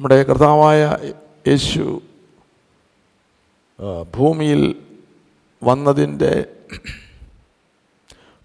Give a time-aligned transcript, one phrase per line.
[0.00, 0.98] നമ്മുടെ കർത്താവായ
[1.48, 2.02] യേശു
[4.16, 4.82] ഭൂമിയിൽ
[5.62, 6.44] വന്നതിന്റെ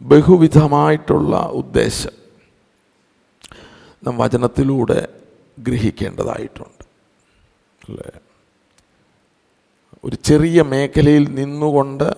[0.01, 2.11] ബഹുവിധമായിട്ടുള്ള ഉദ്ദേശം
[4.03, 5.07] നാം വചനത്തിലൂടെ
[5.59, 6.83] ഗ്രഹിക്കേണ്ടതായിട്ടുണ്ട്.
[7.89, 8.11] അല്ലേ?
[10.03, 12.13] ഒരു ചെറിയ മേഖലയിൽ നിന്നുകൊണ്ട്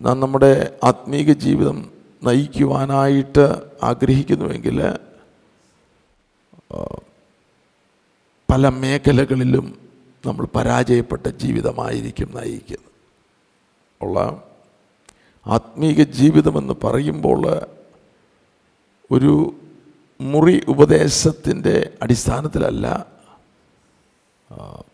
[0.00, 1.90] നാം നമ്മുടെ ആത്മീക ജീവിതം
[2.22, 4.82] നയിക്കുവാനായിട്ട് ആഗ്രഹിക്കുന്നുവെങ്കിൽ
[8.52, 9.66] പല മേഖലകളിലും
[10.24, 12.90] നമ്മൾ പരാജയപ്പെട്ട ജീവിതമായിരിക്കും നയിക്കുന്നത്.
[14.00, 14.18] ഉള്ള
[15.46, 17.40] ആത്മീക ജീവിതമെന്ന് പറയുമ്പോൾ
[19.10, 19.32] ഒരു
[20.20, 22.86] മുറി ഉപദേശത്തിന്റെ അടിസ്ഥാനത്തിലല്ല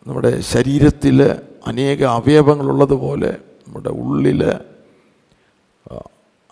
[0.06, 1.19] നമ്മുടെ ശരീരത്തിൽ
[1.66, 3.33] അനേക അവയവങ്ങളുള്ളതുപോലെ
[3.66, 4.42] നമ്മുടെ ഉള്ളിൽ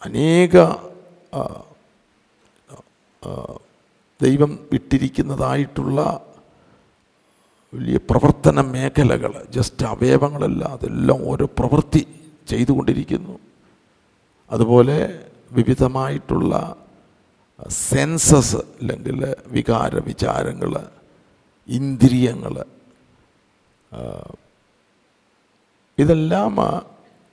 [0.02, 0.56] അനേക
[4.20, 6.00] ദൈവം ഇട്ടിരിക്കുന്നതായിട്ടുള്ള
[7.76, 12.02] വലിയ പ്രവർത്തന മേഖലകൾ ജസ്റ്റ് അവയവങ്ങളല്ല അതെല്ലാം ഓരോ പ്രവൃത്തി
[12.48, 13.34] ചെയ്തുകൊണ്ടിരിക്കുന്നു.
[14.51, 14.98] അതുപോലെ
[15.52, 16.52] വിവിധമായിട്ടുള്ള
[17.88, 20.73] സെൻസസ് അല്ലെങ്കിൽ വികാര വിചാരങ്ങൾ
[21.68, 22.54] ഇന്ദ്രിയങ്ങൾ
[25.98, 26.54] ഇതെല്ലാം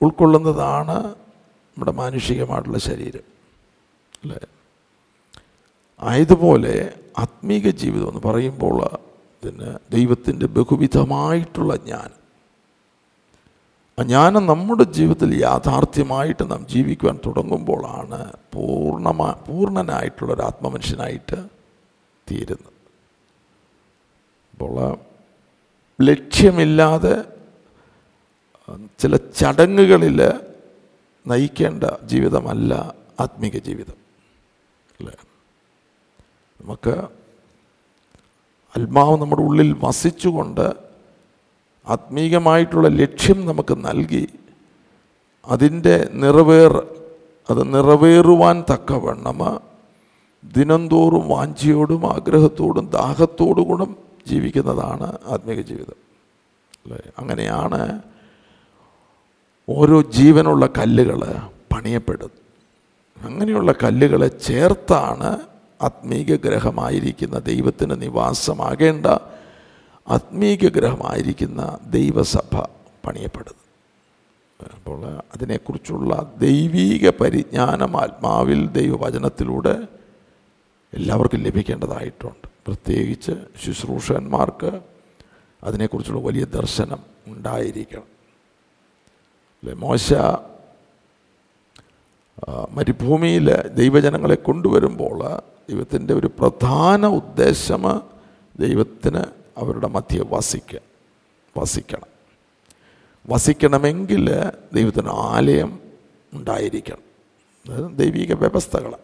[0.01, 0.97] ഉൾക്കൊള്ളുന്നതാണ്
[1.73, 3.25] നമ്മുടെ മാനുഷികമായിട്ടുള്ള ശരീരം
[4.23, 4.39] അല്ലേ?
[6.01, 6.73] ആയതുപോലെ
[7.17, 8.77] ആത്മീക ജീവിതം എന്ന് പറയുമ്പോൾ
[9.43, 12.23] ഇതിന് ദൈവത്തിന്റെ ബഹുവിധമായിട്ടുള്ള ജ്ഞാനം.
[13.99, 21.49] ആ ജ്ഞാനം നമ്മുടെ ജീവിതത്തിൽ യാഥാർത്ഥ്യമായിട്ട് നാം ജീവിക്കുവാൻ തുടങ്ങുമ്പോഴാണ് പൂർണമാ പൂർണനായിട്ടുള്ള ഒരു ആത്മമനുഷ്യനായിട്ട്
[22.31, 22.73] തീരുന്നത്.
[24.53, 24.97] അപ്പോൾ
[26.01, 27.23] ലക്ഷ്യമില്ലാതെ
[28.99, 30.31] ചില ചടങ്ങുകളിൽ
[31.27, 33.93] നയിക്കേണ്ട ജീവിതമല്ല ആത്മീക ജീവിതം.
[34.99, 35.15] അല്ലേ?
[36.61, 37.22] നമുക്ക്
[38.77, 40.73] ആത്മാവ് നമ്മുടെ ഉള്ളിൽ വസിച്ചുകൊണ്ട്
[41.87, 44.27] ആത്മീകമായിട്ടുള്ള ലക്ഷ്യം നമുക്ക് നൽകി
[45.45, 46.87] അതിന്റെ നിറവേർ
[47.49, 49.39] അത് നിറവേറുവാൻ തക്കവണ്ണം
[50.57, 53.85] ദിനംതോറും വാഞ്ചിയോടും ആഗ്രഹത്തോടും ദാഹത്തോടും കൂടെ
[54.27, 55.95] ജീവിക്കുന്നതാണ് ആത്മീക ജീവിതം.
[56.85, 57.01] അല്ലേ?
[57.19, 58.01] അങ്ങനെയാണ്
[59.69, 61.21] ഓരോ ജീവനുള്ള കല്ലുകൾ
[61.73, 62.43] പണിയപ്പെടുന്നത്.
[63.25, 65.39] അങ്ങനെയുള്ള കല്ലുകളെ ചേർത്താണ്
[65.83, 69.05] ആത്മീക ഗ്രഹമായിരിക്കുന്ന ദൈവത്തിന് നിവാസമാകേണ്ട
[70.07, 72.55] ആത്മീക ഗ്രഹമായിരിക്കുന്ന ദൈവസഭ
[73.05, 73.63] പണിയപ്പെടുന്നത്
[74.75, 74.99] അപ്പോൾ
[75.33, 79.87] അതിനെക്കുറിച്ചുള്ള ദൈവീക പരിജ്ഞാനം ആത്മാവിൽ ദൈവവചനത്തിലൂടെ
[80.93, 82.47] എല്ലാവർക്കും ലഭിക്കേണ്ടതായിട്ടുണ്ട്.
[82.67, 83.31] പ്രത്യേകിച്ച്
[83.65, 84.81] ശുശ്രൂഷന്മാർക്ക്
[85.63, 88.07] അതിനെക്കുറിച്ചുള്ള വലിയ ദർശനം ഉണ്ടായിരിക്കണം.
[89.61, 89.73] അല്ലെ?
[89.73, 90.13] മോശ
[92.71, 95.19] മരുഭൂമിയിൽ ദൈവജനങ്ങളെ കൊണ്ടുവരുമ്പോൾ
[95.69, 98.01] ദൈവത്തിന്റെ ഒരു പ്രധാന ഉദ്ദേശം
[98.59, 99.23] ദൈവത്തിന്
[99.57, 100.79] അവരുടെ മധ്യ വസിക്കുക
[101.57, 102.13] വസിക്കണം.
[103.29, 104.29] വസിക്കണമെങ്കിൽ
[104.73, 105.79] ദൈവത്തിന് ആലയം
[106.33, 107.01] ഉണ്ടായിരിക്കണം.
[107.69, 108.95] അതായത് ദൈവിക വ്യവസ്ഥകൾ.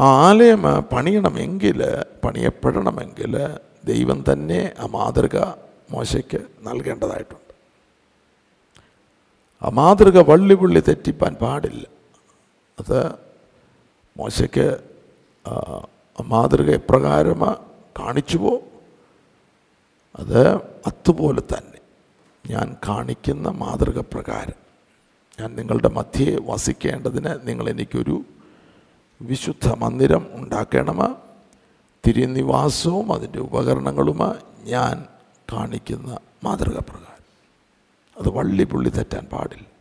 [0.00, 1.84] ആലയം പണിയണമെങ്കിൽ
[2.24, 3.36] പണിയപ്പെടണമെങ്കിൽ
[3.84, 5.38] ദൈവം തന്നെ ആ മാതൃക
[5.90, 7.54] മോശയ്ക്ക് നൽകേണ്ടതായിട്ടുണ്ട്.
[9.64, 11.86] ആ മാതൃക വള്ളി പുള്ളി തെറ്റിപ്പാൻ പാടില്ല.
[12.78, 13.12] അത്
[14.16, 14.93] മോശയ്ക്ക്
[16.24, 17.40] മാതൃക എപ്രകാരം
[17.98, 18.60] കാണിച്ചുവോ
[20.18, 20.54] അത്
[20.86, 21.80] അതുപോലെ തന്നെ
[22.50, 24.60] ഞാൻ കാണിക്കുന്ന മാതൃക പ്രകാരം
[25.40, 28.24] ഞാൻ നിങ്ങളുടെ മധ്യേ വസിക്കേണ്ടതിന് നിങ്ങൾ എനിക്കൊരു
[29.22, 31.16] വിശുദ്ധ മന്ദിരം ഉണ്ടാക്കണമ
[32.06, 35.06] തിരുനിവാസവും അതിന്റെ ഉപകരണങ്ങളും ഞാൻ
[35.52, 37.24] കാണിക്കുന്ന മാതൃക പ്രകാരം.
[38.20, 39.73] അത് വള്ളി പുള്ളി തെറ്റാൻ പാടില്ല.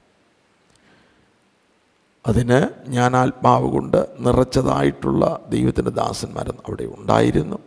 [2.27, 7.57] അതിന് ഞാൻ ആത്മാവ് കൊണ്ട് നിറച്ചതായിട്ടുള്ള ദൈവത്തിന്റെ ദാസന്മാർ അവിടെ ഉണ്ടായിരുന്നു.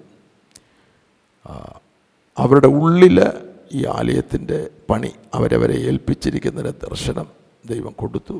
[2.38, 3.32] അവരുടെ ഉള്ളിൽ
[3.72, 7.26] ഈ ആലയത്തിന്റെ പണി അവരവരെ ഏൽപ്പിച്ചിരിക്കുന്നതിന് ദർശനം
[7.66, 8.34] ദൈവം കൊടുത്തു.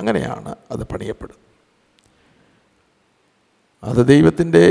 [0.00, 1.42] അങ്ങനെയാണ് അത് പണിയപ്പെടുന്നത്.
[3.84, 4.64] അത് ദൈവത്തിന്റെ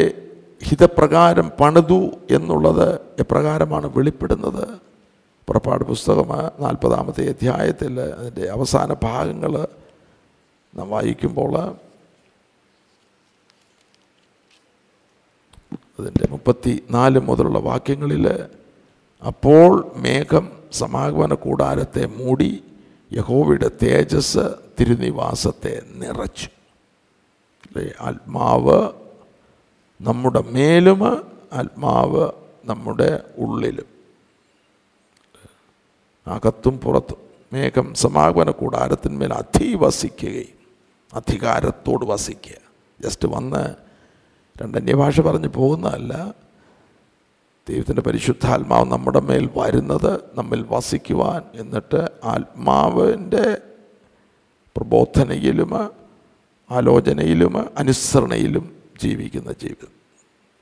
[0.64, 4.68] ഹിതപ്രകാരം പണിതു എന്നുള്ളത് എപ്രകാരമാണ് വെളിപ്പെടുന്നത്?
[5.48, 6.30] പുറപ്പാട് പുസ്തകം
[6.60, 9.68] നാൽപ്പതാമത്തെ അധ്യായത്തിൽ അതിന്റെ അവസാന ഭാഗങ്ങൾ
[10.76, 11.76] നാം വായിക്കുമ്പോൾ
[16.00, 18.30] അതിന്റെ മുപ്പത്തി നാല് മുതലുള്ള വാക്യങ്ങളിൽ
[19.28, 22.64] അപ്പോൾ മേഘം സമാഗമന കൂടാരത്തെ മൂടി
[23.14, 26.50] യഹോവയുടെ തേജസ് തിരുനിവാസത്തെ നിറച്ചു.
[27.66, 27.94] അല്ലേ?
[28.02, 28.90] ആത്മാവ്
[30.02, 31.06] നമ്മുടെ മേലും
[31.54, 32.32] ആത്മാവ്
[32.66, 33.86] നമ്മുടെ ഉള്ളിലും.
[36.28, 37.18] അകത്തും പുറത്തും
[37.54, 40.63] മേഘം സമാഗമന കൂടാരത്തിന്മേൽ അധിവസിക്കുകയും
[41.14, 42.56] അധികാരത്തോട് വസിക്കുക.
[43.02, 43.76] ജസ്റ്റ് വന്ന്
[44.62, 46.34] രണ്ടന്യഭാഷ പറഞ്ഞ് പോകുന്നതല്ല.
[47.70, 53.58] ദൈവത്തിന്റെ പരിശുദ്ധാത്മാവ് നമ്മുടെ മേൽ വരുന്നത് നമ്മിൽ വസിക്കുവാൻ എന്നിട്ട് ആത്മാവിന്റെ
[54.78, 55.92] പ്രബോധനയിലും
[56.72, 59.92] ആലോചനയിലും അനുസരണയിലും ജീവിക്കുന്ന ജീവിതം.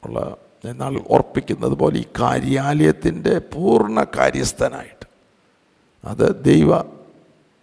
[0.03, 5.07] ഉള്ള എന്നാൽ ഓർപ്പിക്കുന്നത് പോലെ ഈ കാര്യാലയത്തിന്റെ പൂർണ കാര്യസ്ഥനായിട്ട്.
[6.05, 6.77] അത് ദൈവ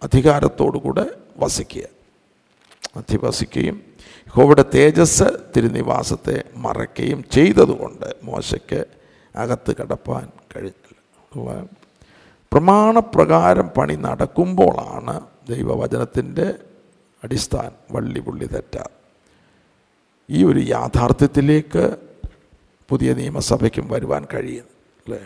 [0.03, 1.05] അധികാരത്തോടു കൂടെ
[1.37, 1.98] വസിക്കുക.
[2.95, 3.77] അധിവസിക്കുകയും
[4.27, 8.79] യഹോവയുടെ തേജസ് തിരുനിവാസത്തെ മറയ്ക്കുകയും ചെയ്തതുകൊണ്ട് മോശയ്ക്ക്
[9.35, 10.23] അകത്ത് കടപ്പാൻ
[10.53, 11.57] കഴിഞ്ഞില്ല
[12.51, 15.15] പ്രമാണപ്രകാരം പണി നടക്കുമ്പോളാണ്
[15.49, 16.47] ദൈവവചനത്തിന്റെ
[17.21, 18.85] അടിസ്ഥാനം വള്ളി പുള്ളി തെറ്റാ.
[20.29, 21.83] ഈ ഒരു യാഥാർത്ഥ്യത്തിലേക്ക്
[22.89, 25.21] പുതിയ നിയമസഭയ്ക്കും വരുവാൻ കഴിയുന്നു അല്ലേ?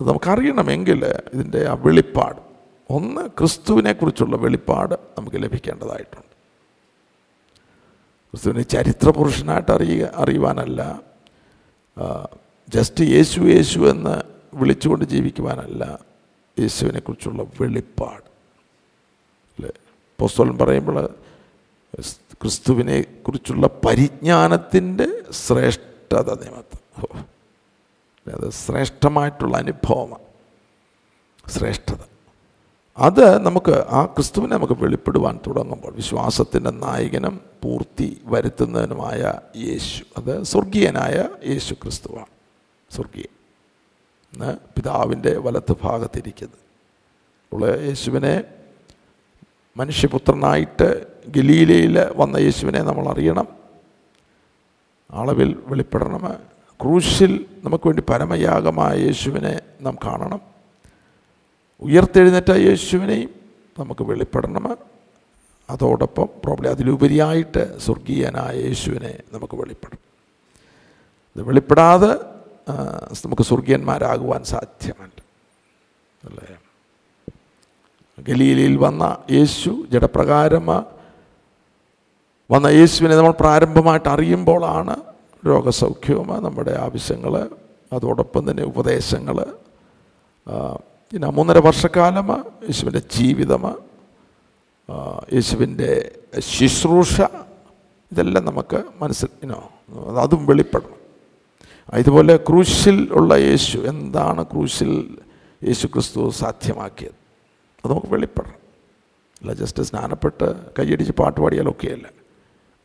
[0.00, 1.00] നമുക്കറിയണമെങ്കിൽ
[1.34, 2.40] ഇതിന്റെ ആ വെളിപ്പാട്
[2.90, 6.36] ഒന്ന് ക്രിസ്തുവിനെക്കുറിച്ചുള്ള വെളിപ്പാട് നമുക്ക് ലഭിക്കേണ്ടതായിട്ടുണ്ട്.
[8.30, 11.02] ക്രിസ്തുവിനെ ചരിത്ര പുരുഷനായിട്ട് അറിയുക അറിയുവാനല്ല
[12.68, 14.22] ജസ്റ്റ് യേശു യേശു എന്ന്
[14.54, 15.98] വിളിച്ചുകൊണ്ട് ജീവിക്കുവാനല്ല
[16.58, 18.22] യേശുവിനെക്കുറിച്ചുള്ള വെളിപ്പാട്.
[19.58, 19.70] അല്ലേ?
[20.20, 21.06] പോസ്തോലൻ പറയുമ്പോൾ
[22.32, 27.18] ക്രിസ്തുവിനെ കുറിച്ചുള്ള പരിജ്ഞാനത്തിന്റെ ശ്രേഷ്ഠത നിമിത്തം.
[28.32, 30.22] അത് ശ്രേഷ്ഠമായിട്ടുള്ള അനുഭവമാണ്.
[31.50, 32.15] ശ്രേഷ്ഠത.
[32.98, 40.04] അത് നമുക്ക് ആ ക്രിസ്തുവിനെ നമുക്ക് വെളിപ്പെടുവാൻ തുടങ്ങുമ്പോൾ വിശ്വാസത്തിന്റെ നായകനും പൂർത്തി വരുത്തുന്നതിനുമായ യേശു.
[40.16, 42.26] അത് സ്വർഗീയനായ യേശു ക്രിസ്തുവാണ്.
[42.90, 43.26] സ്വർഗീയൻ.
[44.34, 46.58] എന്ന് പിതാവിന്റെ വലത്ത് ഭാഗത്തിരിക്കുന്നത്
[47.52, 48.44] അപ്പോൾ യേശുവിനെ
[49.76, 53.48] മനുഷ്യപുത്രനായിട്ട് ഗലീലയിൽ വന്ന യേശുവിനെ നമ്മൾ അറിയണം.
[55.10, 56.36] അളവിൽ വെളിപ്പെടണം.
[56.82, 60.55] ക്രൂശിൽ നമുക്ക് വേണ്ടി പരമയാഗമായ യേശുവിനെ നാം കാണണം.
[61.82, 63.30] ഉയർത്തെഴുന്നേറ്റ യേശുവിനെയും
[63.76, 64.66] നമുക്ക് വെളിപ്പെടണം
[65.68, 70.02] അതോടൊപ്പം പ്രോബ്ലം അതിലുപരിയായിട്ട് സ്വർഗീയനായ യേശുവിനെ നമുക്ക് വെളിപ്പെടണം
[71.36, 72.10] ഇത് വെളിപ്പെടാതെ
[73.24, 75.18] നമുക്ക് സ്വർഗീയന്മാരാകുവാൻ സാധ്യമല്ല
[76.22, 76.46] അല്ലേ?
[78.18, 80.66] ഗലീലയിൽ വന്ന യേശു ജഡപ്രകാരം
[82.50, 84.94] വന്ന യേശുവിനെ നമ്മൾ പ്രാരംഭമായിട്ട് അറിയുമ്പോഴാണ്
[85.42, 87.34] രോഗസൗഖ്യവും നമ്മുടെ ആവശ്യങ്ങൾ
[87.92, 89.38] അതോടൊപ്പം തന്നെ ഉപദേശങ്ങൾ
[91.12, 92.28] പിന്നെ മൂന്നര വർഷക്കാലം
[92.68, 93.64] യേശുവിന്റെ ജീവിതം
[95.34, 95.90] യേശുവിന്റെ
[96.52, 97.14] ശുശ്രൂഷ
[98.12, 99.60] ഇതെല്ലാം നമുക്ക് മനസ്സിൽ ഇനോ
[100.22, 100.98] അതും വെളിപ്പെടണം.
[102.02, 104.92] ഇതുപോലെ ക്രൂശിൽ ഉള്ള യേശു എന്താണ് ക്രൂശിൽ
[105.68, 107.16] യേശു ക്രിസ്തു സാധ്യമാക്കിയത്?
[107.82, 108.60] അത് നമുക്ക് വെളിപ്പെടണം.
[109.40, 110.48] അല്ല ജസ്റ്റ് സ്നാനപ്പെട്ട്
[110.78, 112.06] കൈയടിച്ച് പാട്ട് പാടിയാലൊക്കെയല്ല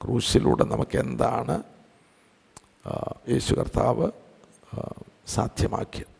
[0.01, 1.55] ക്രൂശിലൂടെ നമുക്ക് എന്താണ്
[3.33, 4.07] യേശു കർത്താവ്
[5.35, 6.10] സാധ്യമാക്കിയത്?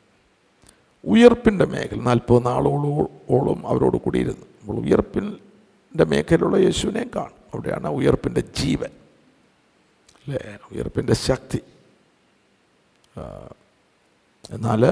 [1.05, 4.45] ഉയർപ്പിന്റെ മേഖല നാൽപ്പത് നാളോളോളം അവരോട് കൂടിയിരുന്നു.
[4.61, 7.41] അപ്പോൾ ഉയർപ്പിന്റെ മേഖലയിലുള്ള യേശുവിനെ കാണും.
[7.53, 8.89] അവിടെയാണ് ഉയർപ്പിന്റെ ജീവൻ.
[10.27, 10.57] അല്ലേ?
[10.71, 11.61] ഉയർപ്പിന്റെ ശക്തി.
[14.51, 14.85] എന്നാൽ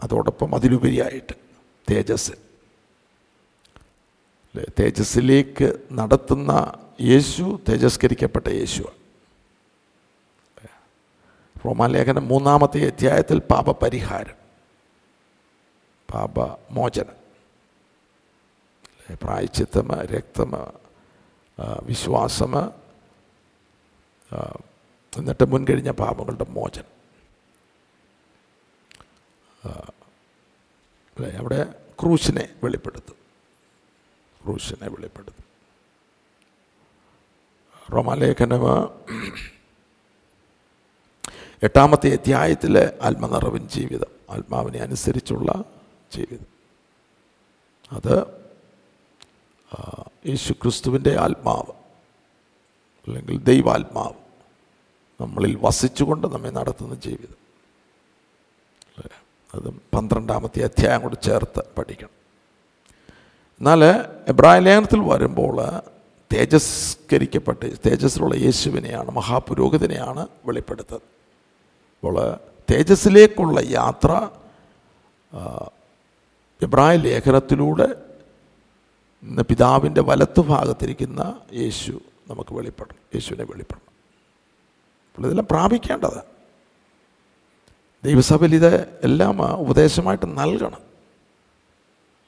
[0.00, 1.32] അതോടൊപ്പം അതിലുപരിയായിട്ട്
[1.90, 2.32] തേജസ്.
[4.80, 9.05] തേജസ്സിലേക്ക് നടത്തുന്ന യേശു തേജസ്കരിക്കപ്പെട്ട യേശുവാണ്.
[11.66, 14.34] റോമാലേഖനം മൂന്നാമത്തെ അധ്യായത്തിൽ പാപപരിഹാരം.
[16.14, 17.16] പാപമോചനം?
[19.22, 20.52] പ്രായച്ചിത്തം രക്തം
[21.82, 22.52] വിശ്വാസം
[25.18, 26.90] എന്നിട്ട് മുൻകഴിഞ്ഞ പാപങ്ങളുടെ മോചനം.
[31.16, 31.30] അല്ലേ?
[31.30, 33.16] അവിടെ ക്രൂശിനെ വെളിപ്പെടുത്തും.
[34.44, 35.44] ക്രൂശിനെ വെളിപ്പെടുത്തും.
[37.92, 38.62] റോമാലേഖനം
[41.62, 45.64] എട്ടാമത്തെ അധ്യായത്തിലെ ആത്മനിറവിൻ ജീവിതം ആത്മാവിനെ അനുസരിച്ചുള്ള
[46.16, 46.46] ജീവിതം.
[47.92, 48.26] അത്
[50.28, 51.72] യേശു ക്രിസ്തുവിന്റെ ആത്മാവ്
[53.06, 54.14] അല്ലെങ്കിൽ ദൈവാത്മാവ്
[55.20, 57.40] നമ്മളിൽ വസിച്ചുകൊണ്ട് നമ്മെ നടത്തുന്ന ജീവിതം?
[59.54, 62.14] അത് പന്ത്രണ്ടാമത്തെ അധ്യായം കൂടി ചേർത്ത് പഠിക്കണം.
[63.58, 63.84] എന്നാൽ
[64.28, 65.56] എബ്രായ ലേഖനത്തിൽ വരുമ്പോൾ
[66.34, 71.15] തേജസ്കരിക്കപ്പെട്ട് തേജസ്സിലുള്ള യേശുവിനെയാണ് മഹാപുരോഹിതനെയാണ് വെളിപ്പെടുത്തുന്നത്.
[71.96, 72.38] അപ്പോൾ
[72.70, 74.28] തേജസ്സിലേക്കുള്ള യാത്ര
[76.62, 77.88] എബ്രായ ലേഖനത്തിലൂടെ
[79.42, 83.92] പിതാവിന്റെ വലത്ത് ഭാഗത്തിരിക്കുന്ന യേശു നമുക്ക് വെളിപ്പെടണം യേശുവിനെ വെളിപ്പെടണം.
[85.14, 86.22] അപ്പോൾ ഇതെല്ലാം പ്രാപിക്കേണ്ടത്.
[88.04, 90.80] ദൈവസഭയിൽ ഇത് എല്ലാം ഉപദേശമായിട്ട് നൽകണം.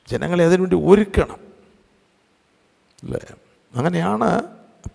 [0.09, 1.39] ജനങ്ങളെ അതിനുവേണ്ടി ഒരുക്കണം.
[3.05, 3.21] അല്ലേ?
[3.75, 4.43] അങ്ങനെയാണ്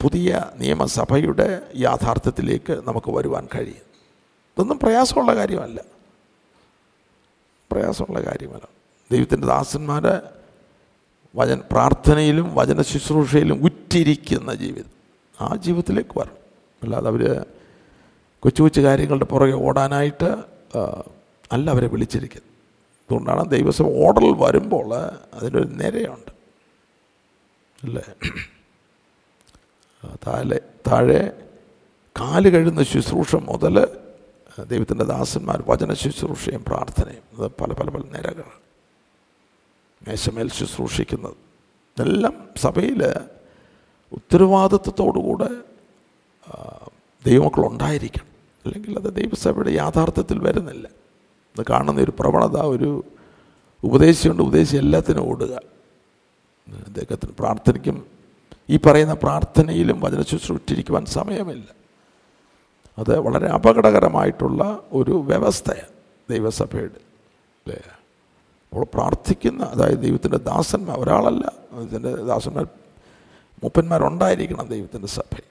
[0.01, 3.92] പുതിയ നിയമസഭയുടെ യാഥാർത്ഥ്യത്തിലേക്ക് നമുക്ക് വരുവാൻ കഴിയും
[4.57, 5.81] ഇതൊന്നും പ്രയാസമുള്ള കാര്യമല്ല.
[7.71, 8.67] പ്രയാസമുള്ള കാര്യമല്ല.
[9.11, 10.21] ദൈവത്തിന്റെ ദാസന്മാരെ
[11.35, 14.91] വചന പ്രാർത്ഥനയിലും വചന ശുശ്രൂഷയിലും ഉറ്റിരിക്കുന്ന ജീവിതം.
[15.41, 16.37] ആ ജീവിതത്തിലേക്ക് വരണം.
[16.83, 17.45] അല്ലാതെ അവർ
[18.39, 20.43] കൊച്ചു കൊച്ചു കാര്യങ്ങളുടെ പുറകെ ഓടാനായിട്ട്
[21.51, 22.53] അല്ല അവരെ വിളിച്ചിരിക്കുന്നത്.
[23.03, 24.95] അതുകൊണ്ടാണ് ദൈവസം ഓർഡറിൽ വരുമ്പോൾ
[25.33, 26.31] അതിനൊരു നിരയുണ്ട്.
[27.83, 28.13] അല്ലേ?
[30.27, 30.59] താഴെ
[30.91, 31.49] താഴെ
[32.19, 34.02] കാൽ കഴുന്ന ശുശ്രൂഷ മുതൽ
[34.61, 38.43] ദൈവത്തിന്റെ ദാസന്മാർ വചന ശുശ്രൂഷയും പ്രാർത്ഥനയും അത് പല പല പല നിരകൾ.
[40.07, 41.33] മേശമേൽ ശുശ്രൂഷിക്കുന്നത്.
[41.97, 43.03] ഇതെല്ലാം സഭയിൽ
[44.11, 45.49] ഉത്തരവാദിത്വത്തോടുകൂടെ
[47.25, 48.25] ദൈവമക്കളുണ്ടായിരിക്കണം.
[48.65, 50.87] അല്ലെങ്കിൽ അത് ദൈവസഭയുടെ യാഥാർത്ഥ്യത്തിൽ വരുന്നില്ല.
[51.59, 53.03] ഇത് കാണുന്ന ഒരു പ്രവണത ഒരു
[53.83, 55.53] ഉപദേശിയുണ്ട് ഉപദേശി എല്ലാത്തിനും ഓടുക.
[56.67, 58.05] അദ്ദേഹത്തിന് പ്രാർത്ഥനയ്ക്കും
[58.69, 61.82] ഈ പറയുന്ന പ്രാർത്ഥനയിലും വചന ശുശ്രൂഷിച്ചിരിക്കുവാൻ സമയമില്ല.
[62.99, 65.93] അത് വളരെ അപകടകരമായിട്ടുള്ള ഒരു വ്യവസ്ഥയാണ്
[66.29, 66.99] ദൈവസഭയുടെ.
[67.65, 67.81] അല്ലേ?
[68.69, 72.63] അപ്പോൾ പ്രാർത്ഥിക്കുന്ന അതായത് ദൈവത്തിന്റെ ദാസന്മാർ ഒരാളല്ല ദൈവത്തിന്റെ ദാസന്മാർ
[73.63, 75.43] മൂപ്പന്മാരുണ്ടായിരിക്കണം ദൈവത്തിന്റെ സഭയിൽ.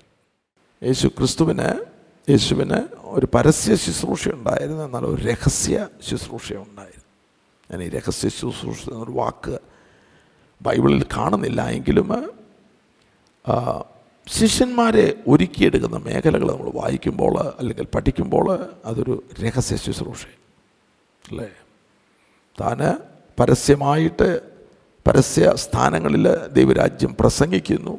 [0.86, 1.84] യേശു ക്രിസ്തുവിന്
[2.30, 7.04] യേശുവിന് ഒരു പരസ്യ ശുശ്രൂഷ ഉണ്ടായിരുന്നു എന്നാൽ ഒരു രഹസ്യ ശുശ്രൂഷ ഉണ്ടായിരുന്നു.
[7.70, 9.58] ഞാൻ ഈ രഹസ്യ ശുശ്രൂഷ എന്നൊരു വാക്ക്
[10.62, 12.32] ബൈബിളിൽ കാണുന്നില്ല എങ്കിലും
[14.32, 20.26] ശിഷ്യന്മാരെ ഒരുക്കിയെടുക്കുന്ന മേഖലകൾ നമ്മൾ വായിക്കുമ്പോൾ അല്ലെങ്കിൽ പഠിക്കുമ്പോൾ അതൊരു രഹസ്യ ശുശ്രൂഷ
[21.30, 21.50] അല്ലേ?
[22.60, 22.96] താന്
[23.40, 24.40] പരസ്യമായിട്ട്
[25.06, 27.98] പരസ്യ സ്ഥാനങ്ങളിൽ ദൈവരാജ്യം പ്രസംഗിക്കുന്നു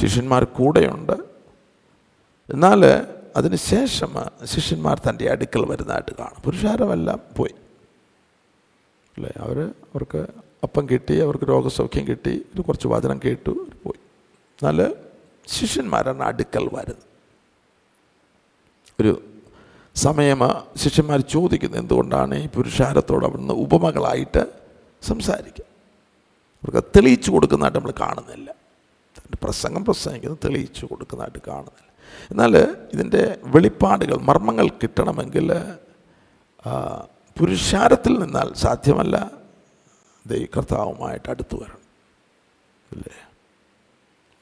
[0.00, 1.12] ശിഷ്യന്മാർ കൂടെയുണ്ട്.
[2.52, 2.84] എന്നാൽ
[3.36, 6.42] അതിന് ശേഷം ശിഷ്യന്മാർ തന്റെ അടുക്കൽ വരുന്നതായിട്ട് കാണും.
[6.42, 7.54] പുരുഷാരമെല്ലാം പോയി.
[9.16, 9.32] അല്ലേ?
[9.36, 10.26] അവർ അവർക്ക്
[10.62, 14.00] അപ്പം കിട്ടി അവർക്ക് രോഗസൗഖ്യം കിട്ടി ഒരു കുറച്ച് വചനം കേട്ടു പോയി.
[14.62, 15.03] എന്നാൽ
[15.46, 17.02] ശിഷ്യന്മാരാണ് അടുക്കൽ വരുന്നത്.
[19.00, 19.22] ഒരു
[19.94, 20.40] സമയം
[20.76, 24.46] ശിഷ്യന്മാർ ചോദിക്കുന്നത് എന്തുകൊണ്ടാണ് ഈ പുരുഷാരത്തോട് അവിടുന്ന് ഉപമകളായിട്ട്
[25.02, 25.64] സംസാരിക്കുക?
[26.64, 28.54] അവർക്ക് തെളിയിച്ചു കൊടുക്കുന്നതായിട്ട് നമ്മൾ കാണുന്നില്ല.
[29.42, 31.94] പ്രസംഗം പ്രസംഗിക്കുന്നത് തെളിയിച്ചു കൊടുക്കുന്നതായിട്ട് കാണുന്നില്ല.
[32.30, 35.52] എന്നാൽ ഇതിന്റെ വെളിപ്പാടുകൾ മർമ്മങ്ങൾ കിട്ടണമെങ്കിൽ
[37.38, 39.30] പുരുഷാരത്തിൽ നിന്നാൽ സാധ്യമല്ല
[40.26, 41.82] ദൈവ കർത്താവുമായിട്ട് അടുത്തു വരണം.
[42.92, 43.23] അല്ലേ?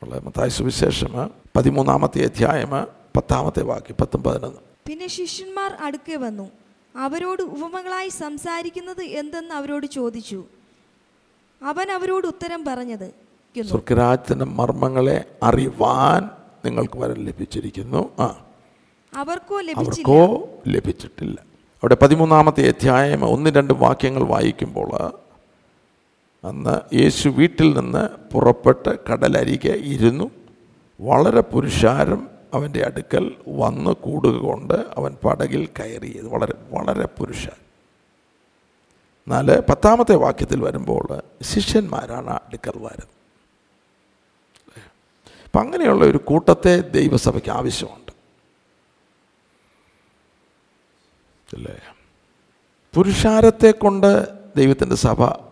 [0.02, 2.70] ഉള്ള മത്തായ സുവിശേഷം പതിമൂന്നാമത്തെ അധ്യായം
[3.16, 4.58] പത്താമത്തെ വാക്യം പത്തും പതിനൊന്ന്.
[4.86, 6.50] പിന്നെ ശിഷ്യന്മാർ അടുക്കെ വന്നു.
[6.96, 10.44] അവരോട് ഉപമകളായി സംസാരിക്കുന്നത് എന്തെന്ന് അവരോട് ചോദിച്ചു.
[11.64, 13.14] അവൻ അവരോട് ഉത്തരം പറഞ്ഞത്.
[13.62, 16.30] സ്വർഗരാജ്യത്തിന്റെ മർമ്മങ്ങളെ അറിവാൻ
[16.64, 18.10] നിങ്ങൾക്ക് വരം ലഭിച്ചിരിക്കുന്നു.
[18.18, 18.44] ആ.
[19.16, 21.40] അവർക്കോ ലഭിച്ചിട്ടില്ല.
[21.76, 25.21] അവിടെ പതിമൂന്നാമത്തെ അധ്യായം ഒന്ന് രണ്ട് വാക്യങ്ങൾ വായിക്കുമ്പോൾ
[26.44, 30.30] അന്ന് യേശു വീട്ടിൽ നിന്ന് പുറപ്പെട്ട് കടലരികെ ഇരുന്നു.
[31.00, 36.28] വളരെ പുരുഷാരം അവന്റെ അടുക്കൽ വന്ന് കൂടുക കൊണ്ട് അവൻ പടകിൽ കയറിയത്.
[36.28, 37.62] വളരെ വളരെ പുരുഷാരം.
[39.26, 43.08] എന്നാൽ പത്താമത്തെ വാക്യത്തിൽ വരുമ്പോൾ ശിഷ്യന്മാരാണ് അടുക്കൽ വരുന്നത്.
[45.44, 48.12] അപ്പം അങ്ങനെയുള്ള ഒരു കൂട്ടത്തെ ദൈവസഭയ്ക്ക് ആവശ്യമുണ്ട്.
[51.56, 51.78] അല്ലേ?
[52.94, 55.51] പുരുഷാരത്തെ കൊണ്ട് ദൈവത്തിന്റെ സഭ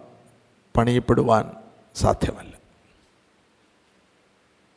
[0.77, 1.51] പണിയപ്പെടുവാൻ
[1.97, 2.59] സാധ്യമല്ല.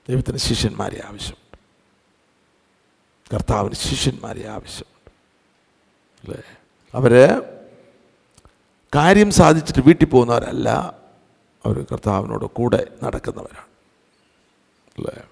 [0.10, 1.58] ദൈവത്തിന് ശിഷ്യന്മാരെ ആവശ്യമുണ്ട്.
[3.34, 5.12] കർത്താവിന് ശിഷ്യന്മാരെ ആവശ്യമുണ്ട്.
[6.26, 6.58] അല്ലേ?
[6.94, 7.12] അവർ
[8.96, 10.70] കാര്യം സാധിച്ചിട്ട് വീട്ടിൽ പോകുന്നവരല്ല.
[11.66, 13.66] അവർ കർത്താവിനോട് കൂടെ നടക്കുന്നവരാണ്.
[14.98, 15.24] അല്ലേ?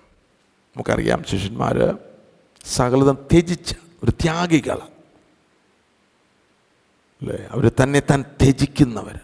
[0.75, 1.97] നമുക്കറിയാം ശിഷ്യന്മാർ
[2.65, 4.91] സകലതം ത്യജിച്ച ഒരു ത്യാഗികളാണ്.
[7.21, 7.47] അല്ലേ?
[7.51, 9.19] അവർ തന്നെ താൻ ത്യജിക്കുന്നവർ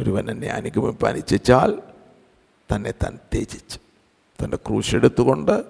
[0.00, 1.82] ഒരുവൻ എന്നെ അനുഗമിപ്പാൻ ഇച്ഛിച്ചാൽ
[2.74, 3.78] തന്നെ താൻ ത്യജിച്ച്.
[4.44, 5.64] തന്റെ ക്രൂശ് എടുത്തുകൊണ്ട്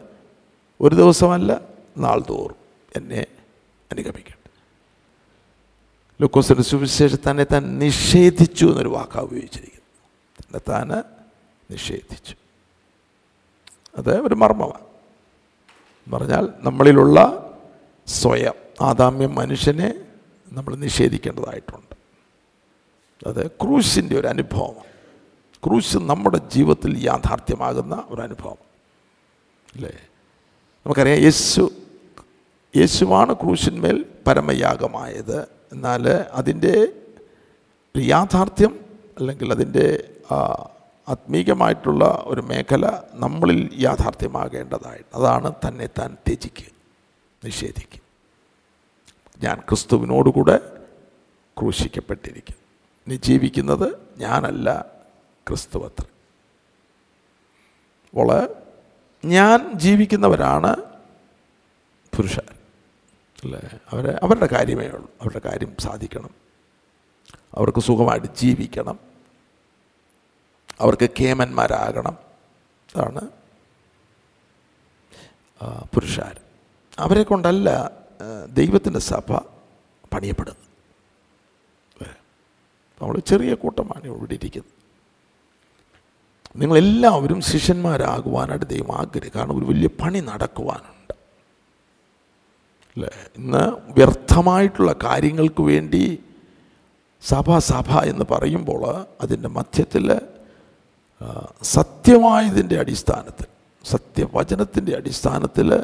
[0.81, 1.61] ഒരു ദിവസമല്ല
[1.99, 2.57] നാൾ തോറും
[2.97, 3.27] എന്നെ
[3.93, 4.51] അനുഗമിക്കട്ടെ.
[6.23, 9.81] ലുക്കോസിന്റെ സുവിശേഷം തന്നെ താൻ നിഷേധിച്ചു എന്നൊരു വാക്കാ ഉപയോഗിച്ചിരിക്കുന്നു.
[10.41, 11.03] തന്നെ താൻ
[11.71, 12.35] നിഷേധിച്ചു.
[13.99, 14.91] അത് ഒരു മർമ്മമാണ്.
[16.15, 17.47] പറഞ്ഞാൽ നമ്മളിലുള്ള
[18.07, 19.95] സ്വയം ആദാമ്യം മനുഷ്യനെ
[20.53, 21.90] നമ്മൾ നിഷേധിക്കേണ്ടതായിട്ടുണ്ട്.
[23.27, 24.75] അത് ക്രൂശിന്റെ ഒരു അനുഭവം.
[25.65, 28.59] ക്രൂശ് നമ്മുടെ ജീവിതത്തിൽ യാഥാർത്ഥ്യമാകുന്ന ഒരു അനുഭവം.
[29.75, 29.93] അല്ലേ?
[30.87, 31.73] നമുക്കറിയാം യേശു
[32.77, 35.43] യേശുവാണ് ക്രൂശിന്മേൽ പരമയാഗമായത്.
[35.43, 36.93] എന്നാൽ അതിന്റെ
[37.99, 38.81] യാഥാർത്ഥ്യം
[39.19, 40.15] അല്ലെങ്കിൽ അതിന്റെ
[41.09, 46.71] ആത്മീകമായിട്ടുള്ള ഒരു മേഖല നമ്മളിൽ യാഥാർത്ഥ്യമാകേണ്ടതായിട്ട് അതാണ് തന്നെ താൻ ത്യജിക്കുക
[47.45, 48.01] നിഷേധിക്കുക
[49.45, 50.57] ഞാൻ ക്രിസ്തുവിനോടുകൂടെ
[51.59, 52.60] ക്രൂശിക്കപ്പെട്ടിരിക്കും
[53.09, 54.87] നീ ജീവിക്കുന്നത് ഞാനല്ല
[55.49, 56.05] ക്രിസ്തുവത്ര.
[58.15, 58.55] അവൾ
[59.25, 60.77] ഞാൻ ജീവിക്കുന്നവരാണ്
[62.17, 62.47] പുരുഷൻ
[63.45, 63.61] അല്ലേ?
[63.93, 65.11] അവരെ അവരുടെ കാര്യമേ ഉള്ളൂ.
[65.21, 66.31] അവരുടെ കാര്യം സാധിക്കണം.
[67.55, 68.99] അവർക്ക് സുഖമായിട്ട് ജീവിക്കണം.
[70.81, 72.19] അവർക്ക് കേമന്മാരാകണം.
[72.97, 73.21] അതാണ്
[75.95, 76.41] പുരുഷാർ
[76.99, 77.91] അവരെ കൊണ്ടല്ല
[78.49, 79.37] ദൈവത്തിന്റെ സഭ
[80.13, 80.70] പണിയപ്പെടുന്നത്.
[83.01, 84.81] നമ്മൾ ചെറിയ കൂട്ടമാണ് ഇവിടെ ഇരിക്കുന്നത്
[86.57, 91.15] നിങ്ങളെല്ലാവരും ശിഷ്യന്മാരാകുവാനായിട്ട് ദൈവം ആഗ്രഹം കാരണം ഒരു വലിയ പണി നടക്കുവാനുണ്ട്.
[92.97, 93.11] അല്ലേ?
[93.39, 96.25] ഇന്ന് വ്യർത്ഥമായിട്ടുള്ള കാര്യങ്ങൾക്ക് വേണ്ടി
[97.23, 100.21] സഭ സഭ എന്ന് പറയുമ്പോൾ അതിന്റെ മധ്യത്തിൽ
[101.63, 103.47] സത്യമായതിന്റെ അടിസ്ഥാനത്തിൽ
[103.85, 105.75] സത്യവചനത്തിന്റെ അടിസ്ഥാനത്തിൽ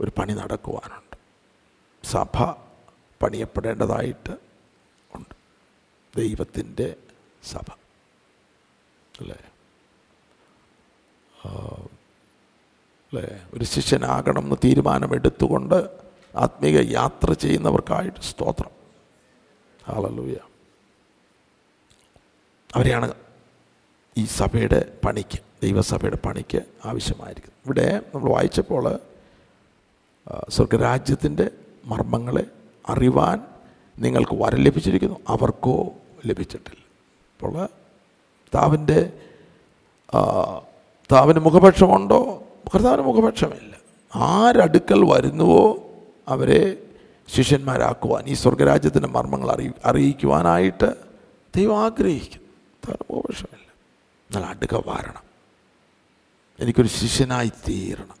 [0.00, 1.16] ഒരു പണി നടക്കുവാനുണ്ട്.
[2.04, 2.52] സഭ
[3.22, 4.47] പണിയപ്പെടേണ്ടതായിട്ട്
[6.18, 6.96] ദൈവത്തിന്റെ
[7.44, 7.72] സഭ.
[9.20, 9.38] അല്ലേ?
[13.10, 13.46] അല്ലേ?
[13.54, 15.74] ഒരു ശിഷ്യനാകണം എന്ന് തീരുമാനമെടുത്തുകൊണ്ട്
[16.36, 18.70] ആത്മീക യാത്ര ചെയ്യുന്നവർക്കായിട്ട് സ്തോത്രം.
[19.88, 20.36] ആളല്ലൂയ
[22.74, 23.14] അവരെയാണ്
[24.16, 27.60] ഈ സഭയുടെ പണിക്ക് ദൈവസഭയുടെ പണിക്ക് ആവശ്യമായിരിക്കുന്നത്.
[27.66, 28.98] ഇവിടെ നമ്മൾ വായിച്ചപ്പോൾ
[30.48, 31.50] സ്വർഗരാജ്യത്തിന്റെ
[31.84, 32.46] മർമ്മങ്ങളെ
[32.88, 33.42] അറിവാൻ
[33.98, 35.16] നിങ്ങൾക്ക് വരം ലഭിച്ചിരിക്കുന്നു.
[35.28, 35.92] അവർക്കോ
[36.26, 36.84] ലഭിച്ചിട്ടില്ല.
[37.34, 37.68] അപ്പോൾ
[38.54, 39.12] താവിന്റെ
[41.12, 42.44] താവിന് മുഖപക്ഷമുണ്ടോ?
[42.74, 43.76] കർത്താവിന് മുഖപക്ഷമില്ല.
[44.14, 45.90] ആരടുക്കൽ വരുന്നുവോ
[46.28, 46.82] അവരെ
[47.28, 50.94] ശിഷ്യന്മാരാക്കുവാൻ ഈ സ്വർഗരാജ്യത്തിന്റെ മർമ്മങ്ങൾ അറിയി അറിയിക്കുവാനായിട്ട്
[51.56, 52.48] ദൈവം ആഗ്രഹിക്കുന്നു.
[52.88, 53.72] താവിന് മുഖപക്ഷമില്ല.
[54.28, 55.28] എന്നാൽ അടുക്ക വരണം.
[56.60, 58.18] എനിക്കൊരു ശിഷ്യനായി തീരണം.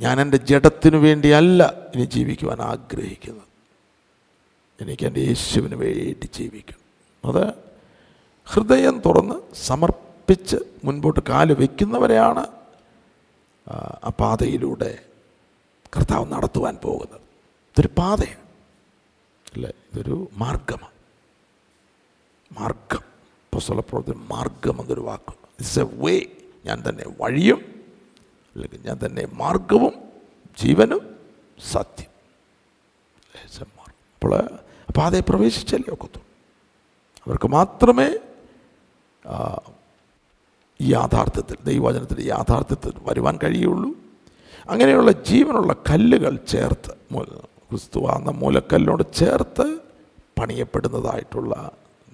[0.00, 3.57] ഞാൻ എന്റെ ജഡത്തിനു വേണ്ടിയല്ല ഇനി ജീവിക്കുവാൻ ആഗ്രഹിക്കുന്നത്.
[4.80, 6.78] എനിക്ക് എന്റെ യേശുവിന് വേണ്ടി ജീവിക്കണം.
[7.24, 7.52] അത്
[8.44, 12.46] ഹൃദയം തുറന്ന് സമർപ്പിച്ച് മുൻപോട്ട് കാൽ വയ്ക്കുന്നവരെയാണ്
[13.68, 15.04] ആ, പാതയിലൂടെ
[15.96, 17.20] കർത്താവ് നടത്തുവാൻ പോകുന്നത്.
[17.68, 18.46] ഇതൊരു പാതയാണ്.
[19.54, 19.72] അല്ലേ?
[19.92, 20.94] ഇതൊരു മാർഗമാണ്.
[22.60, 23.00] മാർഗം.
[23.54, 26.20] പുസ്തകപ്രവർത്തനം മാർഗം എന്നൊരു വാക്ക് ഇറ്റ്സ് എ വേ
[26.66, 27.56] ഞാൻ തന്നെ വഴിയും
[28.54, 29.94] അല്ലെങ്കിൽ ഞാൻ തന്നെ മാർഗവും
[30.58, 31.16] ജീവനും
[31.70, 32.10] സത്യം.
[34.14, 34.58] അപ്പോൾ
[34.96, 36.18] പാതയെ പ്രവേശിച്ചല്ലേ ഒക്കത്തു
[37.26, 38.18] അവർക്ക് മാത്രമേ
[40.80, 43.90] ഈ യാഥാർത്ഥ്യത്തിൽ ദൈവവചനത്തിന്റെ യാഥാർത്ഥ്യത്തിൽ വരുവാൻ കഴിയുള്ളൂ.
[44.68, 46.92] അങ്ങനെയുള്ള ജീവനുള്ള കല്ലുകൾ ചേർത്ത്
[47.70, 49.78] ക്രിസ്തു എന്ന മൂലക്കല്ലിനോട് ചേർത്ത്
[50.40, 51.70] പണിയപ്പെടുന്നതായിട്ടുള്ള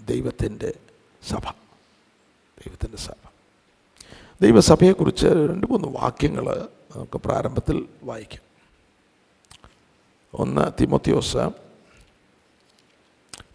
[0.07, 0.75] ദൈവത്തിന്റെ
[1.29, 1.43] സഭ.
[2.59, 3.29] ദൈവത്തിന്റെ സഭ.
[4.43, 8.43] ദൈവസഭയെക്കുറിച്ച് രണ്ട് മൂന്ന് വാക്യങ്ങൾ നമുക്ക് പ്രാരംഭത്തിൽ വായിക്കാം.
[10.35, 11.64] ഒന്ന് തിമോത്തിയോസ്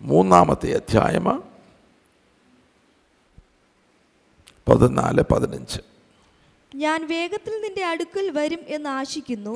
[0.02, 1.28] മൂന്നാമത്തെ അധ്യായം
[4.68, 5.80] പതിനാല് പതിനഞ്ച്.
[6.76, 9.56] ഞാൻ വേഗത്തിൽ നിന്റെ അടുക്കൽ വരും എന്ന് ആശിക്കുന്നു.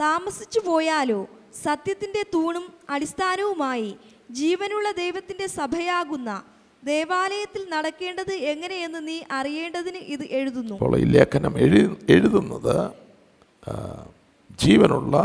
[0.00, 1.20] താമസിച്ചു പോയാലോ
[1.62, 3.96] സത്യത്തിന്റെ തൂണും അടിസ്ഥാനവുമായി
[4.30, 6.44] ജീവനുള്ള ദൈവത്തിന്റെ സഭയാകുന്ന
[6.84, 10.74] ദേവാലയത്തിൽ നടക്കേണ്ടത് എങ്ങനെയെന്ന് നീ അറിയേണ്ടതിന് ഇത് എഴുതുന്നു.
[10.74, 12.76] അപ്പോൾ ഈ ലേഖനം എഴു എഴുതുന്നത്
[14.60, 15.16] ജീവനുള്ള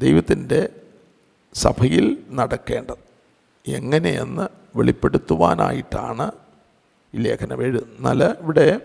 [0.00, 0.60] ദൈവത്തിന്റെ
[1.54, 3.13] സഭയിൽ നടക്കേണ്ടത്.
[3.66, 6.32] എങ്ങനെയെന്ന് വെളിപ്പെടുത്തുവാനായിട്ടാണ്
[7.14, 8.42] ഈ ലേഖനം എഴുതുന്നത്.
[8.42, 8.80] ഇവിടെ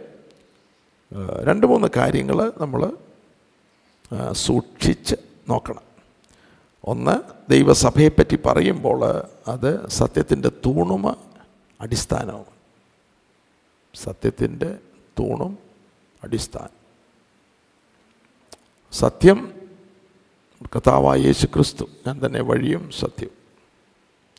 [1.43, 2.97] രണ്ട് മൂന്ന് കാര്യങ്ങൾ നമ്മൾ
[4.31, 5.15] സൂക്ഷിച്ച്
[5.49, 5.83] നോക്കണം.
[6.83, 7.15] ഒന്ന്
[7.49, 9.01] ദൈവസഭയെപ്പറ്റി പറയുമ്പോൾ
[9.47, 11.15] അത് സത്യത്തിന്റെ തൂണുമ
[11.81, 12.45] അടിസ്ഥാനവും
[13.95, 14.77] സത്യത്തിന്റെ
[15.19, 15.57] തൂണും
[16.23, 16.75] അടിസ്ഥാനം.
[18.91, 19.39] സത്യം
[20.75, 23.38] കർത്താവായ യേശു ക്രിസ്തു ഞാൻ തന്നെ വഴിയും സത്യവും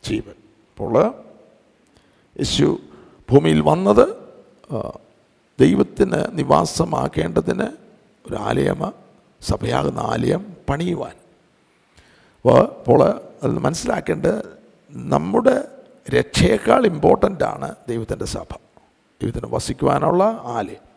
[0.03, 0.31] ജീവൻ.
[0.31, 1.07] അപ്പോൾ
[2.37, 2.79] യേശു
[3.31, 4.07] ഭൂമിയിൽ വന്നത്
[5.59, 7.67] ദൈവത്തിന് നിവാസമാക്കേണ്ടതിന്
[8.27, 8.91] ഒരു ആലയമ
[9.41, 11.15] സഭയാകുന്ന ആലയം പണിയുവാൻ.
[12.45, 14.57] അപ്പോൾ അത് മനസ്സിലാക്കേണ്ടത്
[14.89, 15.67] നമ്മുടെ
[16.09, 18.53] രക്ഷയേക്കാൾ ഇമ്പോർട്ടന്റ് ആണ് ദൈവത്തിന്റെ സഭ.
[19.21, 20.91] ദൈവത്തിന് വസിക്കുവാനുള്ള ആലയം.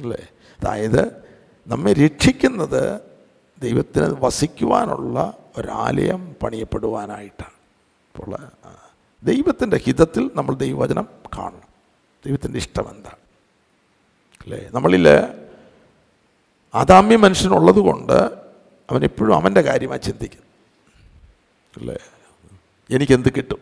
[0.00, 0.28] അല്ലേ?
[0.60, 1.24] അതായത്
[1.66, 3.00] നമ്മെ രക്ഷിക്കുന്നത്
[3.62, 7.55] ദൈവത്തിന് വസിക്കുവാനുള്ള ഒരാലയം പണിയപ്പെടുവാനായിട്ടാണ്.
[8.16, 8.50] അപ്പോൾ
[9.22, 11.62] ദൈവത്തിന്റെ ഹിതത്തിൽ നമ്മൾ ദൈവവചനം കാണണം.
[12.26, 13.16] ദൈവത്തിന്റെ ഇഷ്ടം എന്താണ്
[14.40, 14.68] അല്ലേ?
[14.70, 15.08] നമ്മളിൽ
[16.74, 18.12] ആദാമ്യ മനുഷ്യനുള്ളത് കൊണ്ട്
[18.90, 20.40] അവൻ എപ്പോഴും അവന്റെ കാര്യമായി ചിന്തിക്കും.
[21.76, 21.96] അല്ലേ?
[22.90, 23.58] എനിക്കെന്ത് കിട്ടും?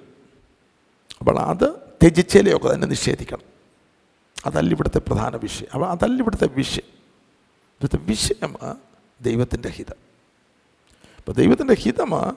[1.19, 3.43] അപ്പോൾ അത് ത്യജിച്ചേലെയൊക്കെ തന്നെ നിഷേധിക്കണം.
[4.47, 5.69] അതല്ല ഇവിടുത്തെ പ്രധാന വിഷയം.
[5.75, 6.89] അപ്പോൾ അതല്ല ഇവിടുത്തെ വിഷയം.
[6.89, 8.57] ഇവിടുത്തെ വിഷയം
[9.21, 9.97] ദൈവത്തിന്റെ ഹിതം.
[11.19, 12.37] അപ്പോൾ ദൈവത്തിന്റെ ഹിതം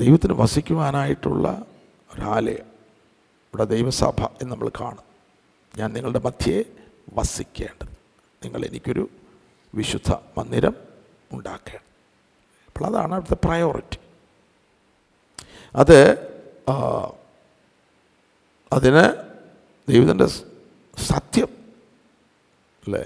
[0.00, 1.64] ദൈവത്തിന് വസിക്കുവാനായിട്ടുള്ള
[2.14, 2.66] ഒരാലയം
[3.46, 5.06] ഇവിടെ ദൈവസഭ എന്ന് നമ്മൾ കാണും.
[5.78, 6.62] ഞാൻ നിങ്ങളുടെ മധ്യയെ
[7.14, 7.88] വസിക്കേണ്ടത്.
[8.44, 9.08] നിങ്ങൾ എനിക്കൊരു
[9.74, 10.74] വിശുദ്ധ മന്ദിരം
[11.32, 11.86] ഉണ്ടാക്കേണ്ടത്
[12.66, 13.98] അപ്പോൾ അതാണ് അവിടുത്തെ പ്രയോറിറ്റി
[15.74, 15.98] അത്
[18.72, 19.04] അതിന്
[19.88, 20.26] ദൈവത്തിന്റെ
[21.06, 21.48] സത്യം
[22.84, 23.04] അല്ലേ?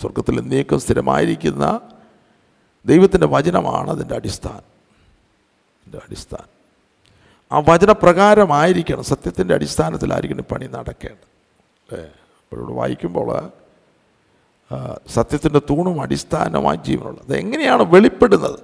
[0.00, 1.80] സ്വർഗത്തിൽ എന്നേക്കും സ്ഥിരമായിരിക്കുന്ന
[2.86, 4.77] ദൈവത്തിന്റെ വചനമാണ് അതിന്റെ അടിസ്ഥാനം.
[5.88, 6.48] അതിന്റെ അടിസ്ഥാനം.
[7.52, 11.28] ആ വചനപ്രകാരമായിരിക്കണം സത്യത്തിന്റെ അടിസ്ഥാനത്തിലായിരിക്കണം പണി നടക്കേണ്ടത്.
[11.90, 12.06] അല്ലേ?
[12.08, 13.50] അപ്പോഴോട് വായിക്കുമ്പോൾ
[15.08, 17.24] സത്യത്തിന്റെ തൂണും അടിസ്ഥാനമായി ജീവനുള്ളത്.
[17.26, 18.60] അതെങ്ങനെയാണ് വെളിപ്പെടുന്നത്?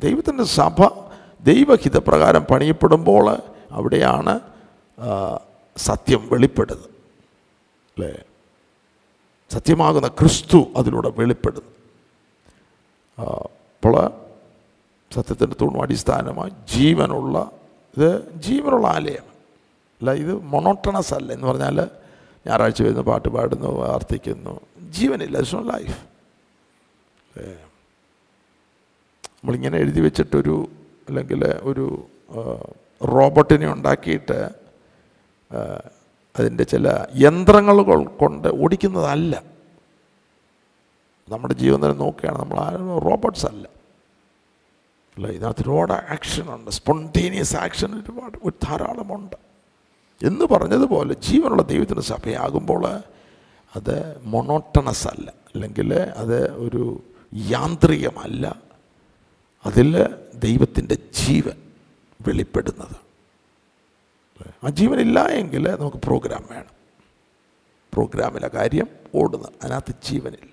[0.00, 0.86] ദൈവത്തിന്റെ സഭ
[1.40, 3.36] ദൈവഹിതപ്രകാരം പണിയപ്പെടുമ്പോൾ
[3.70, 4.40] അവിടെയാണ്
[5.76, 6.90] സത്യം വെളിപ്പെടുന്നത്.
[7.98, 8.22] അല്ലേ?
[9.50, 11.72] സത്യമാകുന്ന ക്രിസ്തു അതിലൂടെ വെളിപ്പെടുന്നു.
[15.12, 17.50] സത്യത്തിന്റെ തൂണും അടിസ്ഥാനമായി ജീവനുള്ള
[17.98, 19.26] ഇത് ജീവനുള്ള ആലയം.
[20.00, 21.32] അല്ല ഇത് മൊണോട്ടണസ് അല്ല.
[21.32, 21.88] എന്ന് പറഞ്ഞാൽ
[22.46, 25.98] ഞായറാഴ്ച വരുന്നു പാട്ട് പാടുന്നു പ്രാർത്ഥിക്കുന്നു ജീവനില്ല ഇറ്റ്സ് നോട്ട് ലൈഫ്
[29.36, 30.68] നമ്മളിങ്ങനെ എഴുതി വെച്ചിട്ടൊരു
[31.08, 32.06] അല്ലെങ്കിൽ ഒരു
[33.04, 34.50] റോബോട്ടിനെ ഉണ്ടാക്കിയിട്ട്
[36.38, 39.42] അതിന്റെ ചില യന്ത്രങ്ങൾ കൊണ്ട് ഓടിക്കുന്നതല്ല.
[41.28, 42.38] നമ്മുടെ ജീവിതം നോക്കുകയാണ്.
[42.38, 43.81] നമ്മൾ ആ റോബോട്ട്സ് അല്ല.
[45.16, 46.70] അല്ല ഇതിനകത്ത് ഒരുപാട് ആക്ഷൻ ഉണ്ട്.
[46.70, 49.36] സ്പോണ്ടേനിയസ് ആക്ഷൻ ഒരുപാട് ഒരു ധാരാളമുണ്ട്
[50.26, 52.86] എന്ന് പറഞ്ഞതുപോലെ ജീവനുള്ള ദൈവത്തിന്റെ സഭയാകുമ്പോൾ
[53.76, 55.32] അത് മൊണോട്ടണസ് അല്ല.
[55.54, 57.02] അല്ലെങ്കിൽ അത് ഒരു
[57.34, 58.62] യാന്ത്രികമല്ല.
[59.66, 61.72] അതിൽ ദൈവത്തിന്റെ ജീവൻ
[62.26, 62.96] വെളിപ്പെടുന്നത്.
[64.64, 66.82] ആ ജീവനില്ല എങ്കിൽ നമുക്ക് പ്രോഗ്രാം വേണം.
[67.92, 69.52] പ്രോഗ്രാമിലെ കാര്യം ഓടുന്നത്.
[69.62, 70.52] അതിനകത്ത് ജീവനില്ല.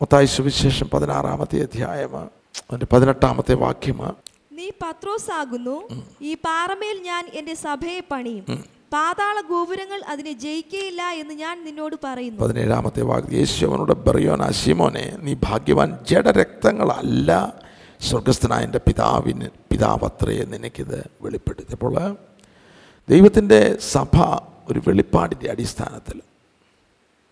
[0.00, 4.00] മത്തായി സുവിശേഷം പതിനാറാമത്തെ അധ്യായം അതിന്റെ പതിനെട്ടാമത്തെ വാക്യം.
[4.52, 5.76] നീ പത്രോസ് ആകുന്നു
[6.20, 8.44] ഈ പാറമേൽ ഞാൻ എന്റെ സഭയെ പണിയും.
[8.92, 12.40] പാതാള ഗോപുരങ്ങൾ അതിനെ ജയിക്കയില്ല എന്ന് ഞാൻ നിന്നോട് പറയുന്നു.
[12.42, 17.30] പതിനേഴാമത്തെ വാക്യം യേശുവനോട് ബറിയോൻ ശിമോനെ നീ ഭാഗ്യവാൻ ജഡരക്തങ്ങളല്ല.
[18.00, 21.72] സ്വർഗസ്ഥനായ എന്റെ പിതാവിന് പിതാവത്രയെ നിനക്കിത് വെളിപ്പെടുത്തി.
[21.72, 21.96] അപ്പോൾ
[23.08, 23.60] ദൈവത്തിന്റെ
[23.92, 24.16] സഭ
[24.70, 26.20] ഒരു വെളിപ്പാടിന്റെ അടിസ്ഥാനത്തിൽ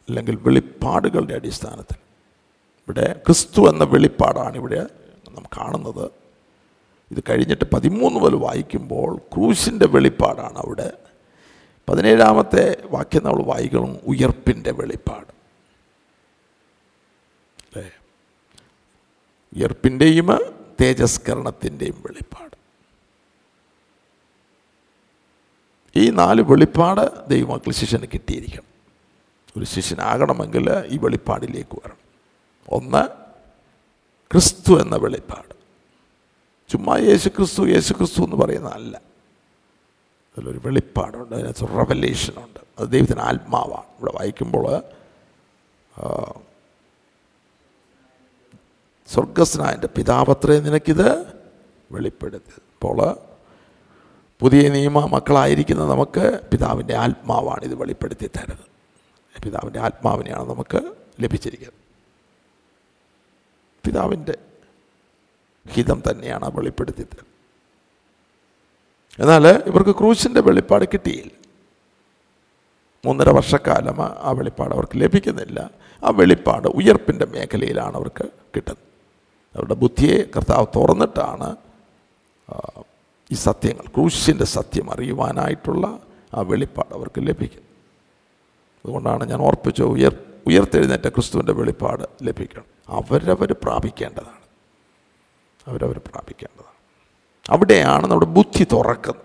[0.08, 1.98] അല്ലെങ്കിൽ വെളിപ്പാടുകളുടെ അടിസ്ഥാനത്തിൽ
[2.88, 4.86] ഇവിടെ ക്രിസ്തു എന്ന വെളിപ്പാടാണ് ഇവിടെ
[5.30, 6.10] നാം കാണുന്നത്.
[7.10, 10.92] ഇത് കഴിഞ്ഞിട്ട് പതിമൂന്ന് മുതൽ വായിക്കുമ്പോൾ ക്രൂശിന്റെ വെളിപ്പാടാണ് അവിടെ.
[11.88, 15.34] പതിനേഴാമത്തെ വാക്യം നമ്മൾ വായിക്കണം ഉയർപ്പിന്റെ വെളിപ്പാട്.
[17.60, 17.92] അല്ലേ?
[19.56, 20.38] ഉയർപ്പിന്റെയും
[20.80, 22.56] തേജസ്കരണത്തിന്റെയും വെളിപ്പാട്.
[25.96, 28.64] ഈ നാല് വെളിപ്പാട് ദൈവമക്കൾ ശിഷ്യന് കിട്ടിയിരിക്കണം.
[29.56, 32.03] ഒരു ശിഷ്യനാകണമെങ്കിൽ ഈ വെളിപ്പാടിലേക്ക് വരണം.
[32.68, 33.08] ഒന്ന്
[34.32, 35.54] ക്രിസ്തു എന്ന വെളിപ്പാട്.
[36.68, 39.00] ചുമ്മാ യേശു ക്രിസ്തു യേശു ക്രിസ്തു എന്ന് പറയുന്നതല്ല.
[40.38, 43.82] അതിലൊരു വെളിപ്പാടുണ്ട് അതിനകത്ത് റെവലേഷനുണ്ട് അത് ദൈവത്തിന് ആത്മാവാണ്.
[43.82, 44.82] ഇവിടെ വായിക്കുമ്പോൾ
[49.06, 51.26] സ്വർഗസ്നായ പിതാപത്രേ നിനക്കിത്
[51.92, 52.60] വെളിപ്പെടുത്തി.
[52.74, 53.16] അപ്പോൾ
[54.40, 58.64] പുതിയ നിയമ മക്കളായിരിക്കുന്ന നമുക്ക് പിതാവിന്റെ ആത്മാവാണ് ഇത് വെളിപ്പെടുത്തി തരുന്നത്.
[59.42, 61.83] പിതാവിന്റെ ആത്മാവിനെയാണ് നമുക്ക് ലഭിച്ചിരിക്കുന്നത്.
[63.86, 64.38] പിതാവിന്റെ
[65.68, 67.34] ഹിതം തന്നെയാണ് വെളിപ്പെടുത്തി തരുന്നത്
[69.22, 71.30] എന്നാൽ ഇവർക്ക് ക്രൂശിന്റെ വെളിപ്പാട് കിട്ടിയില്ല.
[73.04, 75.70] മൂന്നര വർഷക്കാലം ആ- ആ വെളിപ്പാട് അവർക്ക് ലഭിക്കുന്നില്ല.
[76.04, 78.24] ആ വെളിപ്പാട് ഉയർപ്പിന്റെ മേഖലയിലാണ് അവർക്ക്
[78.56, 78.94] കിട്ടുന്നത്.
[79.56, 81.56] അവരുടെ ബുദ്ധിയെ കർത്താവ് തുറന്നിട്ടാണ്
[83.32, 85.98] ഈ സത്യങ്ങൾ ക്രൂശിന്റെ സത്യം അറിയുവാനായിട്ടുള്ള
[86.34, 87.68] ആ വെളിപ്പാട് അവർക്ക് ലഭിക്കുന്നത്.
[88.84, 92.64] അതുകൊണ്ടാണ് ഞാൻ ഓർപ്പിച്ച ഉയർ ഉയർത്തെഴുന്നേറ്റ ക്രിസ്തുവിന്റെ വെളിപ്പാട് ലഭിക്കണം.
[92.88, 94.44] അവരവർ പ്രാപിക്കേണ്ടതാണ്.
[95.66, 96.74] അവരവർ പ്രാപിക്കേണ്ടതാണ്.
[97.48, 99.22] അവിടെയാണ് നമ്മുടെ ബുദ്ധി തുറക്കുന്നത്.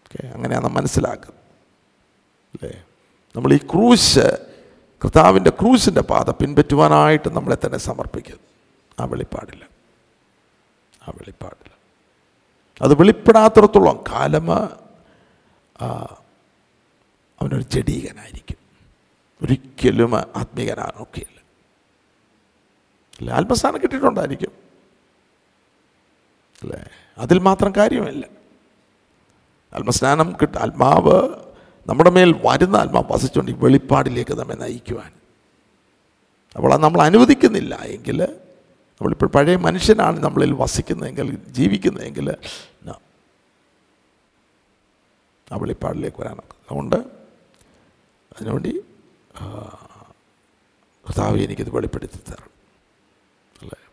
[0.00, 1.40] ഓക്കെ അങ്ങനെയാണ് മനസ്സിലാക്കുന്നത്.
[2.54, 2.84] അല്ലേ?
[3.36, 4.54] നമ്മൾ ഈ ക്രൂശ്
[5.04, 8.40] കർത്താവിന്റെ ക്രൂശിന്റെ പാത പിൻപറ്റുവാനായിട്ട് നമ്മളെ തന്നെ സമർപ്പിക്കുന്നു
[9.00, 9.64] ആ വെളിപ്പാടില്ല
[11.08, 11.74] ആ വെളിപ്പാടില്ല
[12.82, 14.52] അത് വെളിപ്പെടാത്തിടത്തോളം കാലമ
[17.40, 18.63] അവനൊരു ജഡീകനായിരിക്കും.
[19.42, 21.34] ഒരിക്കലും ആത്മീകനാനൊക്കെയില്ല
[23.20, 23.30] അല്ല?
[23.30, 24.52] ആത്മസ്ഥാനം കിട്ടിയിട്ടുണ്ടായിരിക്കും.
[26.62, 26.84] അല്ലേ?
[27.18, 28.26] അതിൽ മാത്രം കാര്യമില്ല.
[29.74, 31.44] ആത്മസ്നാനം കിട്ട ആത്മാവ്
[31.86, 35.12] നമ്മുടെ മേൽ വരുന്ന ആത്മാവ് വസിച്ചുകൊണ്ട് ഈ വെളിപ്പാടിലേക്ക് നമ്മെ നയിക്കുവാൻ.
[36.56, 37.74] അപ്പോൾ അത് നമ്മൾ അനുവദിക്കുന്നില്ല.
[37.74, 38.22] എങ്കിൽ
[38.94, 42.30] നമ്മളിപ്പോൾ പഴയ മനുഷ്യനാണ് നമ്മളിൽ വസിക്കുന്നതെങ്കിൽ ജീവിക്കുന്നതെങ്കിൽ.
[45.52, 46.54] ആ വെളിപ്പാടിലേക്ക് വരാനൊക്കെ.
[46.54, 46.96] അതുകൊണ്ട്
[48.36, 48.80] അതിനുവേണ്ടി
[51.06, 52.50] കർത്താവ് എനിക്കിത് വെളിപ്പെടുത്തി തരണം.
[53.62, 53.90] അല്ലേ?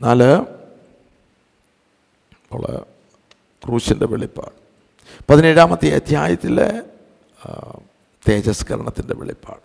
[0.00, 0.46] നാല്
[2.52, 2.86] ഉള്ള
[3.64, 4.52] ക്രൂശിന്റെ വെളിപ്പാട്.
[5.30, 6.82] പതിനേഴാമത്തെ അധ്യായത്തിലെ
[8.28, 9.60] തേജസ്കരണത്തിന്റെ വെളിപ്പാട്.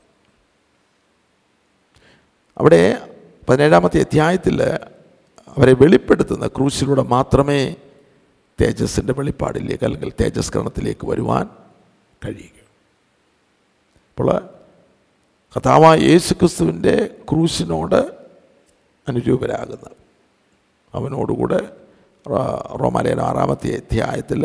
[2.58, 3.10] അവിടെ
[3.50, 4.64] പതിനേഴാമത്തെ അധ്യായത്തിൽ
[5.58, 7.76] അവരെ വെളിപ്പെടുത്തുന്ന ക്രൂശിലൂടെ മാത്രമേ
[8.62, 11.50] തേജസ്സിന്റെ വെളിപ്പാടിലേക്ക് അല്ലെങ്കിൽ തേജസ്കരണത്തിലേക്ക് വരുവാൻ
[12.26, 12.63] കഴിയുക
[14.14, 14.50] അപ്പോൾ
[15.58, 18.00] കഥാവായ യേശു ക്രിസ്തുവിന്റെ ക്രൂശിനോട്
[19.08, 19.96] അനുരൂപരാകുന്നത്
[20.96, 21.60] അവനോടുകൂടെ
[22.82, 24.44] റോമാലയിൽ ആറാമത്തെ അധ്യായത്തിൽ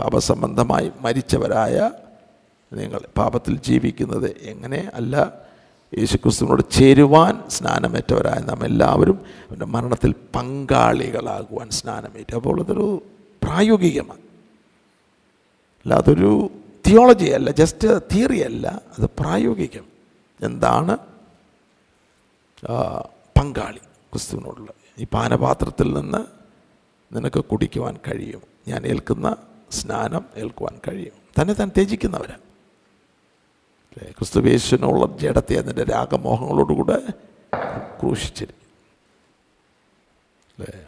[0.00, 1.90] പാപസംബന്ധമായി മരിച്ചവരായ
[2.72, 4.90] നിങ്ങൾ പാപത്തിൽ ജീവിക്കുന്നത് എങ്ങനെ?
[4.94, 5.42] അല്ല
[5.98, 12.34] യേശുക്രിസ്തുവിനോട് ചേരുവാൻ സ്നാനമേറ്റവരായ നാം എല്ലാവരും അവന്റെ മരണത്തിൽ പങ്കാളികളാകുവാൻ സ്നാനമേറ്റു.
[12.34, 13.02] അപ്പോൾ അതൊരു
[13.42, 14.20] പ്രായോഗികമാണ്.
[15.84, 16.50] അല്ല അതൊരു
[16.86, 19.84] തിയോളജി അല്ല ജസ്റ്റ് തിയറി അല്ല അത് പ്രായോഗികം.
[20.42, 20.98] എന്താണ്?
[23.40, 24.70] പങ്കാളി ക്രിസ്തുവിനോടുള്ള.
[24.98, 26.18] ഈ പാനപാത്രത്തിൽ നിന്ന്
[27.16, 28.42] നിനക്ക് കുടിക്കുവാൻ കഴിയും.
[28.68, 29.36] ഞാൻ ഏൽക്കുന്ന
[29.70, 31.12] സ്നാനം ഏൽക്കുവാൻ കഴിയും.
[31.40, 32.40] തന്നെ താൻ ത്യജിക്കുന്നവരാണ്?
[34.10, 36.98] ക്രിസ്തുവേശുവിനുള്ള ജഡത്തെ അതിന്റെ രാഗമോഹങ്ങളോടുകൂടെ
[38.00, 38.62] ക്രൂശിച്ചിരിക്കും.
[40.58, 40.86] അല്ലേ?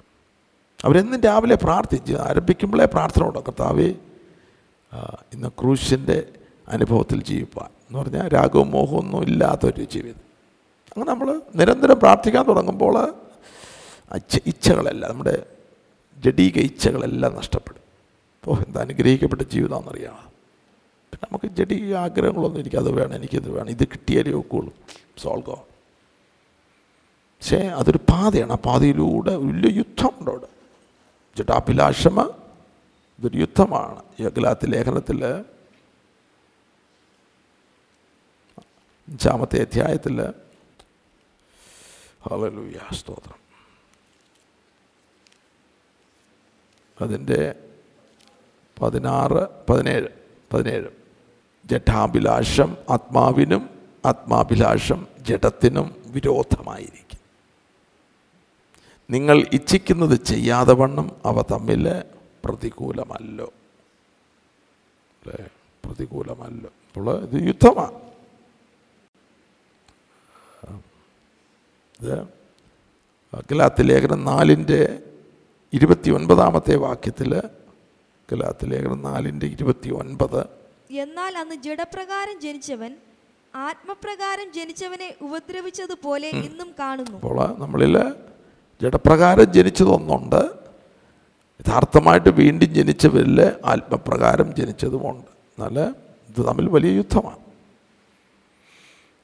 [0.85, 3.95] അവരെന്നും രാവിലെ പ്രാർത്ഥിച്ച് ആരംഭിക്കുമ്പോഴേ പ്രാർത്ഥന ഉണ്ടോ കർത്താവേ
[5.35, 6.19] ഇന്ന് ക്രൂശിന്റെ
[6.69, 10.23] അനുഭവത്തിൽ ജീവിപ്പാൻ എന്ന് പറഞ്ഞാൽ രാഗവും മോഹവും ഒന്നും ഇല്ലാത്തൊരു ജീവിതം.
[10.91, 12.97] അങ്ങനെ നമ്മൾ നിരന്തരം പ്രാർത്ഥിക്കാൻ തുടങ്ങുമ്പോൾ
[14.47, 15.47] ഇച്ഛകളെല്ലാം നമ്മുടെ
[16.25, 17.83] ജഡീക ഇച്ഛകളെല്ലാം നഷ്ടപ്പെടും.
[18.41, 20.19] അപ്പോൾ എന്താ അനുഗ്രഹിക്കപ്പെട്ട ജീവിതമാണെന്നറിയാം
[21.11, 24.73] പിന്നെ നമുക്ക് ജഡീക ആഗ്രഹങ്ങളൊന്നും എനിക്ക് അത് വേണം എനിക്കത് വേണം ഇത് കിട്ടിയാലേ ഒക്കുള്ളൂ.
[25.19, 25.57] സോൾഗോ
[27.39, 28.53] പക്ഷേ അതൊരു പാതയാണ്.
[28.53, 30.49] ആ പാതയിലൂടെ വലിയ യുദ്ധമുണ്ട് അവിടെ.
[31.39, 32.21] ജഡാഭിലാഷമ
[33.19, 34.03] ഇതൊരു യുദ്ധമാണ്.
[34.21, 35.25] യഗ്ലാത്തി ലേഖനത്തിൽ
[39.09, 40.23] അഞ്ചാമത്തെ അധ്യായത്തിൽ
[42.23, 43.39] ഹലലൂയ സ്തോത്രം.
[47.01, 47.55] അതിന്റെ
[48.83, 50.09] പതിനാറ് പതിനേഴ്
[50.53, 50.89] പതിനേഴ്.
[51.67, 53.71] ജഠാഭിലാഷം ആത്മാവിനും
[54.05, 57.19] ആത്മാഭിലാഷം ജഡത്തിനും വിരോധമായിരിക്കും.
[59.11, 62.03] നിങ്ങൾ ഇച്ഛിക്കുന്നത് ചെയ്യാതെ വണ്ണം അവ തമ്മിൽ
[62.45, 63.53] പ്രതികൂലമല്ലോ.
[65.23, 65.49] അല്ലേ?
[65.85, 66.71] പ്രതികൂലമല്ലോ.
[66.97, 68.05] അപ്പോൾ ഇത് യുദ്ധമാണ്
[72.01, 72.27] ഇത്
[73.51, 75.03] ഗലാത്ത് ലേഖനം നാലിന്റെ
[75.73, 77.43] ഇരുപത്തി ഒൻപതാമത്തെ വാക്യത്തിൽ
[78.33, 80.47] ഗലാത്ത് ലേഖനം നാലിന്റെ ഇരുപത്തി ഒൻപത്
[80.91, 82.97] എന്നാൽ അന്ന് ജഡപ്രകാരം ജനിച്ചവൻ
[83.55, 87.17] ആത്മപ്രകാരം ജനിച്ചവനെ ഉപദ്രവിച്ചതുപോലെ ഇന്നും കാണുന്നു.
[87.17, 87.97] അപ്പോൾ നമ്മളിൽ
[88.83, 90.64] ജഡപ്രകാരം ജനിച്ചതൊന്നുണ്ട്.
[91.69, 95.27] യഥാർത്ഥമായിട്ട് വീണ്ടും ജനിച്ചവരിൽ ആത്മപ്രകാരം ജനിച്ചതുമുണ്ട്.
[95.27, 95.95] എന്നാൽ
[96.31, 97.37] ഇത് തമ്മിൽ വലിയ യുദ്ധമാണ്.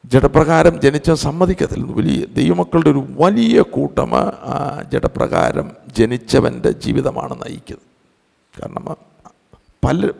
[0.05, 1.93] ജഡപ്രകാരം ജനിച്ച സമ്മതിക്കത്തില്ല.
[1.93, 7.87] വലിയ ദൈവമക്കളുടെ ഒരു വലിയ കൂട്ടം ആ ജഡപ്രകാരം ജനിച്ചവന്റെ ജീവിതമാണ് നയിക്കുന്നത്.
[8.61, 8.97] കാരണം
[9.85, 10.11] പല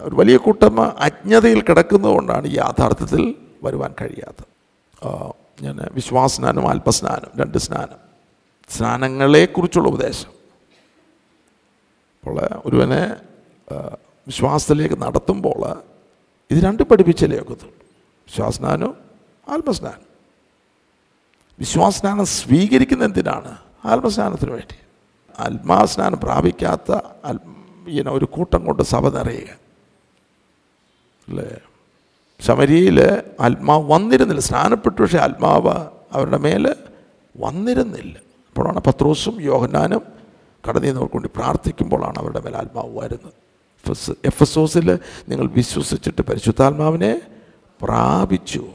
[0.00, 4.48] ഒരു വലിയ കൂട്ടം അജ്ഞതയിൽ കിടക്കുന്നതുകൊണ്ടാണ് യാഥാർത്ഥ്യത്തിൽ വരുവാൻ കഴിയാത്തത്.
[5.62, 8.00] ഞാൻ വിശ്വാസസ്നാനം ആത്മസ്നാനം രണ്ട് സ്നാനം
[8.70, 10.37] സ്നാനങ്ങളെക്കുറിച്ചുള്ള ഉപദേശം.
[12.20, 13.16] അപ്പോൾ ഒരുവനെ
[14.26, 15.82] വിശ്വാസത്തിലേക്ക് നടത്തുമ്പോൾ
[16.50, 17.74] ഇത് രണ്ട് പഠിപ്പിച്ചല്ലേ ഒക്കത്തുള്ളൂ
[18.28, 18.96] വിശ്വാസസ്നാനവും
[19.48, 20.08] ആത്മസ്നാനം
[21.60, 23.58] വിശ്വാസനാനം സ്വീകരിക്കുന്ന എന്തിനാണ്?
[23.84, 24.76] ആത്മസ്നാനത്തിന് വേണ്ടി.
[25.38, 26.92] ആത്മാസ്നാനം പ്രാപിക്കാത്ത
[27.88, 29.48] ഇങ്ങനെ ഒരു കൂട്ടം കൊണ്ട് സഭ നിറയുക.
[31.28, 31.58] അല്ലേ?
[32.40, 32.98] ശമരിയിൽ
[33.40, 34.40] ആത്മാവ് വന്നിരുന്നില്ല.
[34.40, 35.76] സ്നാനപ്പെട്ടു പക്ഷേ ആത്മാവ്
[36.12, 36.74] അവരുടെ മേൽ
[37.40, 38.18] വന്നിരുന്നില്ല.
[38.48, 40.17] അപ്പോഴാണ് പത്രോസും യോഹന്നാനും
[40.66, 43.32] കടന്നവർക്ക് വേണ്ടി പ്രാർത്ഥിക്കുമ്പോഴാണ് അവരുടെ മേൽ ആത്മാവ് വരുന്നത്
[44.10, 47.20] എഫ് എസ് ഓസിൽ നിങ്ങൾ വിശ്വസിച്ചിട്ട് പരിശുദ്ധാത്മാവിനെ
[47.82, 48.68] പ്രാപിച്ചു.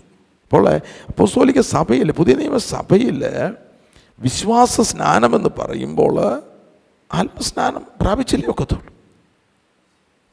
[0.44, 0.70] അപ്പോൾ
[1.08, 3.26] അപ്പോസ്തോലിക സഭയിൽ പുതിയ നിയമ സഭയിൽ
[4.20, 6.42] വിശ്വാസ സ്നാനമെന്ന് പറയുമ്പോൾ
[7.14, 8.94] ആത്മസ്നാനം പ്രാപിച്ചില്ലേ ഒക്കത്തുള്ളൂ.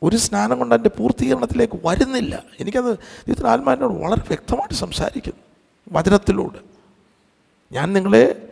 [0.02, 2.42] ഒരു സ്നാനം കൊണ്ട് എന്റെ പൂർത്തീകരണത്തിലേക്ക് വരുന്നില്ല.
[2.60, 5.40] എനിക്കത് ഇത്ര ആത്മാവിനോട് വളരെ വ്യക്തമായിട്ട് സംസാരിക്കുന്നു
[5.92, 6.60] വചനത്തിലൂടെ.
[7.72, 8.48] ഞാൻ നിങ്ങളെ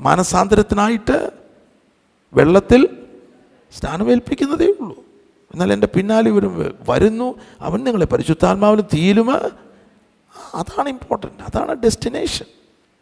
[0.00, 1.37] മാനസാന്തരത്തിനായിട്ട്
[2.32, 3.06] വെള്ളത്തിൽ
[3.78, 5.04] സ്നാനമേൽപ്പിക്കുന്നതേ ഉള്ളൂ.
[5.54, 7.40] എന്നാൽ എന്റെ പിന്നാലെ ഇവരും വരുന്നു.
[7.60, 9.50] അവൻ നിങ്ങളെ പരിശുദ്ധാത്മാവിന് തീരുമ
[10.54, 12.46] അതാണ് ഇമ്പോർട്ടന്റ് അതാണ് ഡെസ്റ്റിനേഷൻ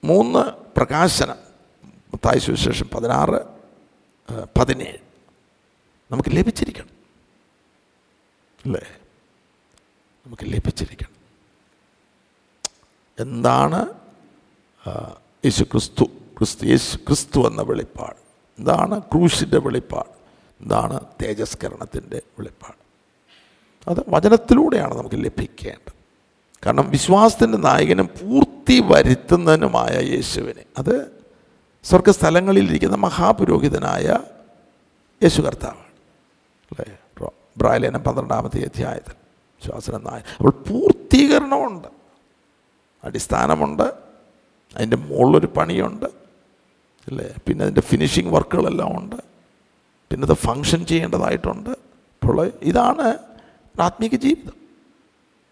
[0.04, 0.38] മൂന്ന്
[0.76, 1.36] പ്രകാശനം.
[1.84, 3.56] മത്തായി സുവിശേഷം പതിനാറ്
[4.58, 4.98] പതിനേഴ്.
[6.12, 6.88] നമുക്ക് ലഭിച്ചിരിക്കണം.
[8.64, 8.86] അല്ലേ?
[10.26, 11.16] നമുക്ക് ലഭിച്ചിരിക്കണം.
[13.20, 13.86] എന്താണ്?
[15.44, 18.25] യേശു ക്രിസ്തു ക്രിസ്തു യേശു ക്രിസ്തു എന്ന വെളിപ്പാട്.
[18.58, 20.16] എന്താണ് ക്രൂശിന്റെ വെളിപ്പാട്.
[20.64, 22.86] ഇതാണ് തേജസ്കരണത്തിന്റെ വെളിപ്പാട്.
[23.90, 25.92] അത് വചനത്തിലൂടെയാണ് നമുക്ക് ലഭിക്കേണ്ടത്.
[26.66, 30.64] കാരണം വിശ്വാസത്തിന്റെ നായകനും പൂർത്തി വരുത്തുന്നതിനുമായ യേശുവിനെ.
[30.78, 31.22] അത്
[31.84, 34.18] സ്വർഗസ്ഥലങ്ങളിലിരിക്കുന്ന മഹാപുരോഹിതനായ
[35.22, 35.86] യേശു കർത്താവാണ്.
[36.80, 37.28] അല്ലേ?
[37.56, 39.14] ബ്രായലേനം പന്ത്രണ്ടാമത്തെ അധ്യായത്തിൽ.
[39.38, 41.88] വിശ്വാസന നായ അപ്പോൾ പൂർത്തീകരണമുണ്ട്.
[43.04, 43.92] അടിസ്ഥാനമുണ്ട്.
[44.76, 46.25] അതിന്റെ മുകളിലൊരു പണിയുണ്ട്.
[47.06, 47.34] അല്ലേ?
[47.48, 49.16] പിന്നെ അതിന്റെ ഫിനിഷിങ് വർക്കുകളെല്ലാം ഉണ്ട്.
[50.10, 51.70] പിന്നെ അത് ഫങ്ഷൻ ചെയ്യേണ്ടതായിട്ടുണ്ട്.
[51.70, 53.18] അപ്പോൾ ഇതാണ്
[53.80, 54.52] ആത്മീക ജീവിതം.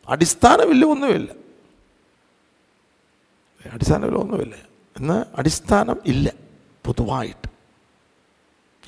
[0.08, 1.32] അടിസ്ഥാനമില്ല ഒന്നുമില്ല
[3.72, 4.54] അടിസ്ഥാനമില്ല ഒന്നുമില്ല
[5.00, 6.32] എന്ന് അടിസ്ഥാനം ഇല്ല.
[6.84, 7.48] പൊതുവായിട്ട്.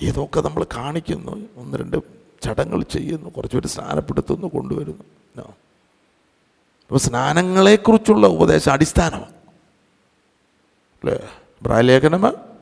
[0.02, 1.96] ഏതൊക്കെ നമ്മൾ കാണിക്കുന്നു ഒന്ന് രണ്ട്
[2.42, 5.04] ചടങ്ങൾ ചെയ്യുന്നു കുറച്ചുപേര് സ്നാനപ്പെടുത്തുന്നു കൊണ്ടുവരുന്നു.
[6.86, 9.34] അപ്പോൾ സ്നാനങ്ങളെക്കുറിച്ചുള്ള ഉപദേശം അടിസ്ഥാനമാണ്.
[11.04, 11.28] അല്ലേ?
[11.80, 12.55] ലേഖനം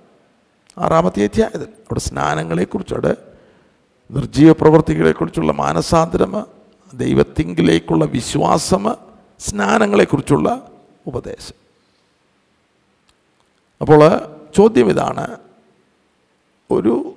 [0.78, 1.62] ആറാമത്തെ അധ്യായത്തിൽ.
[1.62, 3.16] അവിടെ സ്നാനങ്ങളെക്കുറിച്ച് അവിടെ
[4.10, 6.44] നിർജീവ പ്രവൃത്തികളെക്കുറിച്ചുള്ള മാനസാന്തരം
[6.94, 8.94] ദൈവത്തിങ്കിലേക്കുള്ള വിശ്വാസം
[9.38, 10.70] സ്നാനങ്ങളെക്കുറിച്ചുള്ള
[11.06, 11.64] ഉപദേശം.
[13.80, 14.20] അപ്പോൾ
[14.56, 15.36] ചോദ്യം ഇതാണ്
[16.70, 17.14] ഒരു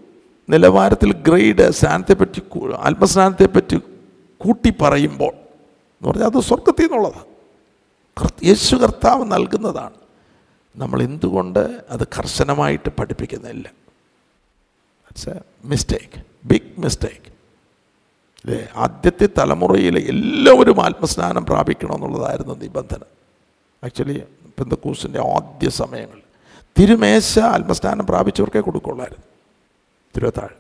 [0.50, 2.42] നിലവാരത്തിൽ ഗ്രേഡ് സ്നാനത്തെപ്പറ്റി
[2.78, 3.80] ആത്മസ്നാനത്തെപ്പറ്റി
[4.38, 7.38] കൂട്ടി പറയുമ്പോൾ എന്ന് പറഞ്ഞാൽ അത് സ്വർഗത്തിൽ നിന്നുള്ളതാണ്.
[8.46, 10.07] യേശു കർത്താവ് നൽകുന്നതാണ്.
[10.78, 13.68] നമ്മൾ എന്തുകൊണ്ട് അത് കർശനമായിട്ട് പഠിപ്പിക്കുന്നില്ല?
[15.12, 17.28] It's a mistake big mistake
[18.46, 23.00] അല്ലേ ആദ്യത്തെ തലമുറയിലെ എല്ലാവരും ആത്മസ്നാനം പ്രാപിക്കണമെന്നുള്ളതായിരുന്നു നിബന്ധന.
[23.84, 24.24] ആക്ച്വലി
[24.60, 26.22] പെന്തക്കൂസിന്റെ ആദ്യ സമയങ്ങൾ
[26.80, 29.24] തിരുമേശ ആത്മസ്നാനം പ്രാപിച്ചവർക്കേ കൊടുക്കുള്ളായിരുന്നു.
[30.16, 30.56] തിരുവത്താഴ്.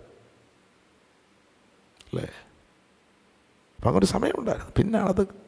[1.99, 2.29] അല്ലേ?
[3.75, 4.71] അപ്പം അങ്ങനെ സമയമുണ്ടായിരുന്നു.
[4.77, 5.46] പിന്നാണത്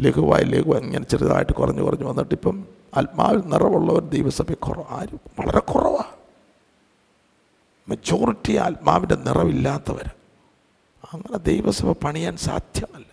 [0.00, 2.56] ലഘുവായി ലഘുവായി ഇങ്ങനെ ചെറുതായിട്ട് കുറഞ്ഞു കുറഞ്ഞു വന്നിട്ട് ഇപ്പം
[2.96, 5.20] ആത്മാവിൽ നിറവുള്ളവർ ദൈവസഭ കുറവ് ആരും?
[5.38, 6.12] വളരെ കുറവാണ്
[7.88, 10.10] മെജോറിറ്റി ആത്മാവിന്റെ നിറവില്ലാത്തവർ
[11.12, 13.06] അങ്ങനെ ദൈവസഭ പണിയാൻ സാധ്യമല്ല.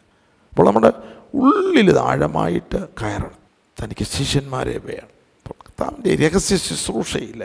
[0.49, 0.91] അപ്പോൾ നമ്മുടെ
[1.33, 3.37] ഉള്ളിൽ ആഴമായിട്ട് കയറണം.
[3.83, 5.11] തനിക്ക് ശിഷ്യന്മാരെ വേണം.
[5.39, 7.41] അപ്പോൾ കർത്താവിന്റെ രഹസ്യ ശുശ്രൂഷയിൽ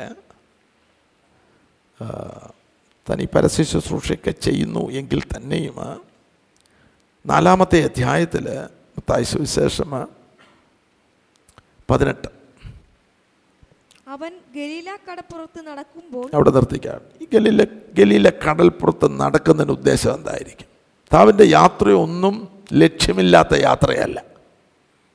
[3.10, 5.76] തനി പരസ്യ ശുശ്രൂഷയൊക്കെ ചെയ്യുന്നു എങ്കിൽ തന്നെയും
[7.26, 8.46] നാലാമത്തെ അധ്യായത്തിൽ
[8.98, 9.90] മത്തായി സുവിശേഷം
[11.90, 12.28] പതിനെട്ട്.
[14.14, 17.00] അവൻ ഗലീല കടപ്പുറത്ത് നടക്കുമ്പോൾ അവിടെ നിർത്തിക്കാം.
[17.22, 17.64] ഈ ഗലീല
[17.98, 20.68] ഗലീല കടൽപ്പുറത്ത് നടക്കുന്നതിന് ഉദ്ദേശം എന്തായിരിക്കും?
[21.14, 22.34] താവിന്റെ യാത്രയൊന്നും
[22.72, 24.18] ലക്ഷ്യമില്ലാത്ത യാത്രയല്ല.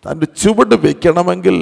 [0.03, 1.57] തന്റെ ചുവട് വെക്കണമെങ്കിൽ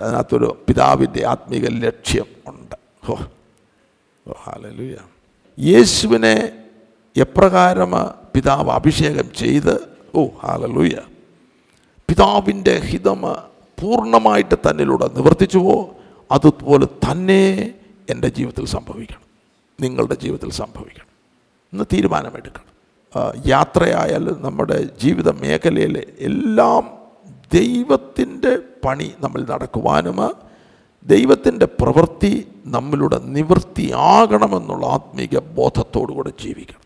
[0.00, 2.76] അതിനകത്തൊരു പിതാവിന്റെ ആത്മീക ലക്ഷ്യം ഉണ്ട്.
[3.10, 3.14] ഓ
[4.28, 4.96] ഓ ഹാലലുയ
[5.58, 6.36] യേശുവിനെ
[7.16, 7.92] എപ്രകാരം
[8.34, 9.74] പിതാവ് അഭിഷേകം ചെയ്ത്?
[10.14, 10.96] ഓ ഹാലലുയ
[12.12, 13.22] പിതാവിന്റെ ഹിതം
[13.80, 15.96] പൂർണമായിട്ട് തന്നിലൂടെ നിവർത്തിച്ചുവോ
[16.30, 17.74] അതുപോലെ തന്നെ
[18.10, 19.20] എന്റെ ജീവിതത്തിൽ സംഭവിക്കണം.
[19.80, 21.06] നിങ്ങളുടെ ജീവിതത്തിൽ സംഭവിക്കണം.
[21.72, 22.64] ഇന്ന് തീരുമാനമെടുക്കണം.
[23.46, 26.98] യാത്രയായാലും നമ്മുടെ ജീവിത മേഖലയിലെ എല്ലാം
[27.54, 30.32] ദൈവത്തിന്റെ പണി നമ്മൾ നടക്കുവാനും
[31.04, 36.80] ദൈവത്തിന്റെ പ്രവൃത്തി നമ്മളുടെ നിവൃത്തിയാകണമെന്നുള്ള ആത്മീക ബോധത്തോടു കൂടെ ജീവിക്കണം.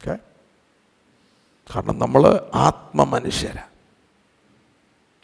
[0.00, 0.18] ഓക്കെ?
[1.74, 3.69] കാരണം നമ്മൾ ആത്മമനുഷ്യരാണ്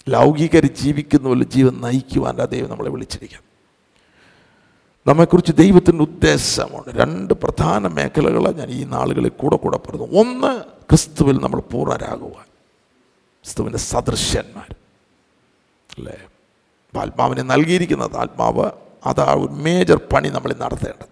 [0.09, 3.47] ലൗകികർ ജീവിക്കുന്ന പോലെ ജീവൻ നയിക്കുവാൻ ദൈവം നമ്മളെ വിളിച്ചിരിക്കുന്നു.
[5.07, 6.99] നമ്മെക്കുറിച്ച് ദൈവത്തിന്റെ ഉദ്ദേശമുണ്ട്.
[6.99, 12.45] രണ്ട് പ്രധാന മേഖലകൾ ഞാൻ ഈ നാളുകളിൽ കൂടെ കൂടെ പറഞ്ഞു ഒന്ന് ക്രിസ്തുവിൽ നമ്മൾ പൂർണരാകുവാൻ.
[13.42, 14.77] ക്രിസ്തുവിന്റെ സദൃശ്യന്മാർ
[15.99, 16.19] അല്ലേ?
[17.01, 18.71] ആത്മാവിനെ നൽകിയിരിക്കുന്നത് ആത്മാവ്
[19.07, 21.09] അതാ ഒരു മേജർ പണി നമ്മൾ നടത്തേണ്ടത്.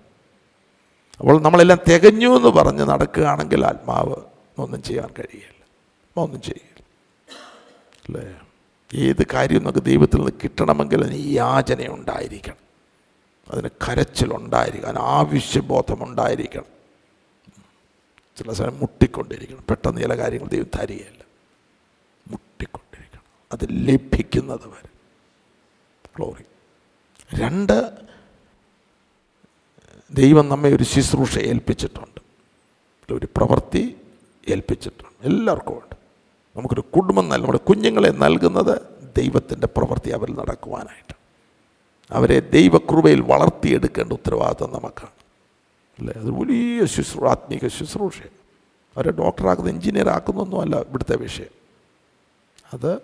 [1.21, 4.17] അപ്പോൾ നമ്മളെല്ലാം തികഞ്ഞു എന്ന് പറഞ്ഞ് നടക്കുകയാണെങ്കിൽ ആത്മാവ്
[4.59, 5.65] ഒന്നും ചെയ്യാൻ കഴിയില്ല.
[6.17, 6.85] ഒന്നും ചെയ്യില്ല.
[8.09, 8.44] അല്ലേ?
[8.95, 12.57] ഏത് കാര്യവും നമുക്ക് ദൈവത്തിൽ നിന്ന് കിട്ടണമെങ്കിൽ അതിന് യാചന ഉണ്ടായിരിക്കണം.
[13.51, 16.65] അതിന് കരച്ചിലുണ്ടായിരിക്കണം അതിന് ആവശ്യബോധമുണ്ടായിരിക്കണം
[18.37, 19.65] ചില സമയം മുട്ടിക്കൊണ്ടിരിക്കണം.
[19.69, 21.25] പെട്ടെന്ന് ചില കാര്യങ്ങൾ ദൈവം തരികയില്ല.
[22.29, 23.23] മുട്ടിക്കൊണ്ടിരിക്കണം.
[23.53, 24.89] അത് ലഭിക്കുന്നത് വരെ.
[26.17, 26.45] ഗ്ലോറി
[27.35, 27.93] രണ്ട്
[30.11, 32.21] ദൈവം നമ്മെ ഒരു ശുശ്രൂഷ ഏൽപ്പിച്ചിട്ടുണ്ട്.
[33.15, 33.97] ഒരു പ്രവൃത്തി
[34.49, 35.27] ഏൽപ്പിച്ചിട്ടുണ്ട്.
[35.27, 35.94] എല്ലാവർക്കും ഉണ്ട്.
[36.57, 38.81] നമുക്കൊരു കുടുംബം നൽകും നമ്മുടെ കുഞ്ഞുങ്ങളെ നൽകുന്നത്
[39.19, 41.15] ദൈവത്തിന്റെ പ്രവൃത്തി അവരിൽ നടക്കുവാനായിട്ട്.
[42.11, 45.11] അവരെ ദൈവകൃപയിൽ വളർത്തിയെടുക്കേണ്ട ഉത്തരവാദിത്വം നമുക്കാണ്.
[45.99, 46.15] അല്ലേ?
[46.17, 48.19] അത് വലിയ ശുശ്രൂ ആത്മീക ശുശ്രൂഷ
[48.97, 51.65] അവരെ ഡോക്ടറാക്കുന്ന എഞ്ചിനീയർ ആക്കുന്നൊന്നുമല്ല ഇവിടുത്തെ വിഷയം.
[52.75, 52.99] അത്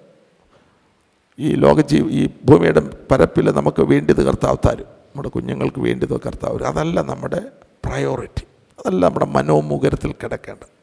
[1.38, 4.86] ഈ ലോക ജീ ഈ ഭൂമിയുടെ പരപ്പിൽ നമുക്ക് വേണ്ടിയത് കർത്താവ് തരും.
[4.86, 6.62] നമ്മുടെ കുഞ്ഞുങ്ങൾക്ക് വേണ്ടിയത് കർത്താവ്.
[6.62, 7.42] അതല്ല നമ്മുടെ
[7.84, 8.46] പ്രയോറിറ്റി
[8.80, 10.80] അതല്ല നമ്മുടെ മനോമുഖരത്തിൽ കിടക്കേണ്ടത്.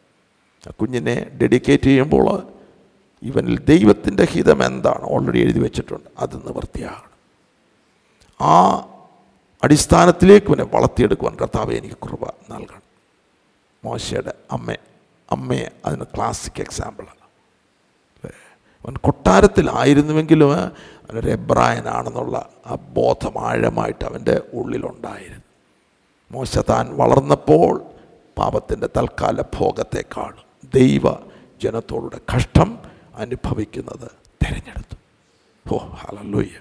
[0.72, 2.57] കുഞ്ഞിനെ ഡെഡിക്കേറ്റ് ചെയ്യുമ്പോൾ
[3.22, 5.01] ഇവനിൽ ദൈവത്തിന്റെ ഹിതം എന്താണ്?
[5.03, 6.09] ഓൾറെഡി എഴുതി വെച്ചിട്ടുണ്ട്.
[6.20, 7.18] അത് നിവൃത്തിയാകണം.
[8.41, 8.78] ആ
[9.63, 12.82] അടിസ്ഥാനത്തിലേക്ക് ഇവനെ വളർത്തിയെടുക്കുവാൻ കർത്താവ് എനിക്ക് കൃപ നൽകണം.
[13.84, 14.76] മോശയുടെ അമ്മ
[15.32, 17.18] അമ്മയെ അതിന് ക്ലാസിക് എക്സാമ്പിളാണ്
[18.86, 25.41] അവൻ കൊട്ടാരത്തിലായിരുന്നുവെങ്കിലും അവനൊരു എബ്രായനാണെന്നുള്ള ആ ബോധം ആഴമായിട്ട് അവന്റെ ഉള്ളിലുണ്ടായിരുന്നു.
[26.32, 27.82] മോശ താൻ വളർന്നപ്പോൾ
[28.38, 30.34] പാപത്തിന്റെ തൽക്കാല ഭോഗത്തെക്കാൾ
[30.74, 31.01] ദൈവ
[31.63, 34.11] ജനത്തോടുടെ കഷ്ടം അനുഭവിക്കുന്നത്.
[34.45, 34.95] തിരഞ്ഞെടുത്തു.
[35.74, 36.59] Oh hallelujah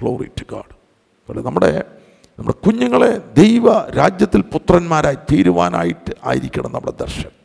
[0.00, 1.96] glory to God അതുപോലെ നമ്മുടെ
[2.38, 7.40] നമ്മുടെ കുഞ്ഞുങ്ങളെ ദൈവ രാജ്യത്തിൽ പുത്രന്മാരായി തീരുവാനായിട്ട് ആയിരിക്കണം നമ്മുടെ ദർശനം.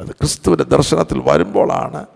[0.00, 2.06] അത് ക്രിസ്തുവിന്റെ ദർശനത്തിൽ വരുമ്പോഴാണ്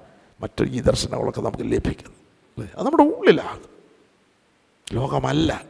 [0.41, 2.71] മറ്റു ഈ ദർശനങ്ങളൊക്കെ നമുക്ക് ലഭിക്കുന്നത്.
[2.77, 3.73] അത് നമ്മുടെ ഉള്ളിലാകും
[4.93, 5.63] ലോകമല്ല.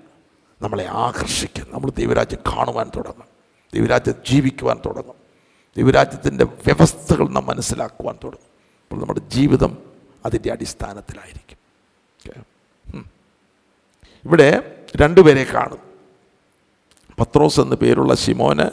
[0.62, 1.66] നമ്മളെ ആകർഷിക്കും.
[1.70, 3.26] നമ്മൾ ദൈവരാജ്യം കാണുവാൻ തുടങ്ങും.
[3.74, 5.14] ദൈവരാജ്യം ജീവിക്കുവാൻ തുടങ്ങും.
[5.76, 8.51] ദൈവരാജ്യത്തിന്റെ വ്യവസ്ഥകൾ നാം മനസ്സിലാക്കുവാൻ തുടങ്ങും.
[8.92, 9.78] അപ്പോൾ നമ്മുടെ ജീവിതം
[10.26, 11.58] അതിന്റെ അടിസ്ഥാനത്തിലായിരിക്കും.
[14.24, 14.48] ഇവിടെ
[14.96, 15.78] രണ്ടുപേരെ കാണും.
[17.20, 18.66] പത്രോസ് എന്ന പേരുള്ള ശിമോന്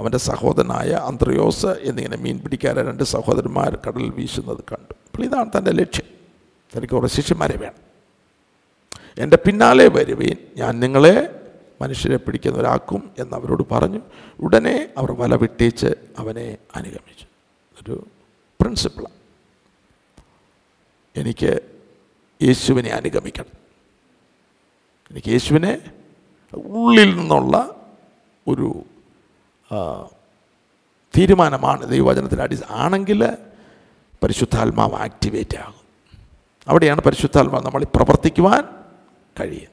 [0.00, 4.94] അവന്റെ സഹോദരനായ അന്ത്രയോസ് എന്നിങ്ങനെ മീൻ പിടിക്കാരെ രണ്ട് സഹോദരന്മാർ കടലിൽ വീശുന്നത് കണ്ടു.
[5.06, 6.08] അപ്പോൾ ഇതാണ് തന്റെ ലക്ഷ്യം.
[6.76, 7.80] തനിക്ക് കുറേ ശിഷ്യന്മാരെ വേണം.
[9.18, 11.14] എന്റെ പിന്നാലെ വരുവീൻ ഞാൻ നിങ്ങളെ
[11.82, 14.00] മനുഷ്യരെ പിടിക്കുന്നവരാക്കും എന്നവരോട് പറഞ്ഞു.
[14.40, 15.86] ഉടനെ അവർ വല വിട്ടേച്ച്
[16.18, 17.26] അവനെ അനുഗമിച്ചു.
[17.82, 18.06] ഒരു
[18.60, 19.15] പ്രിൻസിപ്പിളാണ്
[21.16, 21.50] എനിക്ക്
[22.42, 23.54] യേശുവിനെ അനുഗമിക്കണം.
[25.10, 25.72] എനിക്ക് യേശുവിനെ
[26.54, 27.54] ഉള്ളിൽ നിന്നുള്ള
[28.48, 28.68] ഒരു
[31.16, 33.20] തീരുമാനമാണ് ദൈവവചനത്തിന്റെ അടി ആണെങ്കിൽ
[34.22, 35.80] പരിശുദ്ധാത്മാവ് ആക്ടിവേറ്റ് ആകും.
[36.68, 38.62] അവിടെയാണ് പരിശുദ്ധാത്മാവ് നമ്മൾ പ്രവർത്തിക്കുവാൻ
[39.40, 39.72] കഴിയും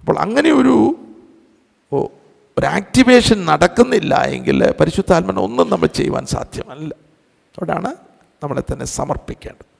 [0.00, 0.76] അപ്പോൾ അങ്ങനെ ഒരു
[2.56, 6.94] ഒരാക്ടിവേഷൻ നടക്കുന്നില്ല എങ്കിൽ പരിശുദ്ധാത്മന ഒന്നും നമ്മൾ ചെയ്യുവാൻ സാധ്യമല്ല.
[7.56, 7.90] അവിടെയാണ്
[8.42, 9.75] നമ്മളെ തന്നെ സമർപ്പിക്കേണ്ടത്.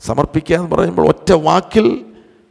[0.00, 2.06] സമർപ്പിക്കുക എന്ന് പറയുമ്പോൾ ഒറ്റ വാക്കിൽ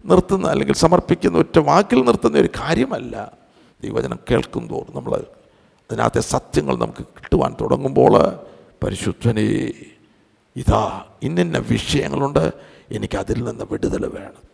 [0.06, 3.32] നിർത്തുന്ന അല്ലെങ്കിൽ സമർപ്പിക്കുന്ന ഒറ്റ വാക്കിൽ നിർത്തുന്ന ഒരു കാര്യമല്ല.
[3.84, 8.40] ദൈവചനം കേൾക്കും തോറും നമ്മൾ അതിനകത്തെ സത്യങ്ങൾ നമുക്ക് കിട്ടുവാൻ തുടങ്ങുമ്പോൾ
[8.84, 9.74] പരിശുദ്ധനെ
[10.56, 12.54] ഇതാ ഇന്നിന്ന വിഷയങ്ങളുണ്ട്.
[12.92, 14.50] എനിക്ക് അതിൽ നിന്ന് വിടുതൽ വേണം.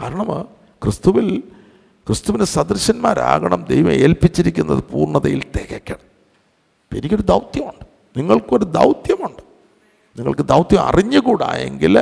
[0.00, 0.42] കാരണം
[0.82, 1.42] ക്രിസ്തുവിൽ
[2.06, 6.12] ക്രിസ്തുവിന് സദൃശന്മാരാകണം ദൈവം ഏൽപ്പിച്ചിരിക്കുന്നത് പൂർണതയിൽ തികയ്ക്കണം.
[6.98, 7.86] എനിക്കൊരു ദൗത്യമുണ്ട്.
[8.16, 9.51] നിങ്ങൾക്കൊരു ദൗത്യമുണ്ട്.
[10.18, 11.98] നിങ്ങൾക്ക് ദൗത്യം അറിഞ്ഞുകൂടാ എങ്കിൽ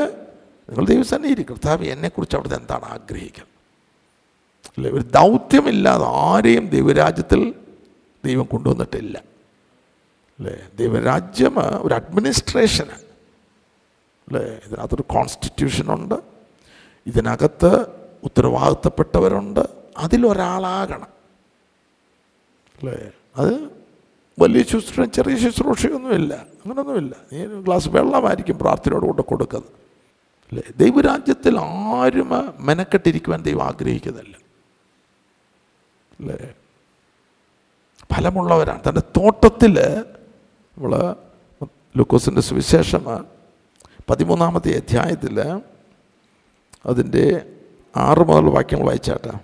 [0.68, 3.50] നിങ്ങൾ ദൈവസന്നിധി കർത്താവ് എന്നെക്കുറിച്ച് അവിടുത്തെ എന്താണ് ആഗ്രഹിക്കുന്നത്?
[4.78, 4.90] അല്ലേ?
[4.90, 7.54] ഒരു ദൗത്യമില്ലാതെ ആരെയും ദൈവരാജ്യത്തിൽ
[8.24, 9.22] ദൈവം കൊണ്ടുവന്നിട്ടില്ല.
[10.40, 10.68] അല്ലേ?
[10.78, 12.90] ദൈവരാജ്യം ഒരു അഡ്മിനിസ്ട്രേഷന്.
[14.28, 14.40] അല്ലേ?
[14.40, 16.14] ഇതിനകത്തൊരു കോൺസ്റ്റിറ്റ്യൂഷനുണ്ട്.
[17.06, 17.86] ഇതിനകത്ത്
[18.24, 19.60] ഉത്തരവാദിത്തപ്പെട്ടവരുണ്ട്.
[19.98, 21.06] അതിലൊരാളാകണം.
[22.82, 23.10] അല്ലേ?
[23.36, 23.79] അത്
[24.40, 26.34] വലിയ ശുശ്രൂഷ ചെറിയ ശുശ്രൂഷയൊന്നുമില്ല.
[26.34, 29.70] അങ്ങനെയൊന്നുമില്ല നീ ഒരു ഗ്ലാസ് വെള്ളമായിരിക്കും പ്രാർത്ഥനയോട് കൊണ്ട് കൊടുക്കുന്നത്.
[30.52, 30.62] അല്ലേ?
[30.76, 34.36] ദൈവരാജ്യത്തിൽ ആരും മെനക്കെട്ടിരിക്കുവാൻ ദൈവം ആഗ്രഹിക്കുന്നില്ല.
[36.20, 36.54] അല്ലേ?
[38.12, 38.80] ഫലമുള്ളവരാണ്.
[38.88, 39.80] തന്റെ തോട്ടത്തിൽ
[40.76, 41.14] നമ്മൾ
[41.96, 43.26] ലൂക്കോസിന്റെ സുവിശേഷം
[44.10, 45.40] പതിമൂന്നാമത്തെ അധ്യായത്തിൽ
[46.86, 47.52] അതിന്റെ
[47.96, 49.38] ആറ് മുതൽ വാക്യങ്ങൾ വായിച്ചാട്ടാ.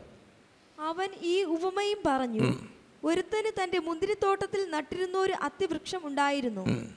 [0.80, 2.75] അവൻ ഈ ഉപമയും പറഞ്ഞു.
[3.04, 6.94] ഒരുത്തന് തന്റെ മുന്തിരിത്തോട്ടത്തിൽ നട്ടിരുന്ന ഒരു അത്തിവൃക്ഷം ഉണ്ടായിരുന്നു.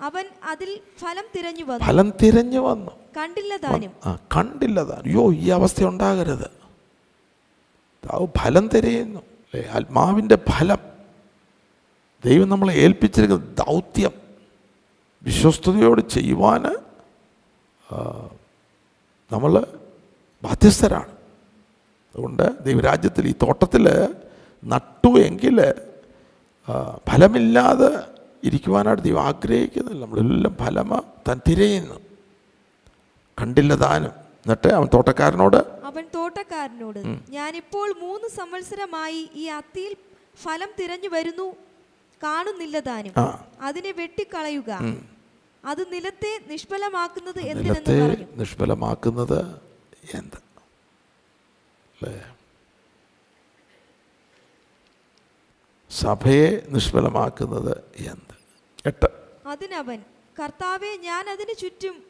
[0.00, 1.84] അവൻ അതിൽ ഫലം തിരഞ്ഞു വന്നു.
[1.84, 2.90] ഫലം തിരഞ്ഞു വന്നു.
[3.16, 3.92] കണ്ടില്ല താനും.
[4.06, 6.56] ആ കണ്ടില്ല താൻ അയ്യോ ഈ അവസ്ഥ ഉണ്ടാകരുത്.
[8.38, 9.20] ഫലം തിരയുന്നു.
[9.56, 10.78] ആത്മാവിന്റെ ആത്മാവിന്റെ ഫലം.
[12.24, 14.10] ദൈവം നമ്മളെ ഏൽപ്പിച്ചിരിക്കുന്ന ദൗത്യം.
[15.22, 16.62] വിശ്വസ്തയോട് ചെയ്യുവാൻ
[19.32, 19.66] നമ്മൾ
[20.42, 21.12] ബാധ്യസ്ഥരാണ്.
[22.14, 23.88] അതുകൊണ്ട് ദൈവരാജ്യത്തിൽ ഈ തോട്ടത്തിൽ
[24.64, 25.74] നട്ടു എങ്കിൽ
[27.08, 27.90] ഫലമില്ലാതെ
[28.44, 30.04] ഇരിക്കുവാനായിട്ട് ദൈവം ആഗ്രഹിക്കുന്നില്ല.
[30.04, 31.94] നമ്മളെല്ലാം ഫലമ തൻ തിരയുന്നു.
[33.40, 34.10] കണ്ടില്ല താനും.
[34.46, 37.00] എന്നിട്ട് അവൻ തോട്ടക്കാരനോട് അവൻ തോട്ടക്കാരനോട്
[37.30, 39.96] ഞാനിപ്പോൾ മൂന്ന് സംവത്സരമായി ഈ അത്തിയിൽ
[40.42, 41.52] ഫലം തിരഞ്ഞു വരുന്നു.
[42.22, 43.12] കാണുന്നില്ല താനും.
[43.60, 44.72] അതിനെ വെട്ടിക്കളയുക.
[45.64, 49.40] അത് നിലത്തെ നിഷ്ഫലമാക്കുന്നത് നിലത്തെ നിഷ്ഫലമാക്കുന്നത്
[50.14, 50.38] എന്താ?
[52.02, 52.24] അല്ലേ?
[56.00, 58.34] സഭയെ നിഷ്ഫലമാക്കുന്നത് എന്ത്?
[58.86, 59.06] എട്ട്.
[59.46, 59.98] അതിനവൻ
[60.42, 62.02] കർത്താവെ ഞാൻ അതിന് ചുറ്റും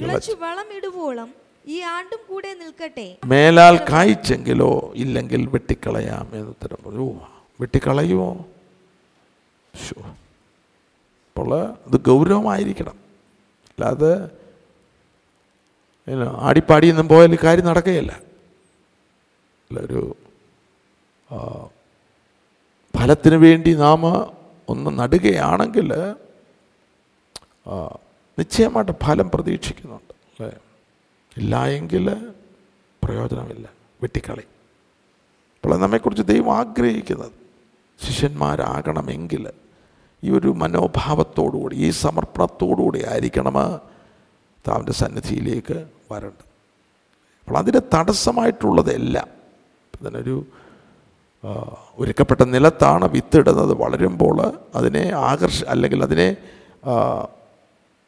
[0.00, 1.34] കിളച്ചു വളമിടുവോളം
[1.66, 3.18] ഈ ആണ്ടും കൂടെ നിൽക്കട്ടെ.
[3.24, 7.20] മേലാൽ കായ്ച്ചെങ്കിലോ ഇല്ലെങ്കിൽ വെട്ടിക്കളയാം എന്ന് ഉത്തരം പറഞ്ഞു.
[7.60, 8.46] വെട്ടിക്കളയുമോ.
[11.28, 12.98] അപ്പോൾ അത് ഗൗരവമായിരിക്കണം.
[13.70, 14.30] അല്ലാതെ
[16.38, 18.20] ആടിപ്പാടിയൊന്നും പോയാൽ കാര്യം നടക്കുകയില്ല.
[19.80, 20.16] ഒരു
[23.06, 24.02] ഫലത്തിന് വേണ്ടി നാം
[24.68, 25.88] ഒന്ന് നടുകയാണെങ്കിൽ
[28.38, 30.48] നിശ്ചയമായിട്ട് ഫലം പ്രതീക്ഷിക്കുന്നുണ്ട് അല്ലേ?
[31.36, 32.06] ഇല്ല എങ്കിൽ
[33.02, 33.66] പ്രയോജനമില്ല
[34.02, 34.44] വെട്ടിക്കളി.
[35.54, 37.36] അപ്പോൾ നമ്മെക്കുറിച്ച് ദൈവം ആഗ്രഹിക്കുന്നത്.
[38.00, 39.44] ശിഷ്യന്മാരാകണമെങ്കിൽ
[40.22, 43.56] ഈ ഒരു മനോഭാവത്തോടുകൂടി ഈ സമർപ്പണത്തോടുകൂടി ആയിരിക്കണം
[44.64, 45.78] താവിന്റെ സന്നിധിയിലേക്ക്
[46.12, 46.46] വരേണ്ടത്.
[47.40, 49.30] അപ്പോൾ അതിന് തടസ്സമായിട്ടുള്ളതെല്ലാം
[49.94, 50.65] ഇതിനൊരു ആ,
[51.98, 53.74] ഒരുക്കപ്പെട്ട നിലത്താണ് വിത്തിടുന്നത്.
[53.74, 56.36] വളരുമ്പോൾ അതിനെ ആകർഷ അല്ലെങ്കിൽ അതിനെ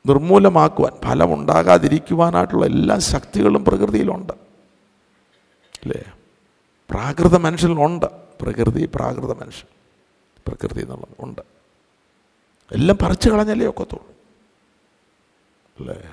[0.07, 4.33] നിർമൂലമാക്കുവാൻ ഫലമുണ്ടാകാതിരിക്കുവാനായിട്ടുള്ള എല്ലാ ശക്തികളും പ്രകൃതിയിലുണ്ട്.
[5.83, 6.05] അല്ലേ?
[6.91, 8.07] പ്രാകൃത മനുഷ്യനിലുണ്ട്.
[8.41, 9.69] പ്രകൃതി പ്രാകൃത മനുഷ്യൻ
[10.47, 11.43] പ്രകൃതി എന്നുള്ളത് ഉണ്ട്.
[12.73, 14.09] എല്ലാം പറിച്ചു കളഞ്ഞല്ലേ ഒക്കത്തുള്ളൂ.
[15.79, 16.13] അല്ലേ?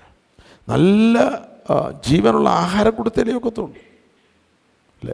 [0.69, 1.19] നല്ല
[2.07, 3.73] ജീവനുള്ള ആഹാരം കൊടുത്തല്ലേ ഒക്കത്തുള്ളൂ.
[5.01, 5.13] അല്ലേ?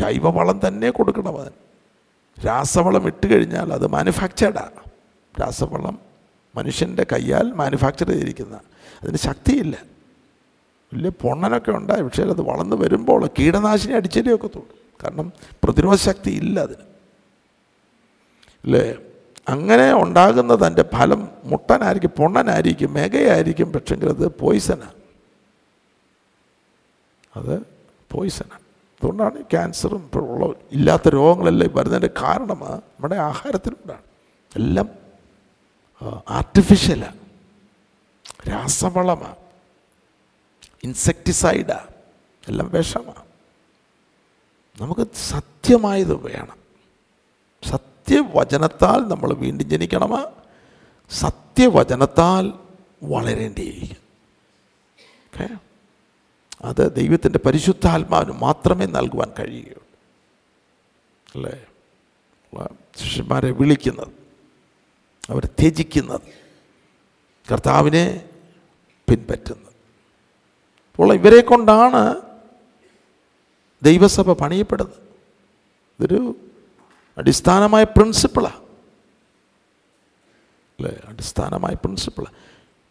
[0.00, 1.58] ജൈവവളം തന്നെ കൊടുക്കണം അതിന്
[2.38, 4.80] രാസവളം ഇട്ട് കഴിഞ്ഞാൽ അത് മാനുഫാക്ചേർഡാണ്
[5.34, 5.96] രാസവളം
[6.54, 8.56] മനുഷ്യന്റെ കയ്യാൽ മാനുഫാക്ചർ ചെയ്തിരിക്കുന്ന.
[9.02, 9.76] അതിന് ശക്തിയില്ല.
[10.92, 14.64] വലിയ പൊണ്ണനൊക്കെ ഉണ്ടായി പക്ഷേ അത് വളർന്ന് വരുമ്പോൾ കീടനാശിനി അടിച്ചേ തോന്നും
[15.00, 15.26] കാരണം
[15.64, 16.84] പ്രതിരോധ ശക്തി ഇല്ല അതിന്.
[18.64, 18.82] അല്ലേ?
[19.48, 24.96] അങ്ങനെ ഉണ്ടാകുന്നത് അതിന്റെ ഫലം മുട്ടനായിരിക്കും പൊണ്ണനായിരിക്കും മേഘയായിരിക്കും പക്ഷെങ്കിൽ അത് പോയിസനാണ്
[27.36, 27.54] അത്
[28.10, 28.64] പോയിസനാണ്
[29.00, 30.46] അതുകൊണ്ടാണ് ക്യാൻസറും ഇപ്പോൾ ഉള്ള
[30.76, 34.06] ഇല്ലാത്ത രോഗങ്ങളെല്ലാം വരുന്നതിന്റെ കാരണം നമ്മുടെ ആഹാരത്തിലുണ്ടാണ്
[34.52, 34.88] എല്ലാം
[36.38, 37.18] ആർട്ടിഫിഷ്യലാണ്
[38.50, 39.40] രാസവളമാണ്
[40.86, 41.90] ഇൻസെക്ടിസൈഡാണ്
[42.44, 43.24] എല്ലാം വിഷമാണ്
[44.78, 46.58] നമുക്ക് സത്യമായത് വേണം.
[47.62, 50.12] സത്യവചനത്താൽ നമ്മൾ വീണ്ടും ജനിക്കണം
[51.10, 52.44] സത്യവചനത്താൽ
[53.12, 54.00] വളരേണ്ടിയിരിക്കും.
[55.26, 55.46] ഓക്കെ
[56.62, 59.84] അത് ദൈവത്തിന്റെ പരിശുദ്ധാത്മാവിന് മാത്രമേ നൽകുവാൻ കഴിയുകയുള്ളൂ.
[61.34, 61.66] അല്ലേ?
[62.96, 64.08] ശിഷ്യന്മാരെ വിളിക്കുന്നത്
[65.30, 66.20] അവർ ത്യജിക്കുന്നത്
[67.52, 68.28] കർത്താവിനെ
[69.10, 69.72] പിൻപറ്റുന്നത്.
[70.92, 72.20] അപ്പോൾ ഇവരെ കൊണ്ടാണ്
[73.82, 74.98] ദൈവസഭ പണിയപ്പെടുന്നത്.
[76.00, 76.36] ഇതൊരു
[77.18, 78.60] അടിസ്ഥാനമായ പ്രിൻസിപ്പിളാണ്
[80.78, 81.00] അല്ലേ?
[81.08, 82.34] അടിസ്ഥാനമായ പ്രിൻസിപ്പിളാണ്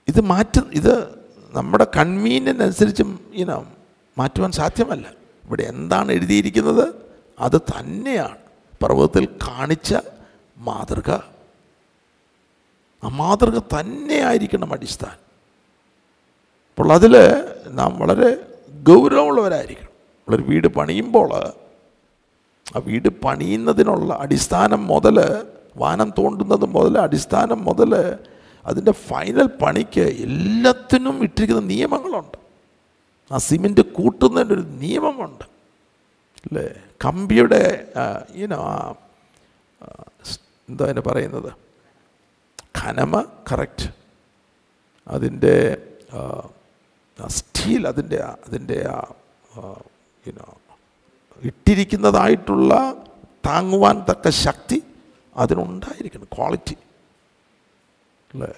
[0.07, 1.18] ഇത് മാറ്റ ഇത്
[1.53, 3.67] നമ്മുടെ കൺവീനിയന്റ് അനുസരിച്ച് ഇനം
[4.17, 5.05] മാറ്റുവാൻ സാധ്യമല്ല.
[5.45, 6.93] ഇവിടെ എന്താണ് എഴുതിയിരിക്കുന്നത്?
[7.39, 8.37] അത് തന്നെയാണ്.
[8.83, 9.95] പർവതത്തിൽ കാണിച്ച
[10.57, 11.11] മാതൃക.
[13.03, 15.29] ആ മാതൃക തന്നെയായിരിക്കണം അടിസ്ഥാനം.
[16.69, 17.17] അപ്പോൾ അതിൽ
[17.67, 18.45] നാം വളരെ
[18.83, 19.89] ഗൗരവമുള്ളവരായിരിക്കണം.
[19.89, 25.45] നമ്മളൊരു വീട് പണിയുമ്പോൾ ആ വീട് പണിയുന്നതിനുള്ള അടിസ്ഥാനം മുതൽ
[25.77, 28.17] വാനം തോണ്ടുന്നത് മുതൽ അടിസ്ഥാനം മുതൽ
[28.65, 32.37] അതിന്റെ ഫൈനൽ പണിക്ക് എല്ലാത്തിനും ഇട്ടിരിക്കുന്ന നിയമങ്ങളുണ്ട്.
[33.31, 35.45] ആ സിമെന്റ് കൂട്ടുന്നതിന്റെ ഒരു നിയമമുണ്ട്.
[36.45, 36.67] അല്ലേ?
[37.05, 37.61] കമ്പിയുടെ
[38.35, 38.59] ഈനോ
[40.69, 41.51] എന്താ അതിന് പറയുന്നത്?
[42.79, 43.87] ഖനമ കറക്റ്റ്
[45.07, 45.55] അതിന്റെ
[47.27, 48.99] സ്റ്റീൽ അതിന്റെ അതിന്റെ ആ
[50.27, 50.47] യുനോ
[51.41, 52.73] ഇട്ടിരിക്കുന്നതായിട്ടുള്ള
[53.45, 54.83] താങ്ങുവാൻ തക്ക ശക്തി
[55.37, 56.27] അതിനുണ്ടായിരിക്കണം.
[56.35, 56.75] ക്വാളിറ്റി
[58.33, 58.53] അല്ലേ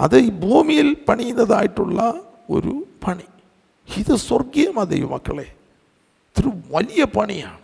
[0.00, 2.14] അത് ഈ ഭൂമിയിൽ പണിയുന്നതായിട്ടുള്ള
[2.50, 3.24] ഒരു പണി.
[3.96, 5.42] ഇത് സ്വർഗീയമാ ദൈവമക്കളെ.
[5.42, 7.60] ഇതൊരു വലിയ പണിയാണ്.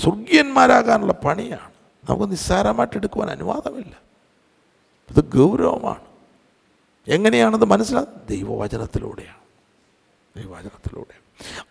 [0.00, 1.72] സ്വർഗീയന്മാരാകാനുള്ള പണിയാണ്.
[2.10, 4.00] നമുക്ക് നിസ്സാരമായിട്ട് എടുക്കുവാൻ അനുവാദമില്ല.
[5.10, 6.04] ഇത് ഗൗരവമാണ്.
[7.08, 9.42] എങ്ങനെയാണെന്ന് മനസ്സിലാകും ദൈവവചനത്തിലൂടെയാണ്.
[10.36, 11.22] ദൈവവചനത്തിലൂടെ.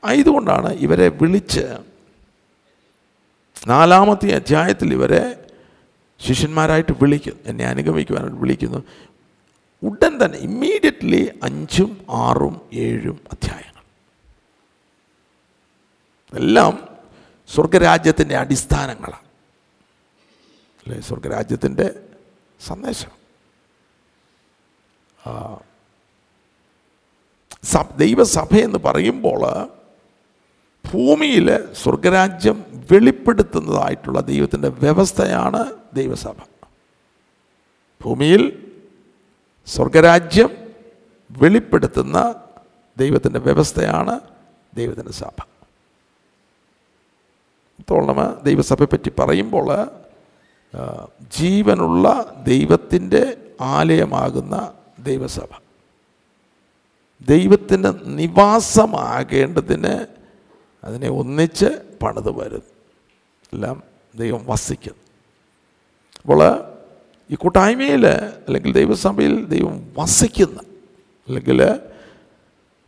[0.04, 1.78] ആയതുകൊണ്ടാണ് ഇവരെ വിളിച്ച്
[3.68, 5.51] നാലാമത്തെ അധ്യായത്തിൽ ഇവരെ
[6.22, 8.84] ശിഷ്യന്മാരായിട്ട് വിളിക്കുന്നു എന്നെ അനുഗമിക്കുവാനായിട്ട് വിളിക്കുന്നു.
[9.84, 13.84] ഉടൻ തന്നെ ഇമ്മീഡിയറ്റ്ലി അഞ്ചും ആറും ഏഴും അധ്യായങ്ങൾ.
[16.38, 16.88] എല്ലാം
[17.48, 19.26] സ്വർഗരാജ്യത്തിന്റെ അടിസ്ഥാനങ്ങളാണ്.
[20.88, 21.02] അല്ലേ?
[21.02, 22.04] സ്വർഗരാജ്യത്തിന്റെ
[22.66, 23.22] സന്ദേശം.
[27.64, 29.81] സഭ ദൈവസഭ എന്ന് പറയുമ്പോൾ
[30.94, 36.36] ഭൂമിയിൽ സ്വർഗരാജ്യം വെളിപ്പെടുത്തുന്നതായിട്ടുള്ള ദൈവത്തിന്റെ വ്യവസ്ഥയാണ് ദൈവസഭ.
[38.02, 38.74] ഭൂമിയിൽ
[39.66, 40.50] സ്വർഗരാജ്യം
[41.32, 42.36] വെളിപ്പെടുത്തുന്ന
[42.98, 44.20] ദൈവത്തിന്റെ വ്യവസ്ഥയാണ്
[44.76, 45.32] ദൈവത്തിന്റെ സഭ.
[48.44, 49.88] ദൈവസഭയെ പറ്റി പറയുമ്പോൾ
[51.40, 55.48] ജീവനുള്ള ദൈവത്തിന്റെ ആലയമാകുന്ന ദൈവസഭ.
[57.28, 60.21] ദൈവത്തിന്റെ നിവാസമാകേണ്ടതിന്
[60.84, 61.70] അതിനെ ഒന്നിച്ച്
[62.04, 62.70] പണിത് വരുന്നു
[63.54, 63.78] എല്ലാം
[64.16, 65.02] ദൈവം വസിക്കുന്നു.
[66.20, 66.42] അപ്പോൾ
[67.30, 68.04] ഈ കൂട്ടായ്മയിൽ
[68.46, 70.60] അല്ലെങ്കിൽ ദൈവസഭയിൽ ദൈവം വസിക്കുന്ന
[71.28, 71.60] അല്ലെങ്കിൽ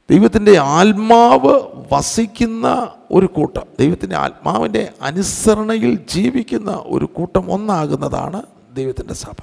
[0.10, 1.54] ദൈവത്തിന്റെ ആത്മാവ്
[1.94, 2.66] വസിക്കുന്ന
[3.12, 8.40] ഒരു കൂട്ടം ദൈവത്തിന്റെ ആത്മാവിന്റെ അനുസരണയിൽ ജീവിക്കുന്ന ഒരു കൂട്ടം ഒന്നാകുന്നതാണ്
[8.74, 9.38] ദൈവത്തിന്റെ സഭ.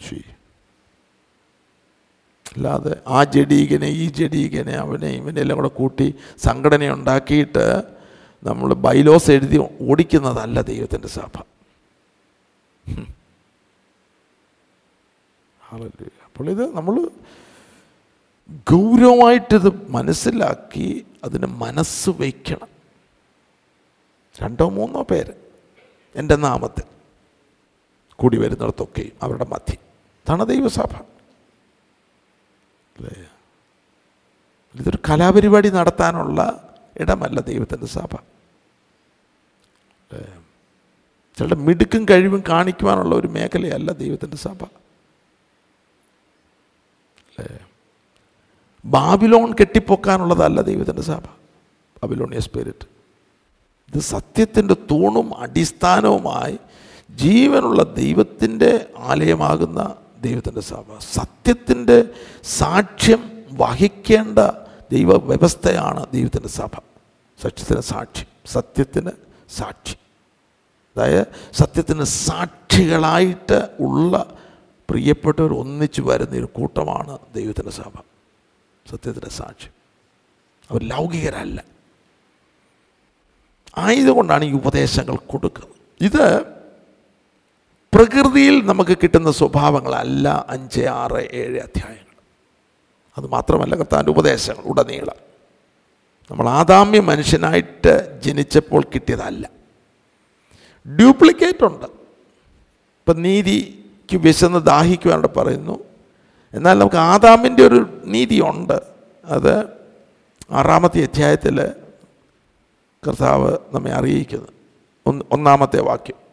[0.00, 0.22] ശരി
[2.54, 7.82] അല്ലാതെ ആ ജഡീകനെ ഈ ജഡീകനെ അവനെ ഇവനെല്ലാം കൂടെ കൂട്ടി സംഘടന ഉണ്ടാക്കിയിട്ട്
[8.44, 11.36] നമ്മൾ ബൈലോസ് എഴുതി ഓടിക്കുന്നതല്ല ദൈവത്തിന്റെ സഭ.
[16.24, 17.10] അപ്പോൾ ഇത് നമ്മൾ
[18.70, 22.68] ഗൗരവമായിട്ടിത് മനസ്സിലാക്കി അതിന് മനസ്സ് വയ്ക്കണം.
[24.42, 25.32] രണ്ടോ മൂന്നോ പേര്
[26.16, 26.82] എന്റെ നാമത്തിൽ
[28.16, 29.80] കൂടി വരുന്നിടത്തൊക്കെയും അവരുടെ മധ്യം.
[30.22, 30.92] ഇതാണ് ദൈവസഭ.
[33.00, 33.26] അല്ലേ
[34.74, 36.40] ഇതൊരു കലാപരിപാടി നടത്താനുള്ള
[37.00, 38.12] ഇടമല്ല ദൈവത്തിന്റെ സഭ.
[40.10, 40.22] അല്ലേ
[41.38, 44.60] ചിലരുടെ മിടുക്കും കഴിവും കാണിക്കുവാനുള്ള ഒരു മേഖലയല്ല ദൈവത്തിന്റെ സഭ.
[47.30, 47.58] അല്ലേ
[48.84, 51.24] ബാബിലോൺ കെട്ടിപ്പൊക്കാനുള്ളതല്ല ദൈവത്തിന്റെ സഭ.
[51.96, 52.86] Babylonia spirit.
[53.92, 56.58] ഇത് സത്യത്തിന്റെ തൂണും അടിസ്ഥാനവുമായി
[57.10, 59.80] ജീവനുള്ള ദൈവത്തിന്റെ ആലയമാകുന്ന
[60.20, 62.04] ദൈവത്തിന്റെ സഭ സത്യത്തിന്റെ
[62.44, 64.38] സാക്ഷ്യം വഹിക്കേണ്ട
[64.90, 66.72] ദൈവ വ്യവസ്ഥയാണ് ദൈവത്തിന്റെ സഭ.
[67.42, 69.10] സത്യത്തിന് സാക്ഷി സത്യത്തിന്
[69.50, 69.96] സാക്ഷി
[70.96, 74.36] അതായത് സത്യത്തിന് സാക്ഷികളായിട്ട് ഉള്ള
[74.88, 77.94] പ്രിയപ്പെട്ടവർ ഒന്നിച്ചു വരുന്ന ഒരു കൂട്ടമാണ് ദൈവത്തിന്റെ സഭ.
[78.90, 79.68] സത്യത്തിന്റെ സാക്ഷി
[80.70, 81.64] അവർ ലൗകികരല്ല.
[83.76, 85.74] ആയതുകൊണ്ടാണ് ഈ ഉപദേശങ്ങൾ കൊടുക്കുന്നത്.
[86.00, 86.24] ഇത്
[87.94, 92.22] പ്രകൃതിയിൽ നമുക്ക് കിട്ടുന്ന സ്വഭാവങ്ങളല്ല അഞ്ച് ആറ് ഏഴ് അധ്യായങ്ങൾ.
[93.18, 95.30] അത് മാത്രമല്ല കർത്താന്റെ ഉപദേശങ്ങൾ ഉടനീളം.
[96.30, 99.50] നമ്മൾ ആദാമ്യ മനുഷ്യനായിട്ട് ജനിച്ചപ്പോൾ കിട്ടിയതല്ല.
[100.96, 101.84] ഡ്യൂപ്ലിക്കേറ്റ് ഉണ്ട്.
[101.84, 105.84] ഇപ്പം നീതിക്ക് വിശന്ന് ദാഹിക്കുവാനോട് പറയുന്നു.
[106.54, 108.80] എന്നാൽ നമുക്ക് ആദാമിന്റെ ഒരു നീതിയുണ്ട്
[109.24, 109.66] അത്
[110.50, 111.62] ആറാമത്തെ അധ്യായത്തിൽ
[113.08, 114.48] കർത്താവ് നമ്മെ അറിയിക്കുന്നു.
[115.06, 116.29] ഒന്ന് ഒന്നാമത്തെ വാക്യം.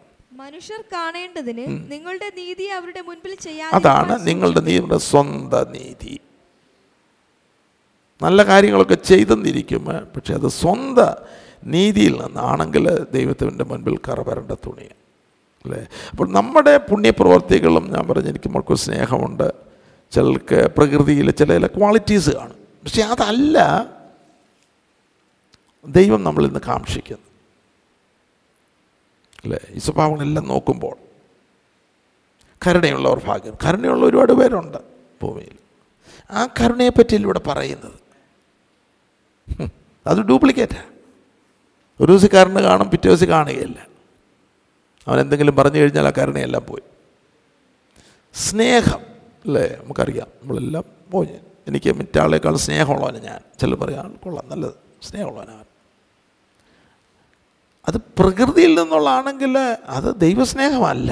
[0.58, 3.34] മനുഷ്യർ കാണേണ്ടതിന് നിങ്ങളുടെ നീതി അവരുടെ മുൻപിൽ
[3.78, 6.14] അതാണ് നിങ്ങളുടെ നിങ്ങളുടെ സ്വന്തം നീതി.
[8.22, 9.84] നല്ല കാര്യങ്ങളൊക്കെ ചെയ്തെന്നിരിക്കും
[10.16, 11.12] പക്ഷെ അത് സ്വന്തം
[11.74, 12.86] നീതിയിൽ നിന്നാണെങ്കിൽ
[13.16, 15.00] ദൈവത്തിന്റെ മുൻപിൽ കറ വരേണ്ട തുണിയാണ്
[15.66, 15.82] അല്ലേ?
[16.12, 19.48] അപ്പോൾ നമ്മുടെ പുണ്യപ്രവർത്തികളും ഞാൻ പറഞ്ഞു എനിക്ക് നമ്മൾക്ക് സ്നേഹമുണ്ട്.
[20.12, 22.60] ചിലർക്ക് പ്രകൃതിയിൽ ചില ചില ക്വാളിറ്റീസ് കാണും.
[22.86, 23.58] പക്ഷെ അതല്ല
[25.86, 27.27] ദൈവം നമ്മളിൽ നിന്ന് കാക്ഷിക്കുന്നത്
[29.44, 30.98] അല്ലേ ഈ സ്വഭാവങ്ങളെല്ലാം നോക്കുമ്പോൾ
[32.68, 33.54] കരുണയുള്ളവർ ഭാഗ്യം.
[33.66, 34.78] കരുണയുള്ള ഒരുപാട് പേരുണ്ട്
[35.24, 35.58] ഭൂമിയിൽ.
[36.32, 38.08] ആ കരുണയെ പറ്റിയല്ല ഇവിടെ പറയുന്നത്?
[40.08, 40.98] അത് ഡ്യൂപ്ലിക്കേറ്റാണ്
[42.04, 43.88] ഒരു ദിവസം കരുണ കാണും പിറ്റേ ദിവസം കാണുകയില്ല.
[45.08, 46.84] അവൻ എന്തെങ്കിലും പറഞ്ഞു കഴിഞ്ഞാൽ ആ കരുണയെല്ലാം പോയി.
[48.34, 49.00] സ്നേഹം
[49.46, 50.28] അല്ലേ നമുക്കറിയാം.
[50.42, 51.30] നമ്മളെല്ലാം പോയി.
[51.68, 53.42] എനിക്ക് മറ്റാളേക്കാൾ സ്നേഹമുള്ളവനാണ് ഞാൻ.
[53.60, 54.74] ചില പറയാൻ കൊള്ളാം നല്ലത്.
[55.04, 55.67] സ്നേഹമുള്ളവനാണ്.
[57.88, 59.58] അത് പ്രകൃതിയിൽ നിന്നുള്ളതാണെങ്കിൽ
[59.88, 61.12] അത് ദൈവസ്നേഹമല്ല.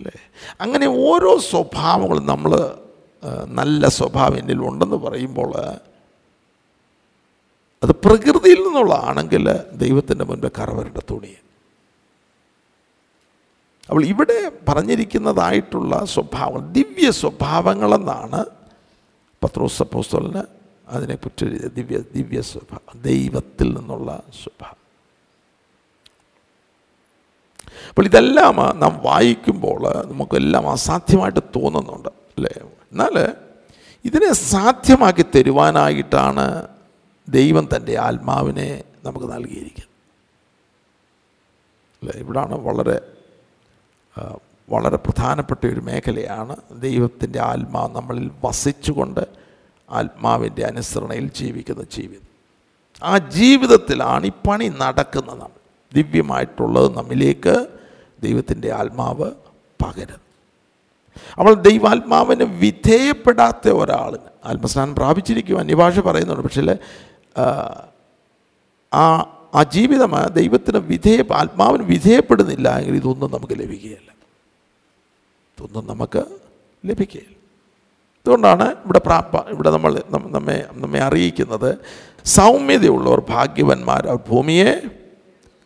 [0.00, 0.12] അല്ലേ?
[0.60, 2.52] അങ്ങനെ ഓരോ സ്വഭാവങ്ങളും നമ്മൾ
[3.44, 5.50] നല്ല സ്വഭാവം എന്നിൽ ഉണ്ടെന്ന് പറയുമ്പോൾ
[7.82, 11.34] അത് പ്രകൃതിയിൽ നിന്നുള്ളതാണെങ്കിൽ ദൈവത്തിന്റെ മുൻപ് കറവരുടെ തുണി.
[13.88, 18.44] അപ്പോൾ ഇവിടെ പറഞ്ഞിരിക്കുന്നതായിട്ടുള്ള സ്വഭാവങ്ങൾ ദിവ്യ സ്വഭാവങ്ങളെന്നാണ്
[19.42, 20.42] പത്രോസ് അപ്പോസ്തലന്
[21.00, 24.62] എഴുതിയ ദിവ്യ ദിവ്യ സ്വഭ ദൈവത്തിൽ നിന്നുള്ള സ്വഭ
[27.88, 32.54] അപ്പോൾ ഇതെല്ലാം നാം വായിക്കുമ്പോൾ നമുക്കെല്ലാം അസാധ്യമായിട്ട് തോന്നുന്നുണ്ട് അല്ലേ?
[32.92, 33.34] എന്നാൽ
[34.04, 36.68] ഇതിനെ സാധ്യമാക്കി തരുവാനായിട്ടാണ്
[37.28, 39.90] ദൈവം തന്റെ ആത്മാവിനെ നമുക്ക് നൽകിയിരിക്കുന്നത്.
[42.02, 42.20] അല്ലേ?
[42.20, 42.96] ഇവിടാണ് വളരെ
[44.68, 49.43] വളരെ പ്രധാനപ്പെട്ട ഒരു മേഖലയാണ് ദൈവത്തിന്റെ ആത്മാവ് നമ്മളിൽ വസിച്ചുകൊണ്ട്
[49.90, 52.28] ആത്മാവിന്റെ അനുസരണയിൽ ജീവിക്കുന്ന ജീവിതം.
[53.02, 55.64] ആ ജീവിതത്തിലാണ് ഈ പണി നടക്കുന്നത് നമ്മൾ
[55.94, 57.66] ദിവ്യമായിട്ടുള്ളത് നമ്മിലേക്ക്
[58.22, 59.30] ദൈവത്തിന്റെ ആത്മാവ്
[59.84, 60.24] പകരുന്നു.
[61.38, 66.42] അവൾ ദൈവാത്മാവിന് വിധേയപ്പെടാത്ത ഒരാളിന് ആത്മസ്നാനം പ്രാപിച്ചിരിക്കും അന്യഭാഷ പറയുന്നുണ്ട്.
[66.42, 66.76] പക്ഷേ
[68.94, 74.14] ആ ആ ജീവിതം ദൈവത്തിന് വിധേയ ആത്മാവിന് വിധേയപ്പെടുന്നില്ല എങ്കിൽ ഇതൊന്നും നമുക്ക് ലഭിക്കുകയില്ല.
[75.58, 76.24] ഇതൊന്നും നമുക്ക്
[76.86, 77.33] ലഭിക്കുകയില്ല.
[78.24, 81.78] അതുകൊണ്ടാണ് ഇവിടെ പ്രാപ്പ ഇവിടെ നമ്മൾ നമ്മ- നമ്മെ അറിയിക്കുന്നത്.
[82.24, 84.82] സൗമ്യതയുള്ളവർ ഭാഗ്യവന്മാർ ഭൂമിയെ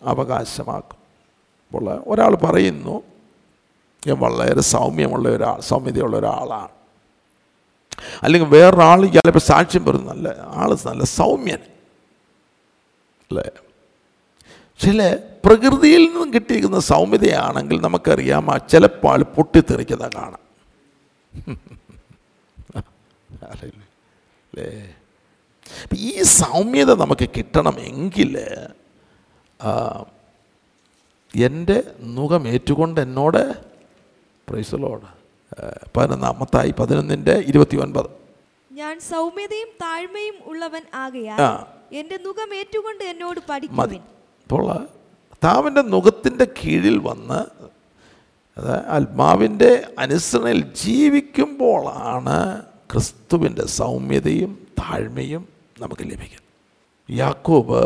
[0.02, 0.98] അവകാശമാക്കും.
[1.66, 3.02] അപ്പോൾ ഒരാൾ പറയുന്നു
[4.06, 6.68] ഞാൻ വളരെ സൗമ്യമുള്ള ഒരാൾ സൗമ്യതയുള്ള ഒരാളാണ്.
[8.22, 11.58] അല്ലെങ്കിൽ വേറൊരാൾ ചിലപ്പോൾ സാക്ഷ്യം പറഞ്ഞു നല്ല ആൾ നല്ല സൗമ്യൻ.
[13.20, 13.50] അല്ലേ?
[14.78, 20.48] ചില പ്രകൃതിയിൽ നിന്നും കിട്ടിയിരിക്കുന്ന സൗമ്യതയാണെങ്കിൽ നമുക്കറിയാം ആ ചിലപ്പോൾ പൊട്ടിത്തെറിക്കുന്ന കാണാം
[23.48, 24.68] അല്ലേ?
[26.02, 28.32] ഈ സൗമ്യത നമുക്ക് കിട്ടണമെങ്കിൽ
[31.34, 33.42] എന്റെ മുഖം ഏറ്റുകൊണ്ട് എന്നോട്
[34.48, 35.06] പ്രൈസലോട്
[35.96, 38.08] പതിനൊന്നാമത്തായി പതിനൊന്നിന്റെ ഇരുപത്തി ഒൻപത്
[38.70, 41.40] ഞാൻ സൗമ്യതയും താഴ്മയും ഉള്ളവൻ ആകയാൽ
[41.94, 43.48] എന്റെ മുഖം ഏറ്റുകൊണ്ട് എന്നോട് മതി.
[43.50, 44.02] പഠിക്കുവിൻ.
[44.46, 44.64] അപ്പോൾ
[45.44, 47.40] താവിന്റെ മുഖത്തിന്റെ കീഴിൽ വന്ന്
[48.56, 52.38] അത് ആത്മാവിന്റെ അനുസരണയിൽ ജീവിക്കുമ്പോഴാണ്
[52.90, 55.42] ക്രിസ്തുവിന്റെ സൗമ്യതയും താഴ്മയും
[55.82, 56.44] നമുക്ക് ലഭിക്കും.
[57.08, 57.80] യാക്കോബ്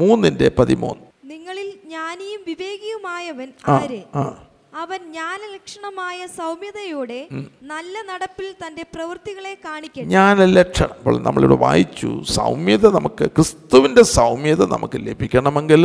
[0.00, 1.04] മൂന്നിന്റെ പതിമൂന്ന്.
[1.32, 4.00] നിങ്ങളിൽ ജ്ഞാനിയും വിവേകിയുമായവൻ ആരെ?
[4.82, 7.20] അവൻ ജ്ഞാനലക്ഷണമായ സൗമ്യതയോടെ
[7.62, 10.54] നല്ല നടപ്പിൽ തന്റെ പ്രവൃത്തികളെ കാണിക്കും ജ്ഞാനലക്ഷണം.
[10.58, 15.84] ലക്ഷണം അപ്പോൾ നമ്മളിവിടെ വായിച്ചു സൗമ്യത നമുക്ക് ക്രിസ്തുവിന്റെ സൗമ്യത നമുക്ക് ലഭിക്കണമെങ്കിൽ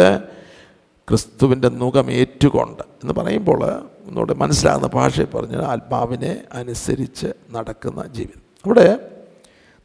[1.10, 3.66] ക്രിസ്തുവിന്റെ മുഖം ഏറ്റുകൊണ്ട് എന്ന് പറയുമ്പോൾ
[4.06, 8.42] ഒന്നുകൂടെ മനസ്സിലാകുന്ന ഭാഷയിൽ പറഞ്ഞാൽ ആത്മാവിനെ അനുസരിച്ച് നടക്കുന്ന ജീവിതം.
[8.66, 9.18] അവിടെ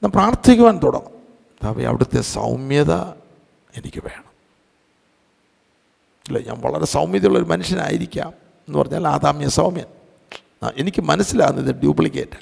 [0.03, 1.13] നാം പ്രാർത്ഥിക്കുവാൻ തുടങ്ങും.
[1.13, 2.93] കർത്താവേ അവിടുത്തെ സൗമ്യത
[3.77, 4.25] എനിക്ക് വേണം.
[6.27, 8.29] അല്ല ഞാൻ വളരെ സൗമ്യതയുള്ളൊരു മനുഷ്യനായിരിക്കാം
[8.69, 9.87] എന്ന് പറഞ്ഞാൽ ആദാമ്യ സൗമ്യൻ.
[10.77, 12.39] എനിക്ക് മനസ്സിലാകുന്നത് ഡ്യൂപ്ലിക്കേറ്റ്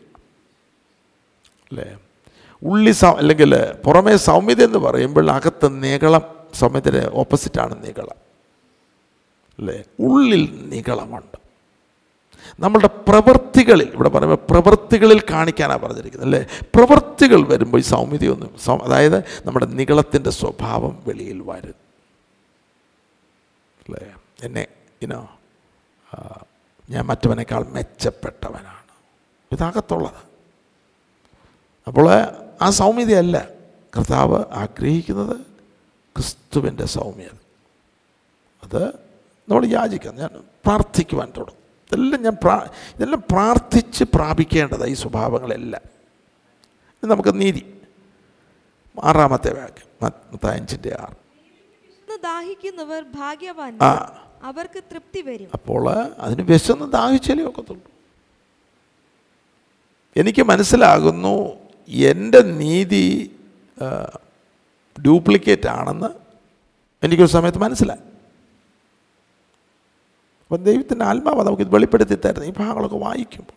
[1.65, 1.99] അല്ലേ.
[2.63, 6.23] ഉള്ളി സൗ അല്ലെങ്കിൽ പുറമേ സൗമ്യത എന്ന് പറയുമ്പോൾ അകത്ത് നികളം
[6.55, 8.24] സൗമ്യത്തിന്റെ ഓപ്പോസിറ്റാണ് നികളം
[9.59, 11.39] അല്ലേ ഉള്ളിൽ നികളമുണ്ട്
[12.61, 16.43] നമ്മളുടെ പ്രവൃത്തികളിൽ ഇവിടെ പറയുമ്പോൾ പ്രവൃത്തികളിൽ കാണിക്കാനാണ് പറഞ്ഞിരിക്കുന്നത് അല്ലേ
[16.75, 21.79] പ്രവൃത്തികൾ വരുമ്പോൾ ഈ സൗമ്യതയൊന്നും അതായത് നമ്മുടെ നികളത്തിന്റെ സ്വഭാവം വെളിയിൽ വരും.
[23.83, 24.67] അല്ലേ എന്നെ
[25.03, 25.31] ഇനോ
[26.91, 28.83] ഞാൻ മറ്റവനേക്കാൾ മെച്ചപ്പെട്ടവനാണ്.
[29.53, 30.21] ഇതാകത്തുള്ളത്.
[31.87, 32.07] അപ്പോൾ
[32.63, 33.49] ആ സൗമ്യതയല്ല.
[33.97, 35.37] കർത്താവ് ആഗ്രഹിക്കുന്നത്
[36.17, 37.37] ക്രിസ്തുവിന്റെ സൗമ്യത.
[38.63, 39.04] അത്
[39.49, 40.15] നമ്മൾ യാചിക്കാം.
[40.17, 40.29] ഞാൻ
[40.65, 41.65] പ്രാർത്ഥിക്കുവാൻ തുടങ്ങും.
[41.93, 42.67] ഇതെല്ലാം ഞാൻ പ്രാ
[42.97, 45.83] ഇതെല്ലാം പ്രാർത്ഥിച്ച് പ്രാപിക്കേണ്ടതാണ് ഈ സ്വഭാവങ്ങളെല്ലാം.
[47.03, 47.81] ഇത് നമുക്ക് നീതി.
[49.03, 51.25] ആറാമത്തെ വാക്യം ആറ്.
[52.23, 54.21] ദാഹിക്കുന്നവർ ഭാഗ്യവാൻ ആ.
[54.43, 55.49] അവർക്ക് തൃപ്തി വരും.
[55.55, 57.91] അപ്പോൾ അതിന് വിശന്ന് ദാഹിച്ചാലേ ഒക്കത്തുള്ളൂ.
[60.17, 61.57] എനിക്ക് മനസ്സിലാകുന്നു
[61.89, 63.37] എന്റെ നീതി
[65.03, 66.07] ഡ്യൂപ്ലിക്കേറ്റ് ആണെന്ന്
[67.03, 68.14] എനിക്കൊരു സമയത്ത് മനസ്സിലായി.
[70.55, 73.53] അപ്പം ദൈവത്തിന്റെ ആത്മാവ് നമുക്കിത് വെളിപ്പെടുത്തി തരുന്നത് ഈ ഭാഗങ്ങളൊക്കെ വായിക്കുമ്പോൾ.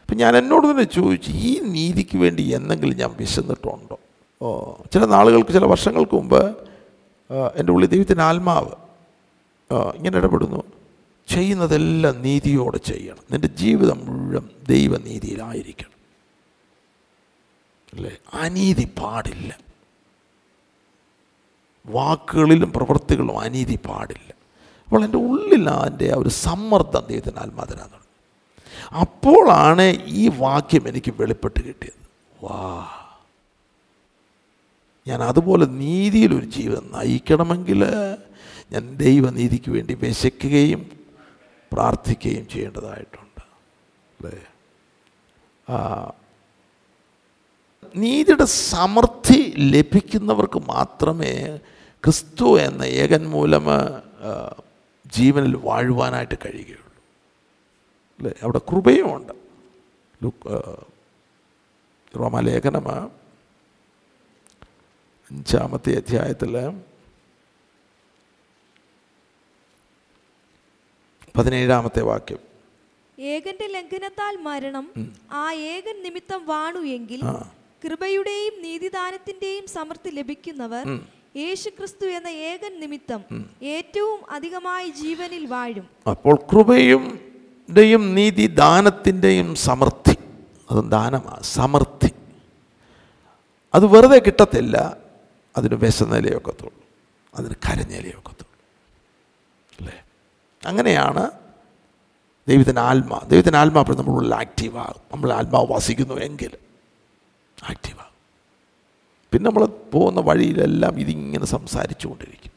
[0.00, 4.00] അപ്പം ഞാൻ എന്നോട് തന്നെ ചോദിച്ചു ഈ നീതിക്ക് വേണ്ടി എന്തെങ്കിലും ഞാൻ വിശന്നിട്ടുണ്ടോ?
[4.42, 4.74] ഓ.
[4.92, 6.56] ചില നാളുകൾക്ക് ചില വർഷങ്ങൾക്ക് മുമ്പ്
[7.56, 8.70] എന്റെ ഉള്ളിൽ ദൈവത്തിന്റെ ആത്മാവ്
[9.94, 10.62] ഇങ്ങനെ ഇടപെടുന്നു.
[11.28, 13.22] ചെയ്യുന്നതെല്ലാം നീതിയോടെ ചെയ്യണം.
[13.30, 15.90] നിന്റെ ജീവിതം മുഴുവൻ ദൈവനീതിയിലായിരിക്കണം.
[17.92, 18.16] അല്ലേ?
[18.34, 19.58] അനീതി പാടില്ല.
[21.86, 24.39] വാക്കുകളിലും പ്രവൃത്തികളും അനീതി പാടില്ല.
[24.90, 28.00] അപ്പോൾ എന്റെ ഉള്ളിൽ അതിന്റെ ആ ഒരു സമ്മർദ്ദം ദൈവത്തിന് ആത്മാതരാന്ന്
[28.94, 32.06] അപ്പോഴാണ് ഈ വാക്യം എനിക്ക് വെളിപ്പെട്ട് കിട്ടിയത്.
[32.42, 32.88] വാ.
[35.06, 37.84] ഞാൻ അതുപോലെ നീതിയിലൊരു ജീവിതം നയിക്കണമെങ്കിൽ
[38.72, 40.90] ഞാൻ ദൈവനീതിക്ക് വേണ്ടി വിശക്കുകയും
[41.72, 43.42] പ്രാർത്ഥിക്കുകയും ചെയ്യേണ്ടതായിട്ടുണ്ട്.
[44.20, 44.42] അല്ലേ?
[47.96, 51.58] നീതിയുടെ സമൃദ്ധി ലഭിക്കുന്നവർക്ക് മാത്രമേ
[52.04, 53.64] ക്രിസ്തു എന്ന ഏകൻ മൂലം
[55.12, 56.94] ജീവനിൽ വാഴുവാനായിട്ട് കഴിയുകയുള്ളൂ.
[58.18, 58.32] അല്ലേ?
[58.42, 59.32] അവിടെ കൃപയുമുണ്ട്.
[62.18, 62.90] റോമാലേഖനം
[65.30, 66.54] അഞ്ചാമത്തെ അധ്യായത്തിൽ
[71.36, 72.38] പതിനേഴാമത്തെ വാക്യം.
[73.18, 74.86] ഏകന്റെ ലംഘനത്താൽ മരണം
[75.32, 77.20] ആ ഏകൻ നിമിത്തം വാണു എങ്കിൽ
[77.84, 80.84] കൃപയുടെയും നീതിദാനത്തിന്റെയും സമൃദ്ധി ലഭിക്കുന്നവർ
[81.34, 83.20] യേശുക്രിസ്തു എന്ന ഏകൻ നിമിത്തം
[83.62, 85.86] ഏറ്റവും അധികമായി ജീവനിൽ വാഴും.
[86.10, 87.04] അപ്പോൾ കൃപയും
[88.14, 90.16] നീതി ദാനത്തിന്റെയും സമൃദ്ധി.
[90.70, 92.10] അതും ദാനമാണ് സമൃദ്ധി.
[93.74, 94.76] അത് വെറുതെ കിട്ടത്തില്ല
[95.56, 96.80] അതിന് വിശന്നേലേ ഒക്കത്തുള്ളൂ
[97.34, 98.56] അതിന് കരഞ്ഞേലേ ഒക്കത്തുള്ളൂ
[99.78, 99.96] അല്ലേ?
[100.62, 101.24] അങ്ങനെയാണ്
[102.48, 103.18] ദൈവത്തിന്റെ ആത്മാ.
[103.28, 106.52] ദൈവത്തിന്റെ ആത്മാ അപ്പോൾ നമ്മളുള്ളിൽ ആക്റ്റീവാകും നമ്മൾ ആത്മാവ് വസിക്കുന്നു എങ്കിൽ
[107.62, 108.09] ആക്റ്റീവാകും
[109.32, 112.50] പിന്നെ നമ്മൾ പോകുന്ന വഴിയിലെല്ലാം ഇതിങ്ങനെ സംസാരിച്ചു കൊണ്ടിരിക്കും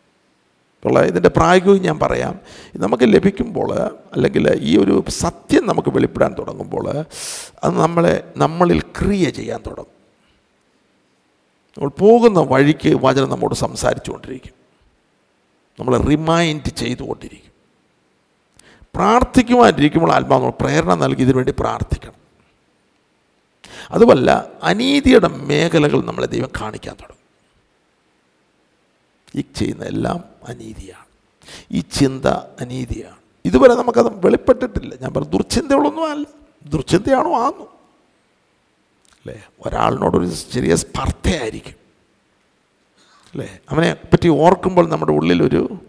[0.85, 2.39] ഉള്ള ഇതിന്റെ പ്രായോഗികം ഞാൻ പറയാം.
[2.75, 3.73] നമുക്ക് ലഭിക്കുമ്പോൾ
[4.13, 6.89] അല്ലെങ്കിൽ ഈ ഒരു സത്യം നമുക്ക് വെളിപ്പെടാൻ തുടങ്ങുമ്പോൾ
[7.63, 9.93] അത് നമ്മളെ നമ്മളിൽ ക്രിയ ചെയ്യാൻ തുടങ്ങും.
[11.77, 14.53] നമ്മൾ പോകുന്ന വഴിക്ക് വചനം നമ്മോട് സംസാരിച്ചു കൊണ്ടിരിക്കും
[15.79, 17.53] നമ്മളെ റിമൈൻഡ് ചെയ്തുകൊണ്ടിരിക്കും.
[18.95, 22.22] പ്രാർത്ഥിക്കുവാനിരിക്കുമ്പോൾ ആത്മാവ് പ്രേരണ നൽകി ഇതിനുവേണ്ടി പ്രാർത്ഥിക്കണം.
[23.91, 27.23] അതുമല്ല അനീതിയുടെ മേഖലകൾ നമ്മളെ ദൈവം കാണിക്കാൻ തുടങ്ങും.
[29.35, 31.05] ഈ ചെയ്യുന്ന എല്ലാം അനീതിയാണ്.
[31.71, 32.25] ഈ ചിന്ത
[32.59, 33.15] അനീതിയാണ്.
[33.45, 34.95] ഇതുവരെ നമുക്കത് വെളിപ്പെട്ടിട്ടില്ല.
[34.95, 36.27] ഞാൻ പറഞ്ഞു ദുർചിന്തകളൊന്നും അല്ല.
[36.65, 37.63] ദുർചിന്തയാണോ ആന്നു
[39.25, 39.47] അല്ലേ?
[39.65, 41.83] ഒരാളിനോടൊരു ചെറിയ സ്പർദ്ധയായിരിക്കും.
[43.33, 43.59] അല്ലേ?
[43.69, 45.79] അവനെ പറ്റി ഓർക്കുമ്പോൾ നമ്മുടെ ഉള്ളിലൊരു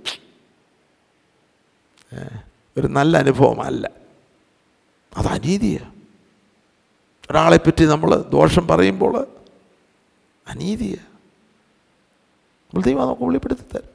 [2.76, 3.90] ഒരു നല്ല അനുഭവമല്ല
[5.16, 5.93] അത് അനീതിയാണ്
[7.30, 9.26] ഒരാളെപ്പറ്റി നമ്മൾ ദോഷം പറയുമ്പോൾ
[10.46, 11.14] അനീതിയാണ്
[12.64, 13.94] നമ്മൾ ദൈവം നമുക്ക് വെളിപ്പെടുത്തി തരും.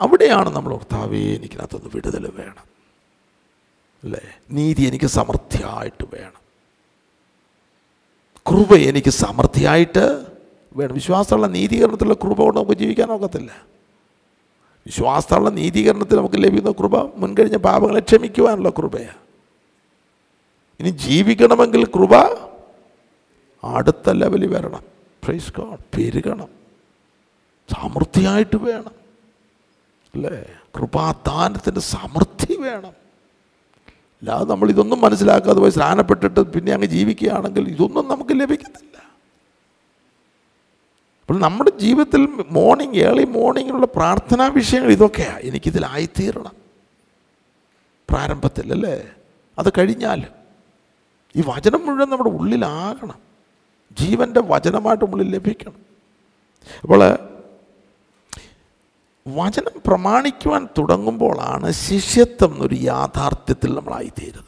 [0.00, 2.74] അവിടെയാണ് നമ്മൾ ഭർത്താവേ എനിക്കിനകത്തൊന്ന് വിടുതൽ വേണം.
[4.04, 4.20] അല്ലേ?
[4.50, 6.44] നീതി എനിക്ക് സമൃദ്ധിയായിട്ട് വേണം.
[8.50, 10.26] കൃപ എനിക്ക് സമൃദ്ധിയായിട്ട്
[10.76, 10.94] വേണം.
[10.94, 13.64] വിശ്വാസമുള്ള നീതീകരണത്തിലുള്ള കൃപ കൊണ്ട് നമുക്ക് ജീവിക്കാൻ ഒക്കത്തില്ല.
[14.86, 19.23] വിശ്വാസമുള്ള നീതീകരണത്തിൽ നമുക്ക് ലഭിക്കുന്ന കൃപ മുൻകഴിഞ്ഞ പാപങ്ങളെ ക്ഷമിക്കുവാനുള്ള കൃപയാണ്
[20.80, 22.14] ഇനി ജീവിക്കണമെങ്കിൽ കൃപ
[23.64, 24.82] അടുത്ത ലെവലിൽ വരണം.
[25.24, 26.48] പ്രൈസ് ഗോഡ് പെരുകണം.
[27.72, 29.04] സമൃദ്ധിയായിട്ട് വേണം.
[30.14, 30.44] അല്ലേ?
[30.76, 33.04] കൃപാദാനത്തിന്റെ സമൃദ്ധി വേണം.
[34.22, 38.96] അല്ലാതെ നമ്മൾ ഇതൊന്നും മനസ്സിലാക്കാതെ പോയി സ്നാനപ്പെട്ടിട്ട് പിന്നെ അങ്ങ് ജീവിക്കുകയാണെങ്കിൽ ഇതൊന്നും നമുക്ക് ലഭിക്കത്തില്ല.
[41.20, 46.56] അപ്പോൾ നമ്മുടെ ജീവിതത്തിൽ മോർണിംഗ് ഏർലി മോർണിംഗിലുള്ള പ്രാർത്ഥനാ വിഷയങ്ങൾ ഇതൊക്കെയാണ് എനിക്കിതിലായിത്തീരണം
[48.10, 49.08] പ്രാരംഭത്തിൽ അല്ലേ?
[49.58, 50.26] അത് കഴിഞ്ഞാൽ
[51.36, 53.22] ഈ വചനം മുഴുവൻ നമ്മുടെ ഉള്ളിലാകണം.
[54.00, 55.84] ജീവന്റെ വചനമായിട്ട് ഉള്ളിൽ ലഭിക്കണം.
[56.80, 57.18] അപ്പോൾ
[59.28, 64.44] വചനം പ്രമാണിക്കുവാൻ തുടങ്ങുമ്പോഴാണ് ശിഷ്യത്വം എന്നൊരു യാഥാർത്ഥ്യത്തിൽ നമ്മളായിത്തീരുന്നത്.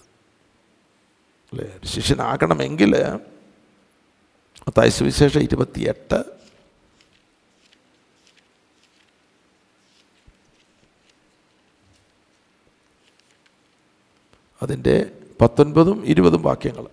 [1.53, 1.81] അല്ലേ?
[1.85, 2.97] ശിഷ്യനാകണമെങ്കിൽ
[4.69, 6.25] മത്തായി സുവിശേഷം ഇരുപത്തിയെട്ട്.
[14.63, 16.85] അതിന്റെ പത്തൊൻപതും ഇരുപതും വാക്യങ്ങൾ.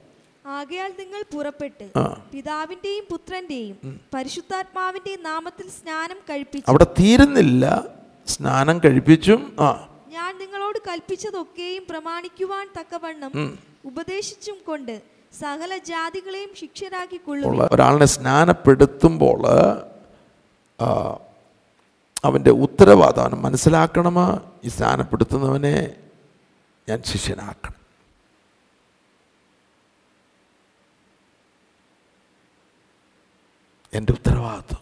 [0.48, 1.90] ആകയാൽ നിങ്ങൾ പുറപ്പെട്ട്
[2.32, 6.72] പിതാവിന്റെയും പുത്രന്റെയും പരിശുദ്ധാത്മാവിന്റെയും നാമത്തിൽ സ്നാനം കഴിപ്പിച്ചു.
[6.72, 7.84] അവിടെ തീരുന്നില്ല.
[8.28, 9.88] സ്നാനം കഴിപ്പിച്ചും ആ.
[10.08, 15.02] ഞാൻ നിങ്ങളോട് കൽപ്പിച്ചതൊക്കെയും പ്രമാണിക്കുവാൻ തക്കവണ്ണം ഉപദേശിച്ചും കൊണ്ട്
[15.42, 19.42] സകല ജാതികളെയും ശിക്ഷരാക്കിക്കൊള്ളും ഒരാളിനെ സ്നാനപ്പെടുത്തുമ്പോൾ
[22.26, 24.52] അവന്റെ ഉത്തരവാദിത്തം അവൻ മനസ്സിലാക്കണമോ?
[24.64, 25.96] ഈ സ്നാനപ്പെടുത്തുന്നവനെ
[26.90, 27.83] ഞാൻ ശിഷ്യനാക്കണം.
[33.94, 34.82] എന്റെ ഉത്തരവാദിത്വം.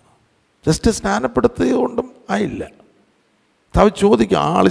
[0.68, 2.82] ജസ്റ്റ് സ്നാനപ്പെടുത്തിയത് കൊണ്ടും ആയില്ല.
[3.78, 4.68] താവ് ചോദിക്കും ആൾ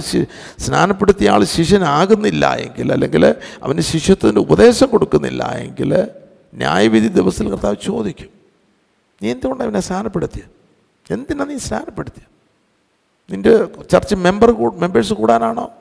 [0.59, 6.07] സ്നാനപ്പെടുത്തിയ ആൾ ശിഷ്യനാകുന്നില്ല എങ്കിൽ അല്ലെങ്കിൽ അവന് ശിഷ്യത്വത്തിന്റെ ഉപദേശം കൊടുക്കുന്നില്ല എങ്കിൽ
[6.53, 8.29] ന്യായവിധി ദിവസത്തിൽ കർത്താവ് ചോദിക്കും
[9.23, 10.49] നീ എന്തുകൊണ്ടാണ് അവനെ സ്നാനപ്പെടുത്തിയത്
[11.13, 12.31] എന്തിനാണ് നീ സ്നാനപ്പെടുത്തിയത്
[13.33, 15.71] നിന്റെ ചർച്ച് മെമ്പർ മെമ്പേഴ്സ് കൂടാനാണോ?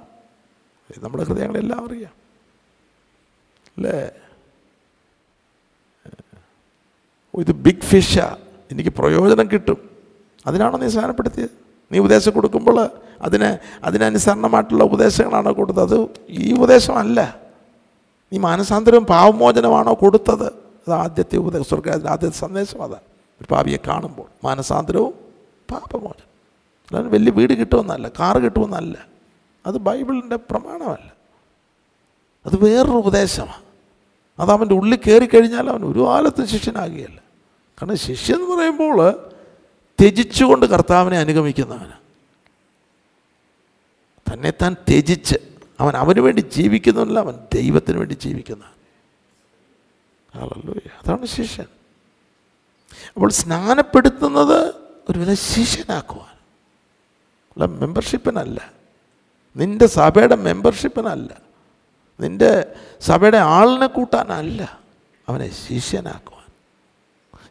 [0.99, 2.13] നമ്മുടെ ഹൃദയങ്ങളെല്ലാം അറിയാം.
[3.77, 4.11] അല്ലേ?
[7.39, 8.37] ഇത് ബിഗ് ഫിഷാ
[8.71, 9.91] എനിക്ക് പ്രയോജനം കിട്ടും.
[10.47, 11.51] അതിനാണോ നീ സ്നാനപ്പെടുത്തിയത്?
[11.93, 12.89] നീ ഉപദേശം കൊടുക്കുമ്പോൾ
[13.23, 16.01] അതിന് അതിനനുസരണമായിട്ടുള്ള ഉപദേശങ്ങളാണോ കൊടുത്തത്?
[16.01, 17.37] അത് ഈ ഉപദേശമല്ല.
[18.33, 20.47] നീ മാനസാന്തരവും പാവമോചനമാണോ കൊടുത്തത്?
[20.47, 23.01] അത് ആദ്യത്തെ ഉപദേശം സ്വർഗത്തിന്റെ ആദ്യത്തെ സന്ദേശം അതാണ്
[23.41, 25.15] ഒരു പാപിയെ കാണുമ്പോൾ മാനസാന്തരവും
[25.71, 26.31] പാപമോചനം.
[26.91, 28.97] അല്ലാതെ വലിയ വീട് കിട്ടുമെന്നല്ല കാറ് കിട്ടുമെന്നല്ല.
[29.67, 31.13] അത് ബൈബിളിന്റെ പ്രമാണമല്ല.
[32.47, 33.71] അത് വേറൊരു ഉപദേശമാണ്.
[34.41, 37.30] അത് അവന്റെ ഉള്ളിൽ കയറി കഴിഞ്ഞാൽ അവൻ ഒരു കാലത്തും ശിഷ്യനാകുകയല്ല.
[37.81, 39.31] കാരണം ശിഷ്യൻ എന്ന് പറയുമ്പോൾ
[40.01, 41.93] ത്യജിച്ചുകൊണ്ട് കർത്താവിനെ അനുഗമിക്കുന്നവന്.
[44.33, 45.37] തന്നെ താൻ ത്യജിച്ച്
[45.81, 48.81] അവൻ അവന് വേണ്ടി ജീവിക്കുന്നില്ല അവൻ ദൈവത്തിന് വേണ്ടി ജീവിക്കുന്നവൻ
[50.41, 50.89] ഹല്ലേലൂയ.
[51.05, 51.67] അതാണ് ശിഷ്യൻ.
[53.17, 54.75] അപ്പോൾ സ്നാനപ്പെടുത്തുന്നത്
[55.09, 56.39] ഒരുവിധ ശിഷ്യനാക്കുവാൻ.
[57.51, 58.73] അല്ല മെമ്പർഷിപ്പിനല്ല.
[59.57, 61.37] നിന്റെ സഭയുടെ മെമ്പർഷിപ്പിനല്ല.
[62.21, 64.81] നിന്റെ സഭയുടെ ആളിനെ കൂട്ടാനല്ല.
[65.29, 66.40] അവനെ ശിഷ്യനാക്കുവാൻ.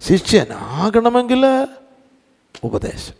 [0.01, 1.45] ശിഷ്യനാകണമെങ്കിൽ
[2.63, 3.13] ഉപദേശം.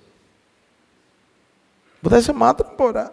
[2.03, 3.09] ഉപദേശം മാത്രം പോരാ.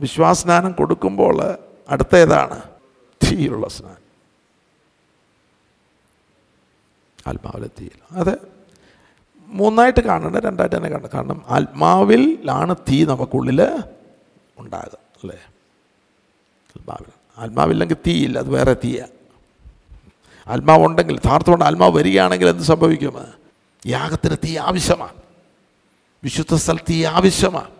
[0.00, 1.58] വിശ്വാസസ്നാനം കൊടുക്കുമ്പോൾ
[1.88, 2.62] അടുത്തേതാണ്
[3.24, 4.04] തീയിലുള്ള സ്നാനം.
[7.26, 8.38] ആത്മാവിലെ തീയിൽ അത്
[9.46, 13.62] മൂന്നായിട്ട് കാണണ്ട രണ്ടായിട്ട് തന്നെ കാണണം കാരണം ആത്മാവിലാണ് തീ നമുക്കുള്ളിൽ
[14.58, 15.38] ഉണ്ടാകുക അല്ലേ?
[16.78, 17.12] ആത്മാവിൽ.
[17.38, 19.04] ആത്മാവില്ലെങ്കിൽ തീയില്ല അത് വേറെ തീയ.
[20.46, 23.24] ആത്മാവുണ്ടെങ്കിൽ യഥാർത്ഥമുണ്ട് ആത്മാവ് വരികയാണെങ്കിൽ എന്ത് സംഭവിക്കും?
[23.86, 25.12] യാഗത്തിന് തീ ആവശ്യമാണ്.
[26.24, 27.70] വിശുദ്ധ സ്ഥലത്ത് തീ ആവശ്യമാണ്.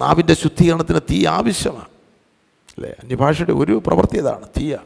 [0.00, 1.88] നാവിന്റെ ശുദ്ധീകരണത്തിന് തീ ആവശ്യമാണ്.
[2.70, 2.90] അല്ലേ?
[2.90, 4.78] അന്യഭാഷയുടെ ഒരു പ്രവൃത്തി ഇതാണ് തീയ.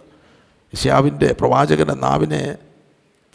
[0.74, 2.56] യശാവിന്റെ പ്രവാചകന്റെ നാവിനെ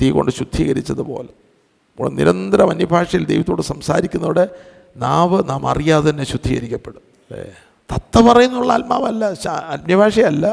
[0.01, 1.27] തീ കൊണ്ട് ശുദ്ധീകരിച്ചതുപോലെ.
[1.27, 4.49] നമ്മൾ നിരന്തരം അന്യഭാഷയിൽ ദൈവത്തോട് സംസാരിക്കുന്നതോടെ
[4.97, 7.01] നാവ് നാം അറിയാതെ തന്നെ ശുദ്ധീകരിക്കപ്പെടും.
[7.31, 7.51] അല്ലേ?
[7.95, 10.47] തത്ത പറയുന്നുള്ള ആത്മാവല്ല അന്യഭാഷയല്ല.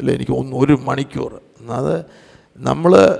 [0.00, 0.14] അല്ലേ?
[0.14, 1.40] എനിക്ക് ഒന്ന് ഒരു മണിക്കൂർ.
[1.70, 2.04] അത്
[2.56, 3.18] നമ്മൾ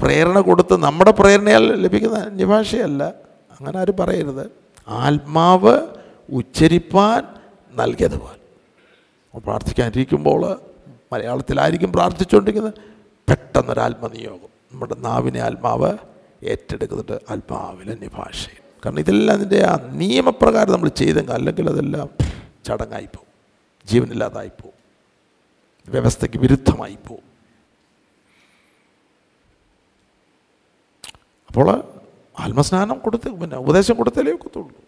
[0.00, 3.04] പ്രേരണ കൊടുത്ത് നമ്മുടെ പ്രേരണയാൽ ലഭിക്കുന്ന അന്യഭാഷയല്ല.
[3.50, 4.50] അങ്ങനെ ആരും പറയരുത്.
[4.88, 5.86] ആത്മാവ്
[6.30, 7.26] ഉച്ചരിപ്പാൻ
[7.76, 8.38] നൽകിയതുപോലെ.
[9.38, 10.60] പ്രാർത്ഥിക്കാനിരിക്കുമ്പോൾ
[11.12, 12.74] മലയാളത്തിലായിരിക്കും പ്രാർത്ഥിച്ചുകൊണ്ടിരിക്കുന്നത്.
[13.28, 14.48] പെട്ടെന്നൊരു ആത്മനിയോഗം.
[14.72, 15.98] നമ്മുടെ നാവിനെ ആത്മാവ്
[16.42, 17.20] ഏറ്റെടുക്കുന്നുണ്ട്.
[17.30, 18.48] ആത്മാവിൽ അന്യഭാഷ
[18.86, 22.08] കാരണം ഇതെല്ലാം അതിന്റെ ആ നിയമപ്രകാരം നമ്മൾ ചെയ്തെങ്കിൽ അല്ലെങ്കിൽ അതെല്ലാം
[22.64, 23.30] ചടങ്ങായിപ്പോവും
[23.88, 24.82] ജീവനില്ലാതായിപ്പോവും
[25.88, 26.98] വ്യവസ്ഥയ്ക്ക് വിരുദ്ധമായി
[31.52, 31.84] അപ്പോൾ
[32.38, 34.82] ആത്മസ്നാനം കൊടുത്ത് പിന്നെ ഉപദേശം കൊടുത്താലേ ഒക്കത്തുള്ളൂ.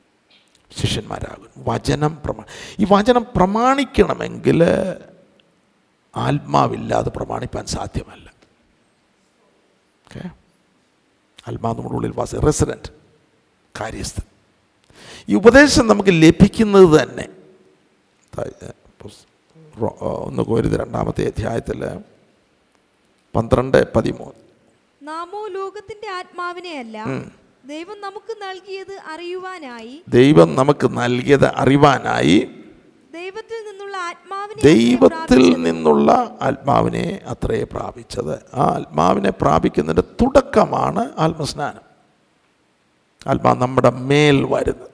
[0.80, 2.44] ശിഷ്യന്മാരാകും വചനം പ്രമാ
[2.78, 4.64] ഈ വചനം പ്രമാണിക്കണമെങ്കിൽ
[6.16, 8.32] ആത്മാവില്ലാതെ പ്രമാണിപ്പാൻ സാധ്യമല്ല.
[10.06, 10.30] ഓക്കെ?
[11.48, 12.90] ആത്മാവ് നമ്മുടെ ഉള്ളിൽ വാസ റെസിഡന്റ്
[13.80, 14.24] കാര്യസ്ഥൻ.
[15.28, 17.28] ഈ ഉപദേശം നമുക്ക് ലഭിക്കുന്നത് തന്നെ.
[20.00, 22.00] ഒന്ന് കോരുത് രണ്ടാമത്തെ അധ്യായത്തിൽ
[23.36, 24.43] പന്ത്രണ്ട് പതിമൂന്ന്.
[25.04, 26.98] നാമോ ലോകത്തിന്റെ ആത്മാവിനെ അല്ല
[27.72, 29.94] ദൈവം നമുക്ക് നൽകിയത് അറിയുവാനായി.
[30.08, 32.38] ദൈവം നമുക്ക് നൽകിയത് അറിവാനായി
[33.14, 36.10] ദൈവത്തിൽ നിന്നുള്ള ആത്മാവിനെ ദൈവത്തിൽ നിന്നുള്ള
[36.42, 38.34] ആത്മാവിനെ അത്രേ പ്രാപിച്ചത്.
[38.54, 41.84] ആ ആത്മാവിനെ പ്രാപിക്കുന്നതിന്റെ തുടക്കമാണ് ആത്മസ്നാനം.
[43.30, 44.90] ആത്മാ നമ്മുടെ മേൽ വരുന്നത്.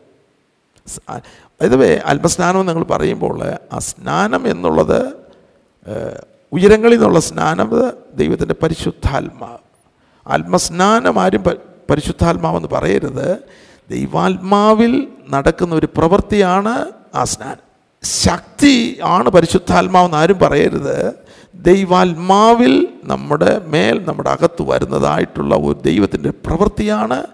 [1.65, 3.39] ഇതുവേ ആത്മസ്നാനം എന്ന് നിങ്ങൾ പറയുമ്പോൾ
[3.73, 5.01] ആ സ്നാനം എന്നുള്ളത്
[6.53, 7.69] ഉയരങ്ങളിൽ നിന്നുള്ള സ്നാനം
[8.15, 9.60] ദൈവത്തിന്റെ പരിശുദ്ധാത്മാവ്.
[10.27, 11.45] ആത്മസ്നാനം ആരും
[11.91, 13.39] പരിശുദ്ധാത്മാവെന്ന് പറയരുത്.
[13.91, 17.71] ദൈവാത്മാവിൽ നടക്കുന്ന ഒരു പ്രവൃത്തിയാണ് ആ സ്നാനം.
[18.03, 21.15] ശക്തി ആണ് പരിശുദ്ധാത്മാവെന്ന് ആരും പറയരുത്.
[21.55, 27.27] ദൈവാത്മാവിൽ നമ്മുടെ മേൽ നമ്മുടെ അകത്ത് വരുന്നതായിട്ടുള്ള ഒരു ദൈവത്തിന്റെ പ്രവൃത്തിയാണ്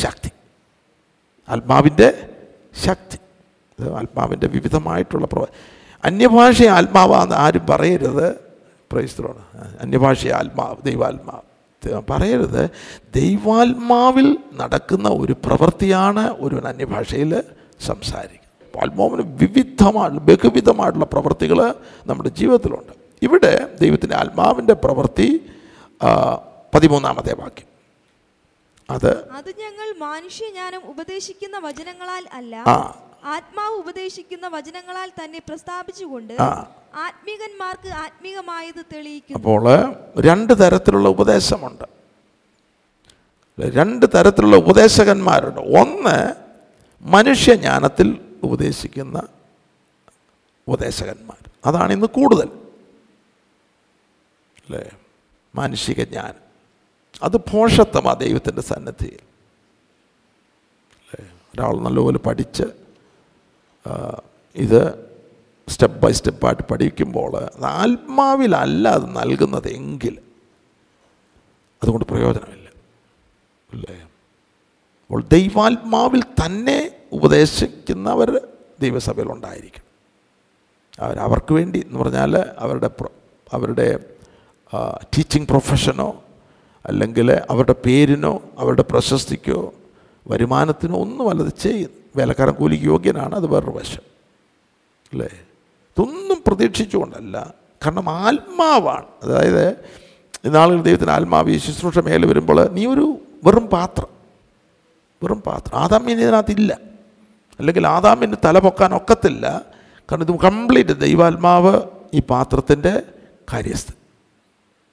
[0.00, 0.30] ശക്തി.
[1.48, 2.28] ആത്മാവിന്റെ
[2.84, 3.18] ശക്തി.
[3.90, 5.44] ആത്മാവിന്റെ വിവിധമായിട്ടുള്ള പ്രവ
[6.04, 8.32] അന്യഭാഷ ആത്മാവാന്ന് ആരും പറയരുത്.
[8.92, 11.47] പ്രൈസ്ത്രോണ് അന്യഭാഷ ആത്മാവ് ദൈവാത്മാവ്.
[11.86, 12.70] പറയരുത്.
[13.14, 17.42] ദൈവാത്മാവിൽ നടക്കുന്ന ഒരു പ്രവൃത്തിയാണ് ഒരു അന്യഭാഷയിൽ
[17.86, 18.48] സംസാരിക്കുക.
[18.66, 21.74] അപ്പോൾ ആത്മാവിന് വിവിധമായിട്ടുള്ള ബഹുവിധമായിട്ടുള്ള പ്രവൃത്തികൾ
[22.06, 22.92] നമ്മുടെ ജീവിതത്തിലുണ്ട്.
[23.22, 25.46] ഇവിടെ ദൈവത്തിന്റെ ആത്മാവിന്റെ പ്രവൃത്തി
[26.74, 27.68] പതിമൂന്നാമത്തെ വാക്യം.
[28.90, 32.64] അത് അത് ഞങ്ങൾ മാനുഷ്യജ്ഞാനം ഉപദേശിക്കുന്ന വചനങ്ങളാൽ അല്ല.
[33.24, 36.34] ആത്മാവ് ഉപദേശിക്കുന്ന വചനങ്ങളാൽ തന്നെ പ്രസ്താവിച്ചുകൊണ്ട്.
[36.94, 39.38] ആത്മീകന്മാർക്ക് ആത്മീകമായത് തെളിയിക്കുന്നു.
[39.38, 41.84] അപ്പോൾ രണ്ട് തരത്തിലുള്ള ഉപദേശമുണ്ട്.
[43.60, 45.60] രണ്ട് തരത്തിലുള്ള ഉപദേശകന്മാരുണ്ട്.
[45.60, 46.32] ഒന്ന്
[47.02, 49.22] മനുഷ്യജ്ഞാനത്തിൽ ഉപദേശിക്കുന്ന
[50.68, 51.50] ഉപദേശകന്മാർ.
[51.66, 52.48] അതാണ് ഇന്ന് കൂടുതൽ.
[54.58, 54.90] അല്ലേ?
[55.54, 56.48] മാനുഷിക ജ്ഞാനം
[57.22, 59.18] അത് ഭോഷത്വമാണ് ദൈവത്തിന്റെ സന്നദ്ധിയിൽ
[61.12, 61.30] അല്ലേ?
[61.54, 62.87] ഒരാൾ നല്ലപോലെ പഠിച്ച്
[64.56, 64.80] ഇത്
[65.68, 67.32] സ്റ്റെപ്പ് ബൈ സ്റ്റെപ്പായിട്ട് പഠിക്കുമ്പോൾ
[67.64, 70.18] ആത്മാവിലല്ല അത് നൽകുന്നത് എങ്കിൽ
[71.82, 72.68] അതുകൊണ്ട് പ്രയോജനമില്ല.
[73.72, 73.96] അല്ലേ?
[75.10, 78.30] അപ്പോൾ ദൈവാത്മാവിൽ തന്നെ ഉപദേശിക്കുന്നവർ
[78.80, 79.84] ദൈവസഭയിൽ ഉണ്ടായിരിക്കും
[81.00, 82.90] അവർ അവർക്ക് വേണ്ടി എന്ന് പറഞ്ഞാൽ അവരുടെ
[83.52, 83.86] അവരുടെ
[85.18, 86.22] ടീച്ചിങ് പ്രൊഫഷനോ
[86.84, 89.74] അല്ലെങ്കിൽ അവരുടെ പേരിനോ അവരുടെ പ്രശസ്തിക്കോ
[90.26, 94.00] വരുമാനത്തിനോ ഒന്നുമല്ല അത് ചെയ്യും വേലക്കാരൻ കൂലിക്ക് യോഗ്യനാണ് അത് വേറൊരു വശം.
[95.12, 95.28] അല്ലേ?
[95.98, 97.54] ഇതൊന്നും പ്രതീക്ഷിച്ചുകൊണ്ടല്ല.
[97.86, 99.06] കാരണം ആത്മാവാണ്.
[99.22, 99.70] അതായത്
[100.44, 104.06] ഇന്നാളുകൾ ദൈവത്തിന് ആത്മാവ് ഈ ശുശ്രൂഷ മേലെ വരുമ്പോൾ നീ ഒരു വെറും പാത്രം.
[105.22, 105.78] വെറും പാത്രം.
[105.78, 106.78] ആദാമ്യം ഇതിനകത്തില്ല.
[107.58, 109.62] അല്ലെങ്കിൽ ആദാമ്യന് തല പൊക്കാൻ ഒക്കത്തില്ല.
[110.12, 111.80] കാരണം ഇത് കംപ്ലീറ്റ് ദൈവാത്മാവ്
[112.14, 113.02] ഈ പാത്രത്തിന്റെ
[113.52, 113.94] കാര്യസ്ഥൻ.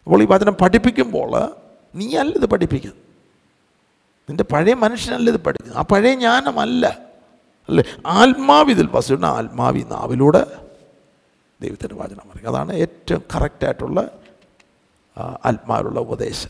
[0.03, 1.51] അപ്പോൾ ഈ വചനം പഠിപ്പിക്കുമ്പോൾ
[1.95, 3.05] നീ അല്ല ഇത് പഠിപ്പിക്കുന്നത്.
[4.29, 5.77] നിന്റെ പഴയ മനുഷ്യനല്ല ഇത് പഠിക്കുന്നത്.
[5.77, 7.04] ആ പഴയ ജ്ഞാനമല്ല.
[7.69, 7.83] അല്ലേ?
[8.05, 10.45] ആത്മാവിതിൽ വസിക്കുന്ന ആത്മാവി നാവിലൂടെ
[11.61, 12.49] ദൈവത്തിന്റെ വാചനം പറയും.
[12.49, 14.09] അതാണ് ഏറ്റവും കറക്റ്റായിട്ടുള്ള
[15.17, 16.49] ആത്മാവിലുള്ള ഉപദേശം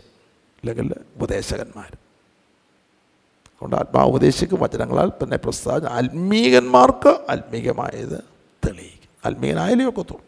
[0.55, 1.85] അല്ലെങ്കിൽ ഉപദേശകന്മാർ.
[1.85, 8.23] അതുകൊണ്ട് ആത്മാവ് ഉപദേശിക്കും വചനങ്ങളാൽ തന്നെ പ്രസ്താവന ആത്മീകന്മാർക്ക് ആത്മീകമായത്
[8.67, 9.09] തെളിയിക്കും.
[9.25, 10.25] ആത്മീകനായാലേ ഒക്കത്തുള്ളൂ.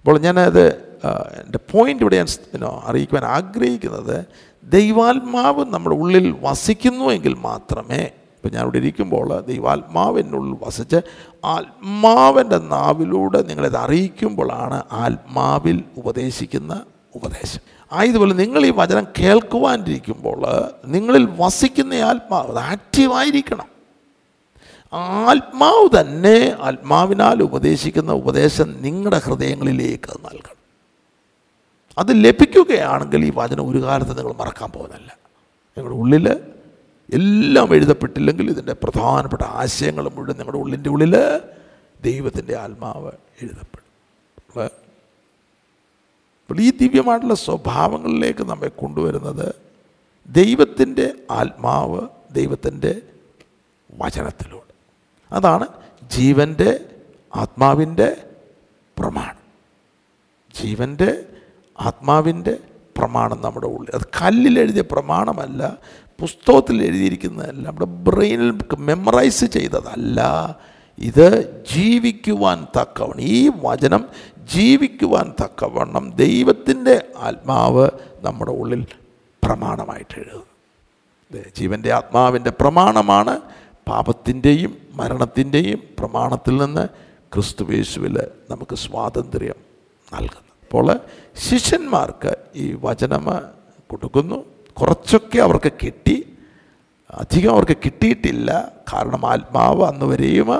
[0.00, 0.90] അപ്പോൾ ഞാനത്
[1.40, 2.26] എന്റെ പോയിന്റ് ഇവിടെ ഞാൻ
[2.84, 4.26] അറിയിക്കുവാൻ ആഗ്രഹിക്കുന്നത്
[4.62, 8.10] ദൈവാത്മാവ് നമ്മുടെ ഉള്ളിൽ വസിക്കുന്നുവെങ്കിൽ മാത്രമേ
[8.44, 10.96] ഇപ്പം ഞാനിവിടെ ഇരിക്കുമ്പോൾ ദൈവാത്മാവിനുള്ളിൽ വസിച്ച്
[11.44, 16.82] ആത്മാവിന്റെ നാവിലൂടെ നിങ്ങളിത് അറിയിക്കുമ്പോഴാണ് ആത്മാവിൽ ഉപദേശിക്കുന്ന
[17.14, 17.60] ഉപദേശം.
[17.92, 20.42] ആയതുപോലെ നിങ്ങൾ ഈ വചനം കേൾക്കുവാനിരിക്കുമ്പോൾ
[20.86, 23.66] നിങ്ങളിൽ വസിക്കുന്ന ആത്മാവ് ആക്റ്റീവായിരിക്കണം.
[24.92, 30.60] ആത്മാവ് തന്നെ ആത്മാവിനാൽ ഉപദേശിക്കുന്ന ഉപദേശം നിങ്ങളുടെ ഹൃദയങ്ങളിലേക്ക് നൽകണം.
[31.98, 35.16] അത് ലഭിക്കുകയാണെങ്കിൽ ഈ വചനം ഒരു കാലത്ത് നിങ്ങൾ മറക്കാൻ പോകുന്നില്ല
[35.76, 36.49] നിങ്ങളുടെ ഉള്ളിൽ
[37.12, 41.16] എല്ലാം എഴുതപ്പെട്ടില്ലെങ്കിൽ ഇതിന്റെ പ്രധാനപ്പെട്ട ആശയങ്ങൾ മുഴുവൻ നിങ്ങളുടെ ഉള്ളിന്റെ ഉള്ളിൽ
[42.02, 43.80] ദൈവത്തിന്റെ ആത്മാവ് എഴുതപ്പെടും.
[46.48, 49.54] അപ്പോൾ ഈ ദിവ്യമായിട്ടുള്ള സ്വഭാവങ്ങളിലേക്ക് നമ്മെ കൊണ്ടുവരുന്നത്
[50.28, 52.00] ദൈവത്തിന്റെ ആത്മാവ്
[52.32, 53.02] ദൈവത്തിന്റെ
[53.98, 54.74] വചനത്തിലൂടെ.
[55.32, 55.66] അതാണ്
[56.10, 56.80] ജീവന്റെ
[57.36, 58.30] ആത്മാവിന്റെ
[58.98, 59.40] പ്രമാണം.
[60.62, 61.24] ജീവന്റെ
[61.80, 62.58] ആത്മാവിന്റെ
[62.98, 63.96] പ്രമാണം നമ്മുടെ ഉള്ളിൽ.
[63.96, 65.78] അത് കല്ലിലെഴുതിയ പ്രമാണമല്ല
[66.20, 67.66] പുസ്തകത്തിൽ എഴുതിയിരിക്കുന്നതല്ല.
[67.66, 70.20] നമ്മുടെ ബ്രെയിനിൽ മെമ്മറൈസ് ചെയ്തതല്ല.
[70.98, 74.08] ഇത് ജീവിക്കുവാൻ തക്കവണ്ണം ഈ വചനം
[74.52, 77.88] ജീവിക്കുവാൻ തക്കവണ്ണം ദൈവത്തിന്റെ ആത്മാവ്
[78.22, 78.86] നമ്മുടെ ഉള്ളിൽ
[79.44, 80.50] പ്രമാണമായിട്ട് എഴുതും.
[81.56, 83.40] ജീവന്റെ ആത്മാവിന്റെ പ്രമാണമാണ്
[83.88, 86.88] പാപത്തിന്റെയും മരണത്തിന്റെയും പ്രമാണത്തിൽ നിന്ന്
[87.32, 88.18] ക്രിസ്തുവേശുവിൽ
[88.50, 89.54] നമുക്ക് സ്വാതന്ത്ര്യം
[90.12, 91.00] നൽകുന്നു അപ്പോൾ
[91.36, 93.26] ശിഷ്യന്മാർക്ക് ഈ വചനം
[93.90, 94.44] കൊടുക്കുന്നു.
[94.72, 96.34] കുറച്ചൊക്കെ അവർക്ക് കിട്ടി.
[97.10, 98.72] അധികം അവർക്ക് കിട്ടിയിട്ടില്ല.
[98.92, 100.54] കാരണം ആത്മാവ് അന്ന് വരെയും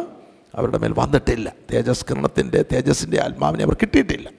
[0.54, 1.52] അവരുടെ മേൽ വന്നിട്ടില്ല.
[1.72, 4.30] തേജസ്കരണത്തിന്റെ തേജസ്സിന്റെ ആത്മാവിനെ അവർ കിട്ടിയിട്ടില്ല.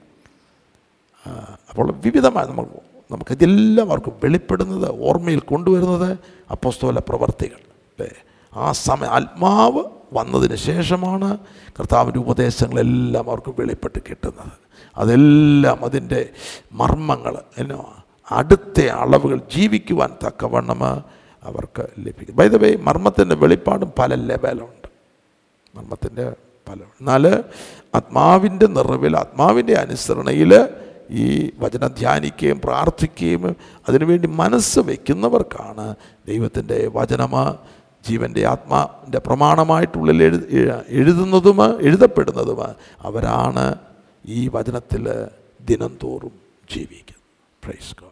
[1.70, 2.66] അപ്പോൾ വിവിധമായി നമ്മൾ
[3.10, 6.18] നമുക്കിതെല്ലാം അവർക്ക് വെളിപ്പെടുന്നത് ഓർമ്മയിൽ കൊണ്ടുവരുന്നത്
[6.50, 7.56] അപ്പോസ്തോല പ്രവർത്തികൾ.
[7.56, 8.10] അല്ലേ?
[8.54, 11.38] ആ സമയ ആത്മാവ് വന്നതിന് ശേഷമാണ്
[11.80, 14.52] കർത്താവിന്റെ ഉപദേശങ്ങളെല്ലാം അവർക്ക് വെളിപ്പെട്ട് കിട്ടുന്നത്.
[14.96, 16.28] അതെല്ലാം അതിന്റെ
[16.72, 18.01] മർമ്മങ്ങൾ എന്നോ
[18.38, 20.82] അടുത്ത അളവുകൾ ജീവിക്കുവാൻ തക്കവണ്ണം
[21.42, 22.34] അവർക്ക് ലഭിക്കും.
[22.36, 24.88] ബൈ ദ വേ മർമ്മത്തിന്റെ വെളിപ്പാടും പല ലെവലുണ്ട്.
[25.74, 26.24] മർമ്മത്തിന്റെ
[26.68, 27.24] പല എന്നാൽ
[27.94, 30.52] ആത്മാവിന്റെ നിറവിൽ ആത്മാവിന്റെ അനുസരണയിൽ
[31.22, 31.24] ഈ
[31.58, 33.42] വചനം ധ്യാനിക്കുകയും പ്രാർത്ഥിക്കുകയും
[33.88, 35.86] അതിനുവേണ്ടി മനസ്സ് വയ്ക്കുന്നവർക്കാണ്
[36.28, 37.34] ദൈവത്തിന്റെ വചനം
[38.08, 40.38] ജീവന്റെ ആത്മാവിന്റെ പ്രമാണമായിട്ടുള്ളിൽ എഴു
[41.00, 42.62] എഴുതുന്നതും എഴുതപ്പെടുന്നതും
[43.00, 43.66] അവരാണ്
[44.28, 45.04] ഈ വചനത്തിൽ
[45.60, 46.34] ദിനംതോറും
[46.72, 47.20] ജീവിക്കുന്നത്.
[47.62, 48.11] Praise God